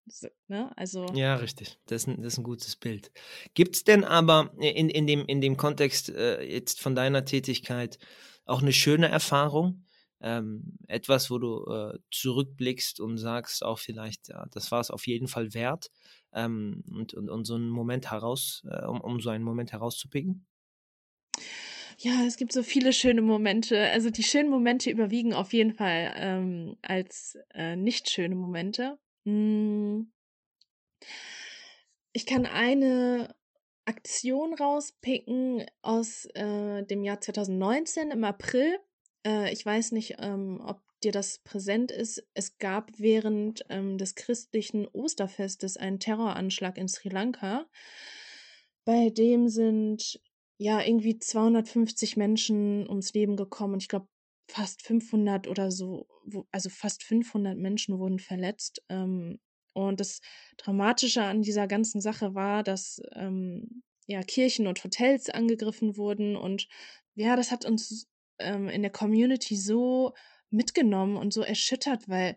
Ne? 0.49 0.73
Also 0.77 1.07
ja, 1.15 1.37
richtig. 1.37 1.79
Das 1.87 2.03
ist 2.03 2.09
ein, 2.09 2.23
das 2.23 2.35
ist 2.35 2.39
ein 2.39 2.45
gutes 2.45 2.77
Bild. 2.77 3.13
Gibt 3.55 3.77
es 3.77 3.85
denn 3.85 4.05
aber 4.05 4.53
in, 4.59 4.89
in, 4.89 5.07
dem, 5.07 5.27
in 5.27 5.41
dem 5.41 5.57
Kontext 5.57 6.09
äh, 6.09 6.43
jetzt 6.43 6.81
von 6.81 6.95
deiner 6.95 7.25
Tätigkeit 7.25 7.99
auch 8.47 8.63
eine 8.63 8.73
schöne 8.73 9.09
Erfahrung? 9.09 9.85
Ähm, 10.25 10.79
etwas, 10.87 11.31
wo 11.31 11.39
du 11.39 11.67
äh, 11.67 11.99
zurückblickst 12.13 13.01
und 13.01 13.19
sagst 13.19 13.65
auch 13.65 13.81
vielleicht, 13.81 14.29
ja, 14.29 14.47
das 14.53 14.71
war 14.71 14.81
es 14.81 14.91
auf 14.91 15.09
jeden 15.09 15.27
Fall 15.27 15.53
wert 15.53 15.91
ähm, 16.35 16.85
und, 16.91 17.15
und, 17.15 17.29
und 17.29 17.45
so 17.45 17.55
einen 17.55 17.69
Moment 17.69 18.11
heraus, 18.11 18.63
äh, 18.71 18.85
um, 18.87 19.01
um 19.01 19.21
so 19.21 19.31
einen 19.31 19.45
Moment 19.45 19.73
herauszupicken? 19.73 20.47
Ja, 21.99 22.25
es 22.27 22.37
gibt 22.37 22.53
so 22.53 22.63
viele 22.63 22.93
schöne 22.93 23.23
Momente. 23.23 23.79
Also 23.91 24.11
die 24.11 24.25
schönen 24.25 24.51
Momente 24.51 24.91
überwiegen 24.91 25.35
auf 25.35 25.53
jeden 25.53 25.75
Fall 25.75 26.13
ähm, 26.17 26.77
als 26.83 27.39
äh, 27.55 27.77
nicht 27.77 28.11
schöne 28.11 28.35
Momente. 28.35 28.99
Hm. 29.25 30.13
Ich 32.13 32.27
kann 32.27 32.47
eine 32.47 33.35
Aktion 33.85 34.55
rauspicken 34.55 35.65
aus 35.83 36.27
äh, 36.35 36.85
dem 36.85 37.05
Jahr 37.05 37.21
2019 37.21 38.11
im 38.11 38.25
April. 38.25 38.79
Äh, 39.27 39.53
ich 39.53 39.65
weiß 39.65 39.93
nicht, 39.93 40.17
ähm, 40.19 40.61
ob 40.65 40.81
dir 41.03 41.13
das 41.13 41.39
präsent 41.39 41.91
ist. 41.91 42.25
Es 42.35 42.59
gab 42.59 42.91
während 42.99 43.65
ähm, 43.69 43.99
des 43.99 44.15
christlichen 44.15 44.87
Osterfestes 44.89 45.77
einen 45.77 45.99
Terroranschlag 45.99 46.79
in 46.79 46.89
Sri 46.89 47.09
Lanka. 47.09 47.67
Bei 48.85 49.11
dem 49.11 49.49
sind 49.49 50.21
ja, 50.63 50.81
irgendwie 50.81 51.19
250 51.19 52.17
Menschen 52.17 52.89
ums 52.89 53.13
Leben 53.15 53.37
gekommen 53.37 53.75
und 53.75 53.83
ich 53.83 53.89
glaube 53.89 54.07
fast 54.49 54.83
500 54.83 55.49
oder 55.49 55.73
so, 55.73 56.07
also 56.53 56.71
fast 56.71 57.03
500 57.03 57.59
Menschen 57.59 57.99
wurden 57.99 58.19
verletzt. 58.21 58.83
Ähm, 58.89 59.41
und 59.75 59.99
das 60.01 60.21
Dramatische 60.59 61.23
an 61.25 61.43
dieser 61.43 61.67
ganzen 61.67 62.01
Sache 62.01 62.35
war, 62.35 62.63
dass 62.63 63.01
ähm, 63.15 63.83
ja 64.07 64.23
Kirchen 64.23 64.67
und 64.69 64.85
Hotels 64.85 65.31
angegriffen 65.31 65.97
wurden 65.97 66.37
und 66.37 66.69
ja, 67.15 67.37
das 67.37 67.51
hat 67.51 67.65
uns 67.65 68.07
ähm, 68.43 68.69
in 68.69 68.83
der 68.83 68.91
Community 68.91 69.57
so 69.57 70.15
mitgenommen 70.51 71.17
und 71.17 71.33
so 71.33 71.43
erschüttert, 71.43 72.09
weil 72.09 72.37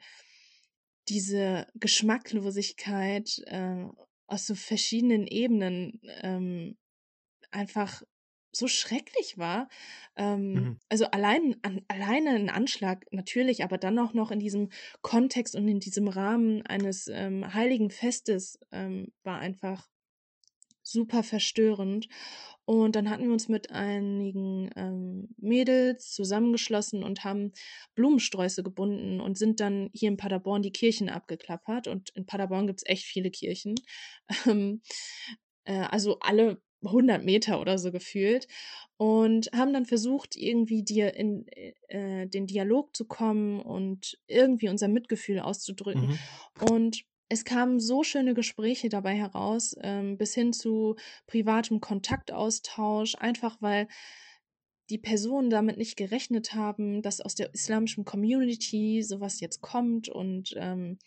diese 1.07 1.67
Geschmacklosigkeit 1.75 3.43
äh, 3.47 3.85
aus 4.27 4.47
so 4.47 4.55
verschiedenen 4.55 5.27
Ebenen 5.27 6.01
ähm, 6.21 6.77
einfach 7.51 8.01
so 8.55 8.67
schrecklich 8.67 9.37
war. 9.37 9.67
Ähm, 10.15 10.53
mhm. 10.53 10.79
Also 10.89 11.05
allein, 11.05 11.57
an, 11.61 11.81
alleine 11.87 12.31
ein 12.31 12.49
Anschlag 12.49 13.05
natürlich, 13.11 13.63
aber 13.63 13.77
dann 13.77 13.99
auch 13.99 14.13
noch 14.13 14.31
in 14.31 14.39
diesem 14.39 14.69
Kontext 15.01 15.55
und 15.55 15.67
in 15.67 15.79
diesem 15.79 16.07
Rahmen 16.07 16.65
eines 16.65 17.07
ähm, 17.07 17.53
heiligen 17.53 17.89
Festes 17.89 18.57
ähm, 18.71 19.11
war 19.23 19.39
einfach 19.39 19.89
super 20.87 21.23
verstörend. 21.23 22.07
Und 22.65 22.95
dann 22.95 23.09
hatten 23.09 23.25
wir 23.25 23.33
uns 23.33 23.47
mit 23.47 23.69
einigen 23.71 24.71
ähm, 24.75 25.29
Mädels 25.37 26.11
zusammengeschlossen 26.11 27.03
und 27.03 27.23
haben 27.23 27.51
Blumensträuße 27.93 28.63
gebunden 28.63 29.21
und 29.21 29.37
sind 29.37 29.59
dann 29.59 29.91
hier 29.93 30.09
in 30.09 30.17
Paderborn 30.17 30.63
die 30.63 30.71
Kirchen 30.71 31.09
abgeklappert. 31.09 31.87
Und 31.87 32.09
in 32.11 32.25
Paderborn 32.25 32.65
gibt 32.65 32.79
es 32.79 32.89
echt 32.89 33.05
viele 33.05 33.31
Kirchen. 33.31 33.75
Ähm, 34.47 34.81
äh, 35.65 35.85
also 35.91 36.19
alle 36.19 36.61
100 36.83 37.23
Meter 37.23 37.59
oder 37.59 37.77
so 37.77 37.91
gefühlt 37.91 38.47
und 38.97 39.49
haben 39.53 39.73
dann 39.73 39.85
versucht, 39.85 40.35
irgendwie 40.35 40.83
dir 40.83 41.15
in 41.15 41.45
äh, 41.87 42.27
den 42.27 42.47
Dialog 42.47 42.95
zu 42.95 43.05
kommen 43.05 43.59
und 43.59 44.17
irgendwie 44.27 44.69
unser 44.69 44.87
Mitgefühl 44.87 45.39
auszudrücken. 45.39 46.07
Mhm. 46.07 46.19
Und 46.71 47.05
es 47.29 47.43
kamen 47.45 47.79
so 47.79 48.03
schöne 48.03 48.33
Gespräche 48.33 48.89
dabei 48.89 49.15
heraus, 49.15 49.75
ähm, 49.81 50.17
bis 50.17 50.33
hin 50.33 50.53
zu 50.53 50.95
privatem 51.27 51.81
Kontaktaustausch, 51.81 53.15
einfach 53.15 53.57
weil 53.61 53.87
die 54.89 54.99
Personen 54.99 55.49
damit 55.49 55.77
nicht 55.77 55.97
gerechnet 55.97 56.53
haben, 56.53 57.01
dass 57.01 57.19
aus 57.19 57.33
der 57.33 57.51
islamischen 57.55 58.05
Community 58.05 59.01
sowas 59.01 59.39
jetzt 59.39 59.61
kommt 59.61 60.09
und 60.09 60.53
ähm, 60.57 60.99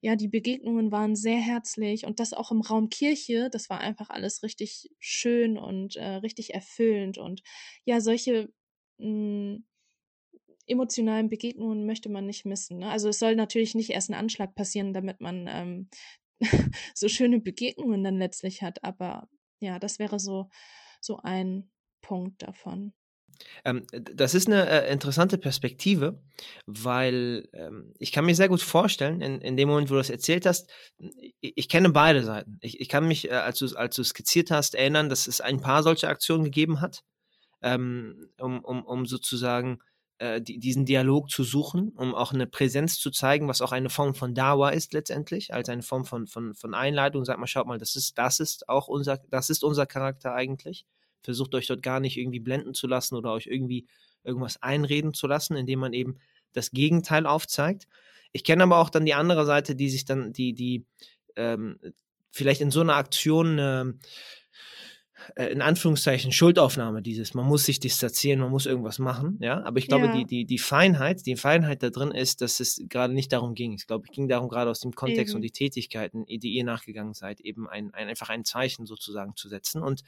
ja, 0.00 0.16
die 0.16 0.28
Begegnungen 0.28 0.90
waren 0.90 1.14
sehr 1.16 1.36
herzlich 1.38 2.06
und 2.06 2.18
das 2.18 2.32
auch 2.32 2.50
im 2.50 2.62
Raum 2.62 2.88
Kirche, 2.88 3.50
das 3.50 3.68
war 3.68 3.80
einfach 3.80 4.08
alles 4.08 4.42
richtig 4.42 4.90
schön 5.00 5.58
und 5.58 5.96
äh, 5.96 6.06
richtig 6.16 6.54
erfüllend 6.54 7.18
und 7.18 7.42
ja, 7.84 8.00
solche 8.00 8.48
mh, 8.98 9.56
hm, 9.56 9.64
emotionalen 10.66 11.28
Begegnungen 11.28 11.86
möchte 11.86 12.08
man 12.08 12.26
nicht 12.26 12.44
missen. 12.44 12.78
Ne? 12.78 12.90
Also 12.90 13.08
es 13.08 13.18
soll 13.18 13.36
natürlich 13.36 13.74
nicht 13.74 13.90
erst 13.90 14.10
ein 14.10 14.14
Anschlag 14.14 14.54
passieren, 14.54 14.92
damit 14.92 15.20
man 15.20 15.46
ähm, 15.48 15.88
so 16.94 17.08
schöne 17.08 17.40
Begegnungen 17.40 18.04
dann 18.04 18.18
letztlich 18.18 18.62
hat, 18.62 18.82
aber 18.84 19.28
ja, 19.60 19.78
das 19.78 19.98
wäre 19.98 20.18
so 20.18 20.50
so 21.00 21.18
ein 21.22 21.70
Punkt 22.02 22.42
davon. 22.42 22.92
Ähm, 23.64 23.86
das 23.92 24.34
ist 24.34 24.48
eine 24.48 24.68
äh, 24.68 24.92
interessante 24.92 25.38
Perspektive, 25.38 26.22
weil 26.66 27.48
ähm, 27.52 27.92
ich 27.98 28.12
kann 28.12 28.24
mir 28.24 28.34
sehr 28.34 28.48
gut 28.48 28.62
vorstellen, 28.62 29.20
in, 29.20 29.40
in 29.40 29.56
dem 29.56 29.68
Moment, 29.68 29.90
wo 29.90 29.94
du 29.94 30.00
das 30.00 30.10
erzählt 30.10 30.46
hast, 30.46 30.70
ich, 30.98 31.34
ich 31.40 31.68
kenne 31.68 31.90
beide 31.90 32.24
Seiten. 32.24 32.58
Ich, 32.62 32.80
ich 32.80 32.88
kann 32.88 33.06
mich, 33.06 33.28
äh, 33.28 33.34
als 33.34 33.58
du 33.58 33.66
als 33.76 33.96
skizziert 33.96 34.50
hast, 34.50 34.74
erinnern, 34.74 35.08
dass 35.08 35.26
es 35.26 35.40
ein 35.40 35.60
paar 35.60 35.82
solche 35.82 36.08
Aktionen 36.08 36.44
gegeben 36.44 36.80
hat, 36.80 37.02
ähm, 37.62 38.30
um, 38.38 38.64
um, 38.64 38.84
um 38.84 39.06
sozusagen 39.06 39.80
äh, 40.18 40.40
die, 40.40 40.58
diesen 40.58 40.86
Dialog 40.86 41.30
zu 41.30 41.44
suchen, 41.44 41.90
um 41.96 42.14
auch 42.14 42.32
eine 42.32 42.46
Präsenz 42.46 42.98
zu 42.98 43.10
zeigen, 43.10 43.48
was 43.48 43.60
auch 43.60 43.72
eine 43.72 43.90
Form 43.90 44.14
von 44.14 44.34
Dawa 44.34 44.70
ist 44.70 44.92
letztendlich, 44.92 45.52
als 45.52 45.68
eine 45.68 45.82
Form 45.82 46.04
von, 46.04 46.26
von, 46.26 46.54
von 46.54 46.74
Einleitung. 46.74 47.24
Sag 47.24 47.38
mal, 47.38 47.46
schaut 47.46 47.66
mal, 47.66 47.78
das 47.78 47.96
ist, 47.96 48.16
das 48.16 48.40
ist 48.40 48.68
auch 48.68 48.88
unser, 48.88 49.18
das 49.30 49.50
ist 49.50 49.62
unser 49.62 49.86
Charakter 49.86 50.34
eigentlich. 50.34 50.86
Versucht 51.22 51.54
euch 51.54 51.66
dort 51.66 51.82
gar 51.82 52.00
nicht 52.00 52.16
irgendwie 52.16 52.40
blenden 52.40 52.72
zu 52.72 52.86
lassen 52.86 53.16
oder 53.16 53.32
euch 53.32 53.46
irgendwie 53.46 53.86
irgendwas 54.24 54.62
einreden 54.62 55.12
zu 55.12 55.26
lassen, 55.26 55.56
indem 55.56 55.80
man 55.80 55.92
eben 55.92 56.18
das 56.52 56.70
Gegenteil 56.70 57.26
aufzeigt. 57.26 57.86
Ich 58.32 58.44
kenne 58.44 58.62
aber 58.62 58.78
auch 58.78 58.90
dann 58.90 59.06
die 59.06 59.14
andere 59.14 59.44
Seite, 59.44 59.76
die 59.76 59.90
sich 59.90 60.04
dann, 60.04 60.32
die, 60.32 60.54
die 60.54 60.86
ähm, 61.36 61.78
vielleicht 62.30 62.60
in 62.60 62.70
so 62.70 62.80
einer 62.80 62.96
Aktion 62.96 63.58
äh, 63.58 63.84
äh, 65.34 65.46
in 65.46 65.62
Anführungszeichen 65.62 66.30
Schuldaufnahme 66.32 67.02
dieses, 67.02 67.34
man 67.34 67.44
muss 67.46 67.64
sich 67.64 67.80
distanzieren, 67.80 68.40
man 68.40 68.50
muss 68.50 68.66
irgendwas 68.66 68.98
machen, 68.98 69.38
ja. 69.40 69.62
Aber 69.64 69.78
ich 69.78 69.88
glaube, 69.88 70.06
Ja. 70.06 70.16
die, 70.16 70.24
die, 70.24 70.44
die 70.44 70.58
Feinheit, 70.58 71.26
die 71.26 71.36
Feinheit 71.36 71.82
da 71.82 71.90
drin 71.90 72.10
ist, 72.12 72.40
dass 72.40 72.60
es 72.60 72.82
gerade 72.88 73.12
nicht 73.12 73.32
darum 73.32 73.54
ging. 73.54 73.72
Ich 73.72 73.86
glaube, 73.86 74.06
es 74.08 74.14
ging 74.14 74.28
darum, 74.28 74.48
gerade 74.48 74.70
aus 74.70 74.80
dem 74.80 74.92
Kontext 74.92 75.32
Eben. 75.32 75.36
und 75.36 75.42
die 75.42 75.50
Tätigkeiten, 75.50 76.24
die 76.26 76.52
ihr 76.52 76.64
nachgegangen 76.64 77.14
seid, 77.14 77.40
eben 77.40 77.68
ein, 77.68 77.92
ein, 77.94 78.08
einfach 78.08 78.28
ein 78.28 78.44
Zeichen 78.44 78.86
sozusagen 78.86 79.34
zu 79.36 79.48
setzen. 79.48 79.82
Und 79.82 80.02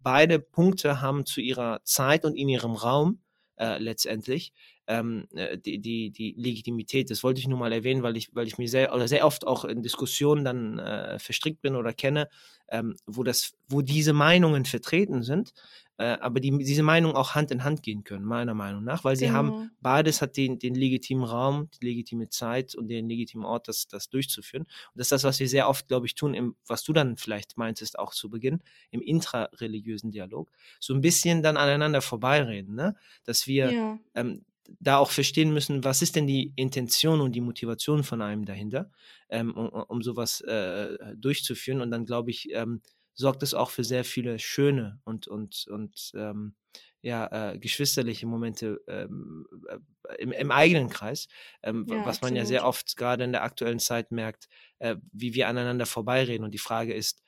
beide 0.00 0.38
Punkte 0.38 1.00
haben 1.00 1.24
zu 1.26 1.40
ihrer 1.40 1.80
Zeit 1.84 2.24
und 2.24 2.34
in 2.34 2.48
ihrem 2.48 2.72
Raum 2.72 3.20
äh, 3.56 3.78
letztendlich 3.78 4.52
ähm, 4.86 5.26
äh, 5.34 5.58
die, 5.58 5.78
die, 5.80 6.10
die 6.10 6.34
Legitimität. 6.36 7.10
Das 7.10 7.22
wollte 7.22 7.40
ich 7.40 7.48
nur 7.48 7.58
mal 7.58 7.72
erwähnen, 7.72 8.02
weil 8.02 8.16
ich, 8.16 8.34
weil 8.34 8.46
ich 8.46 8.58
mir 8.58 8.68
sehr 8.68 8.94
oder 8.94 9.08
sehr 9.08 9.26
oft 9.26 9.46
auch 9.46 9.64
in 9.64 9.82
Diskussionen 9.82 10.44
dann 10.44 10.78
äh, 10.78 11.18
verstrickt 11.18 11.60
bin 11.62 11.74
oder 11.76 11.92
kenne, 11.92 12.28
ähm, 12.68 12.96
wo 13.06 13.22
das, 13.22 13.52
wo 13.68 13.82
diese 13.82 14.12
Meinungen 14.12 14.64
vertreten 14.64 15.22
sind, 15.22 15.52
äh, 15.96 16.16
aber 16.20 16.40
die, 16.40 16.50
diese 16.58 16.82
Meinungen 16.82 17.16
auch 17.16 17.34
Hand 17.34 17.50
in 17.50 17.62
Hand 17.62 17.82
gehen 17.82 18.02
können, 18.04 18.24
meiner 18.24 18.54
Meinung 18.54 18.82
nach, 18.84 19.04
weil 19.04 19.16
sie 19.16 19.30
haben 19.30 19.54
Genau. 19.54 19.66
beides 19.80 20.20
hat 20.22 20.36
den, 20.36 20.58
den 20.58 20.74
legitimen 20.74 21.24
Raum, 21.24 21.70
die 21.80 21.86
legitime 21.86 22.28
Zeit 22.28 22.74
und 22.74 22.88
den 22.88 23.08
legitimen 23.08 23.44
Ort, 23.46 23.68
das, 23.68 23.86
das 23.86 24.08
durchzuführen. 24.08 24.62
Und 24.64 24.70
das 24.96 25.06
ist 25.06 25.12
das, 25.12 25.24
was 25.24 25.38
wir 25.40 25.48
sehr 25.48 25.68
oft, 25.68 25.86
glaube 25.88 26.06
ich, 26.06 26.14
tun, 26.14 26.34
im, 26.34 26.56
was 26.66 26.82
du 26.82 26.92
dann 26.92 27.16
vielleicht 27.16 27.56
meintest, 27.56 27.98
auch 27.98 28.12
zu 28.12 28.28
Beginn, 28.30 28.60
im 28.90 29.00
intrareligiösen 29.02 30.10
Dialog, 30.10 30.50
so 30.80 30.94
ein 30.94 31.00
bisschen 31.00 31.42
dann 31.42 31.56
aneinander 31.56 32.02
vorbeireden, 32.02 32.74
ne? 32.74 32.96
dass 33.24 33.46
wir 33.46 33.74
Ja. 33.74 33.98
ähm, 34.14 34.44
da 34.80 34.98
auch 34.98 35.10
verstehen 35.10 35.52
müssen, 35.52 35.84
was 35.84 36.02
ist 36.02 36.16
denn 36.16 36.26
die 36.26 36.52
Intention 36.56 37.20
und 37.20 37.32
die 37.32 37.40
Motivation 37.40 38.02
von 38.04 38.22
einem 38.22 38.44
dahinter, 38.44 38.90
ähm, 39.28 39.54
um, 39.54 39.68
um 39.68 40.02
sowas 40.02 40.40
äh, 40.42 40.96
durchzuführen. 41.16 41.80
Und 41.80 41.90
dann, 41.90 42.06
glaube 42.06 42.30
ich, 42.30 42.48
ähm, 42.52 42.82
sorgt 43.14 43.42
es 43.42 43.54
auch 43.54 43.70
für 43.70 43.84
sehr 43.84 44.04
viele 44.04 44.38
schöne 44.38 45.00
und, 45.04 45.28
und, 45.28 45.66
und 45.68 46.12
ähm, 46.16 46.54
ja, 47.02 47.52
äh, 47.52 47.58
geschwisterliche 47.58 48.26
Momente 48.26 48.80
ähm, 48.88 49.46
äh, 49.68 49.78
im, 50.22 50.32
im 50.32 50.50
eigenen 50.50 50.88
Kreis, 50.88 51.28
ähm, 51.62 51.86
Ja, 51.86 52.04
was 52.04 52.22
man 52.22 52.34
ja 52.34 52.44
sehr 52.46 52.64
absolut. 52.64 52.68
oft 52.86 52.96
gerade 52.96 53.24
in 53.24 53.32
der 53.32 53.42
aktuellen 53.44 53.78
Zeit 53.78 54.10
merkt, 54.10 54.48
äh, 54.78 54.96
wie 55.12 55.34
wir 55.34 55.48
aneinander 55.48 55.86
vorbeireden. 55.86 56.44
Und 56.44 56.52
die 56.52 56.58
Frage 56.58 56.94
ist, 56.94 57.22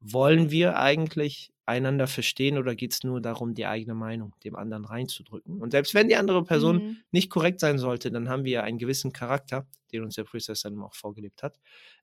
wollen 0.00 0.50
wir 0.50 0.78
eigentlich 0.78 1.51
einander 1.66 2.06
verstehen 2.06 2.58
oder 2.58 2.74
geht 2.74 2.92
es 2.92 3.04
nur 3.04 3.20
darum, 3.20 3.54
die 3.54 3.66
eigene 3.66 3.94
Meinung 3.94 4.34
dem 4.44 4.56
anderen 4.56 4.84
reinzudrücken? 4.84 5.60
Und 5.60 5.70
selbst 5.72 5.94
wenn 5.94 6.08
die 6.08 6.16
andere 6.16 6.44
Person 6.44 6.80
Mhm. 6.80 7.04
nicht 7.12 7.30
korrekt 7.30 7.60
sein 7.60 7.78
sollte, 7.78 8.10
dann 8.10 8.28
haben 8.28 8.44
wir 8.44 8.52
ja 8.52 8.62
einen 8.62 8.78
gewissen 8.78 9.12
Charakter, 9.12 9.66
den 9.92 10.02
uns 10.02 10.16
der 10.16 10.24
Priester 10.24 10.54
dann 10.62 10.80
auch 10.82 10.94
vorgelebt 10.94 11.42
hat, 11.42 11.58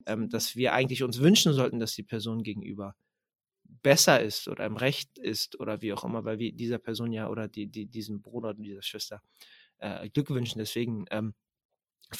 ähm, 0.05 0.29
dass 0.29 0.55
wir 0.55 0.73
eigentlich 0.73 1.03
uns 1.03 1.19
wünschen 1.19 1.53
sollten, 1.53 1.79
dass 1.79 1.93
die 1.93 2.03
Person 2.03 2.43
gegenüber 2.43 2.95
besser 3.83 4.21
ist 4.21 4.47
oder 4.47 4.65
im 4.65 4.75
Recht 4.77 5.17
ist 5.19 5.59
oder 5.59 5.81
wie 5.81 5.93
auch 5.93 6.03
immer, 6.03 6.25
weil 6.25 6.39
wir 6.39 6.51
dieser 6.51 6.79
Person 6.79 7.11
ja 7.13 7.29
oder 7.29 7.47
die, 7.47 7.67
die, 7.67 7.85
diesem 7.85 8.21
Bruder 8.21 8.49
oder 8.49 8.61
dieser 8.61 8.81
Schwester 8.81 9.21
äh, 9.79 10.09
Glück 10.09 10.29
wünschen. 10.31 10.59
Deswegen 10.59 11.05
ähm, 11.11 11.33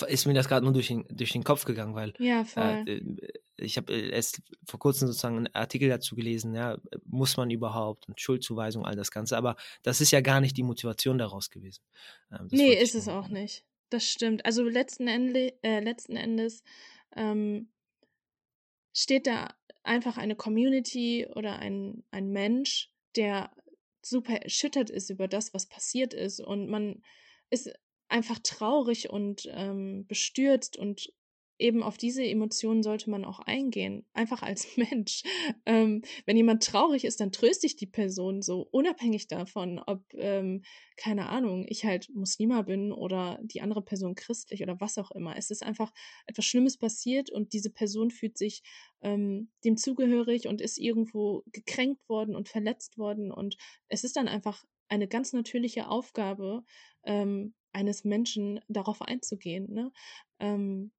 ist 0.08 0.26
mir 0.26 0.34
das 0.34 0.48
gerade 0.48 0.64
nur 0.64 0.74
durch 0.74 0.88
den, 0.88 1.06
durch 1.10 1.32
den 1.32 1.44
Kopf 1.44 1.66
gegangen, 1.66 1.96
weil 1.96 2.14
Ja, 2.20 2.46
äh, 2.56 2.82
äh, 2.82 3.18
ich 3.58 3.78
habe 3.78 3.92
äh, 3.94 4.10
erst 4.10 4.42
vor 4.66 4.80
kurzem 4.80 5.08
sozusagen 5.08 5.38
einen 5.38 5.56
Artikel 5.56 5.90
dazu 5.90 6.16
gelesen, 6.16 6.54
ja, 6.54 6.78
muss 7.06 7.38
man 7.38 7.50
überhaupt 7.50 8.08
und 8.08 8.20
Schuldzuweisung, 8.22 8.86
all 8.86 8.96
das 8.96 9.12
Ganze, 9.12 9.38
aber 9.38 9.56
das 9.84 10.02
ist 10.02 10.12
ja 10.12 10.22
gar 10.22 10.42
nicht 10.42 10.58
die 10.58 10.64
Motivation 10.64 11.18
daraus 11.18 11.50
gewesen. 11.50 11.84
Ähm, 12.32 12.48
Nee, 12.52 12.74
ist 12.74 12.96
es 12.96 13.08
auch 13.08 13.30
nicht. 13.30 13.66
Das 13.90 14.08
stimmt. 14.08 14.46
Also 14.46 14.64
letzten, 14.64 15.08
Ende, 15.08 15.54
äh, 15.64 15.80
letzten 15.80 16.16
Endes 16.16 16.64
ähm, 17.16 17.70
steht 18.94 19.26
da 19.26 19.56
einfach 19.84 20.18
eine 20.18 20.36
Community 20.36 21.28
oder 21.36 21.58
ein, 21.58 22.04
ein 22.12 22.30
Mensch, 22.30 22.92
der 23.16 23.52
super 24.02 24.36
erschüttert 24.36 24.90
ist 24.90 25.10
über 25.10 25.28
das, 25.28 25.54
was 25.54 25.66
passiert 25.66 26.14
ist. 26.14 26.40
Und 26.40 26.70
man 26.70 27.02
ist 27.50 27.72
einfach 28.10 28.39
traurig 28.39 29.10
und 29.10 29.47
ähm, 29.53 30.05
bestürzt 30.07 30.78
und 30.78 31.14
eben 31.60 31.84
auf 31.84 31.97
diese 31.97 32.24
Emotionen 32.24 32.82
sollte 32.84 33.10
man 33.10 33.26
auch 33.26 33.39
eingehen, 33.39 34.05
einfach 34.14 34.41
als 34.41 34.66
Mensch. 34.78 35.24
Ähm, 35.66 36.01
wenn 36.26 36.38
jemand 36.38 36.64
traurig 36.64 37.03
ist, 37.03 37.20
dann 37.20 37.32
tröste 37.32 37.68
ich 37.68 37.76
die 37.76 37.86
Person 37.86 38.41
so, 38.41 38.62
unabhängig 38.72 39.28
davon, 39.28 39.80
ob, 39.86 40.01
ähm, 40.14 40.64
keine 40.95 41.28
Ahnung, 41.28 41.66
ich 41.68 41.86
halt 41.86 42.10
Muslima 42.14 42.62
bin 42.62 42.91
oder 42.91 43.39
die 43.43 43.62
andere 43.62 43.82
Person 43.82 44.16
christlich 44.16 44.64
oder 44.64 44.80
was 44.80 44.97
auch 44.97 45.12
immer. 45.12 45.38
Es 45.38 45.51
ist 45.51 45.62
einfach 45.62 45.91
etwas 46.26 46.45
Schlimmes 46.45 46.78
passiert 46.78 47.30
und 47.30 47.53
diese 47.53 47.70
Person 47.70 48.10
fühlt 48.10 48.38
sich 48.38 48.64
ähm, 49.01 49.51
dem 49.66 49.78
zugehörig 49.78 50.47
und 50.47 50.62
ist 50.62 50.78
irgendwo 50.78 51.43
gekränkt 51.51 52.07
worden 52.07 52.36
und 52.36 52.47
verletzt 52.47 52.97
worden. 52.97 53.32
Und 53.32 53.57
es 53.89 54.03
ist 54.03 54.16
dann 54.16 54.28
einfach 54.30 54.64
eine 54.88 55.07
ganz 55.07 55.34
natürliche 55.34 55.88
Aufgabe 55.88 56.64
ähm, 57.03 57.53
eines 57.72 58.03
Menschen, 58.03 58.59
darauf 58.67 59.01
einzugehen. 59.01 59.72
Ne? 59.74 59.91
Ähm, 60.39 60.91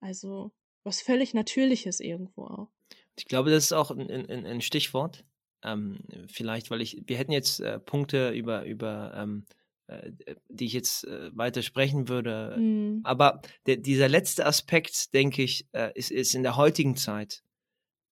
also 0.00 0.52
was 0.82 1.00
völlig 1.00 1.34
Natürliches 1.34 2.00
irgendwo 2.00 2.44
auch. 2.44 2.70
Ich 3.16 3.26
glaube, 3.26 3.50
das 3.50 3.64
ist 3.64 3.72
auch 3.72 3.90
ein, 3.90 4.10
ein, 4.10 4.46
ein 4.46 4.60
Stichwort. 4.60 5.24
Ähm, 5.62 6.00
vielleicht, 6.28 6.70
weil 6.70 6.82
ich, 6.82 7.02
wir 7.06 7.16
hätten 7.16 7.32
jetzt 7.32 7.60
äh, 7.60 7.78
Punkte 7.78 8.30
über, 8.30 8.64
über 8.64 9.14
ähm, 9.16 9.46
äh, 9.86 10.12
die 10.48 10.64
ich 10.64 10.72
jetzt 10.72 11.04
äh, 11.04 11.30
weiter 11.36 11.62
sprechen 11.62 12.08
würde. 12.08 12.56
Mhm. 12.58 13.00
Aber 13.04 13.42
der, 13.66 13.76
dieser 13.76 14.08
letzte 14.08 14.46
Aspekt, 14.46 15.12
denke 15.12 15.42
ich, 15.42 15.66
äh, 15.72 15.90
ist, 15.94 16.10
ist 16.10 16.34
in 16.34 16.42
der 16.42 16.56
heutigen 16.56 16.96
Zeit, 16.96 17.42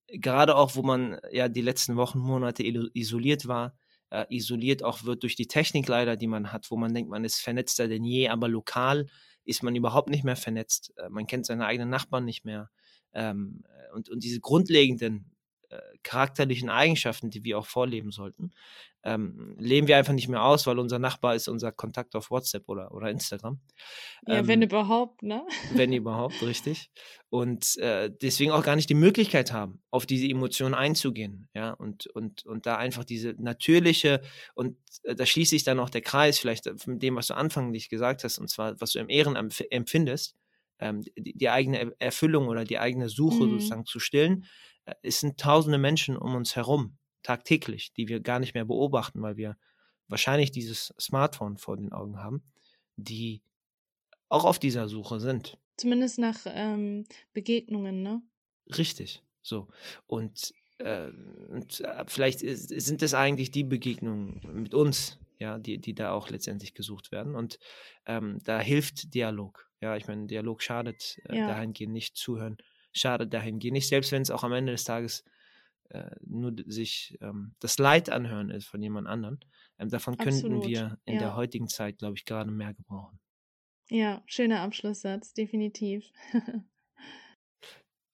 gerade 0.07 0.55
auch, 0.55 0.75
wo 0.75 0.81
man 0.81 1.19
ja 1.31 1.47
die 1.47 1.61
letzten 1.61 1.95
Wochen, 1.95 2.19
Monate 2.19 2.63
isoliert 2.63 3.47
war, 3.47 3.73
äh, 4.11 4.25
isoliert 4.29 4.83
auch 4.83 5.03
wird 5.03 5.23
durch 5.23 5.35
die 5.35 5.47
Technik 5.47 5.87
leider, 5.87 6.15
die 6.15 6.27
man 6.27 6.51
hat, 6.51 6.69
wo 6.69 6.77
man 6.77 6.93
denkt, 6.93 7.09
man 7.09 7.25
ist 7.25 7.39
vernetzter 7.39 7.87
denn 7.87 8.03
je, 8.03 8.29
aber 8.29 8.47
lokal 8.47 9.07
ist 9.43 9.63
man 9.63 9.75
überhaupt 9.75 10.09
nicht 10.09 10.23
mehr 10.23 10.35
vernetzt. 10.35 10.93
Äh, 10.97 11.09
man 11.09 11.27
kennt 11.27 11.45
seine 11.45 11.65
eigenen 11.65 11.89
Nachbarn 11.89 12.25
nicht 12.25 12.45
mehr. 12.45 12.69
Ähm, 13.13 13.63
äh, 13.67 13.95
und, 13.95 14.09
und 14.09 14.23
diese 14.23 14.39
grundlegenden 14.39 15.30
charakterlichen 16.03 16.69
Eigenschaften, 16.69 17.29
die 17.29 17.43
wir 17.43 17.57
auch 17.59 17.65
vorleben 17.65 18.11
sollten, 18.11 18.51
ähm, 19.03 19.55
leben 19.57 19.87
wir 19.87 19.97
einfach 19.97 20.13
nicht 20.13 20.27
mehr 20.27 20.43
aus, 20.43 20.67
weil 20.67 20.77
unser 20.77 20.99
Nachbar 20.99 21.33
ist 21.35 21.47
unser 21.47 21.71
Kontakt 21.71 22.15
auf 22.15 22.29
WhatsApp 22.29 22.69
oder, 22.69 22.91
oder 22.93 23.09
Instagram. 23.09 23.59
Ja, 24.27 24.39
Ähm, 24.39 24.47
wenn 24.47 24.61
überhaupt, 24.61 25.23
ne? 25.23 25.43
wenn 25.73 25.91
überhaupt, 25.91 26.41
richtig. 26.43 26.91
Und 27.29 27.77
äh, 27.77 28.11
deswegen 28.21 28.51
auch 28.51 28.63
gar 28.63 28.75
nicht 28.75 28.89
die 28.89 28.93
Möglichkeit 28.95 29.51
haben, 29.51 29.81
auf 29.89 30.05
diese 30.05 30.27
Emotionen 30.27 30.75
einzugehen, 30.75 31.49
ja, 31.55 31.71
und, 31.71 32.07
und, 32.07 32.45
und 32.45 32.65
da 32.67 32.77
einfach 32.77 33.03
diese 33.03 33.33
natürliche, 33.39 34.21
und 34.53 34.77
äh, 35.03 35.15
da 35.15 35.25
schließt 35.25 35.49
sich 35.49 35.63
dann 35.63 35.79
auch 35.79 35.89
der 35.89 36.01
Kreis, 36.01 36.37
vielleicht 36.37 36.67
äh, 36.67 36.75
mit 36.85 37.01
dem, 37.01 37.15
was 37.15 37.27
du 37.27 37.33
anfänglich 37.35 37.89
gesagt 37.89 38.23
hast, 38.23 38.37
und 38.37 38.49
zwar, 38.49 38.79
was 38.79 38.91
du 38.91 38.99
im 38.99 39.09
Ehren 39.09 39.35
empf- 39.35 39.65
empfindest, 39.71 40.35
ähm, 40.79 41.01
die, 41.17 41.33
die 41.37 41.49
eigene 41.49 41.79
Er- 41.79 41.95
Erfüllung 41.99 42.47
oder 42.49 42.65
die 42.65 42.77
eigene 42.79 43.09
Suche 43.09 43.45
Mhm. 43.45 43.49
sozusagen 43.51 43.85
zu 43.85 43.99
stillen. 43.99 44.45
Äh, 44.85 44.95
es 45.03 45.19
sind 45.19 45.39
tausende 45.39 45.77
Menschen 45.77 46.17
um 46.17 46.35
uns 46.35 46.55
herum, 46.55 46.97
tagtäglich, 47.23 47.93
die 47.93 48.07
wir 48.07 48.19
gar 48.19 48.39
nicht 48.39 48.53
mehr 48.53 48.65
beobachten, 48.65 49.21
weil 49.21 49.37
wir 49.37 49.57
wahrscheinlich 50.07 50.51
dieses 50.51 50.93
Smartphone 50.99 51.57
vor 51.57 51.77
den 51.77 51.91
Augen 51.91 52.17
haben, 52.19 52.43
die 52.95 53.41
auch 54.29 54.45
auf 54.45 54.59
dieser 54.59 54.87
Suche 54.87 55.19
sind. 55.19 55.57
Zumindest 55.77 56.19
nach 56.19 56.39
ähm, 56.45 57.05
Begegnungen, 57.33 58.01
ne? 58.03 58.21
Richtig. 58.77 59.23
So. 59.41 59.67
Und, 60.07 60.53
äh, 60.77 61.09
und 61.49 61.81
äh, 61.81 62.03
vielleicht 62.07 62.41
ist, 62.41 62.69
sind 62.69 63.01
es 63.01 63.13
eigentlich 63.13 63.51
die 63.51 63.63
Begegnungen 63.63 64.41
mit 64.53 64.73
uns, 64.73 65.17
ja, 65.39 65.57
die, 65.57 65.79
die 65.79 65.95
da 65.95 66.11
auch 66.11 66.29
letztendlich 66.29 66.73
gesucht 66.73 67.11
werden. 67.11 67.35
Und 67.35 67.57
ähm, 68.05 68.39
da 68.43 68.59
hilft 68.59 69.13
Dialog. 69.13 69.69
Ja, 69.81 69.95
ich 69.97 70.07
meine, 70.07 70.27
Dialog 70.27 70.61
schadet 70.61 71.19
äh, 71.25 71.37
Ja. 71.37 71.47
dahingehend 71.47 71.93
nicht, 71.93 72.15
zuhören 72.15 72.57
schadet 72.93 73.33
dahingehend 73.33 73.73
nicht, 73.73 73.87
selbst 73.87 74.11
wenn 74.11 74.21
es 74.21 74.31
auch 74.31 74.43
am 74.43 74.53
Ende 74.53 74.71
des 74.71 74.83
Tages 74.83 75.23
äh, 75.89 76.09
nur 76.25 76.53
sich 76.67 77.17
ähm, 77.21 77.53
das 77.59 77.77
Leid 77.77 78.09
anhören 78.09 78.49
ist 78.49 78.67
von 78.67 78.81
jemand 78.81 79.07
anderen. 79.07 79.39
Ähm, 79.77 79.89
davon 79.89 80.17
könnten 80.17 80.45
Absolut, 80.45 80.67
wir 80.67 80.97
in 81.05 81.19
der 81.19 81.29
ja. 81.29 81.35
heutigen 81.35 81.67
Zeit, 81.67 81.97
glaube 81.97 82.15
ich, 82.17 82.25
gerade 82.25 82.49
mehr 82.51 82.73
gebrauchen. 82.73 83.19
Ja, 83.89 84.23
schöner 84.25 84.61
Abschlusssatz, 84.61 85.33
definitiv. 85.33 86.05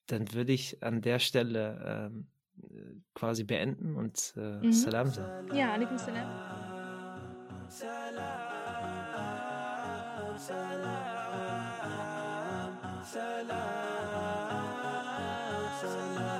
Dann 0.07 0.34
würde 0.34 0.53
ich 0.53 0.82
an 0.82 1.01
der 1.01 1.19
Stelle 1.19 2.09
ähm, 2.11 2.28
äh, 2.63 2.99
quasi 3.13 3.43
beenden 3.43 3.95
und 3.95 4.34
äh, 4.38 4.57
Mhm. 4.65 4.71
Salam 4.71 5.09
sagen. 5.09 5.55
ja, 5.55 5.73
alaikum 5.73 5.97
salam. 5.97 6.28
salam, 10.38 10.88
salam. 13.03 13.86
sunlight. 15.80 16.36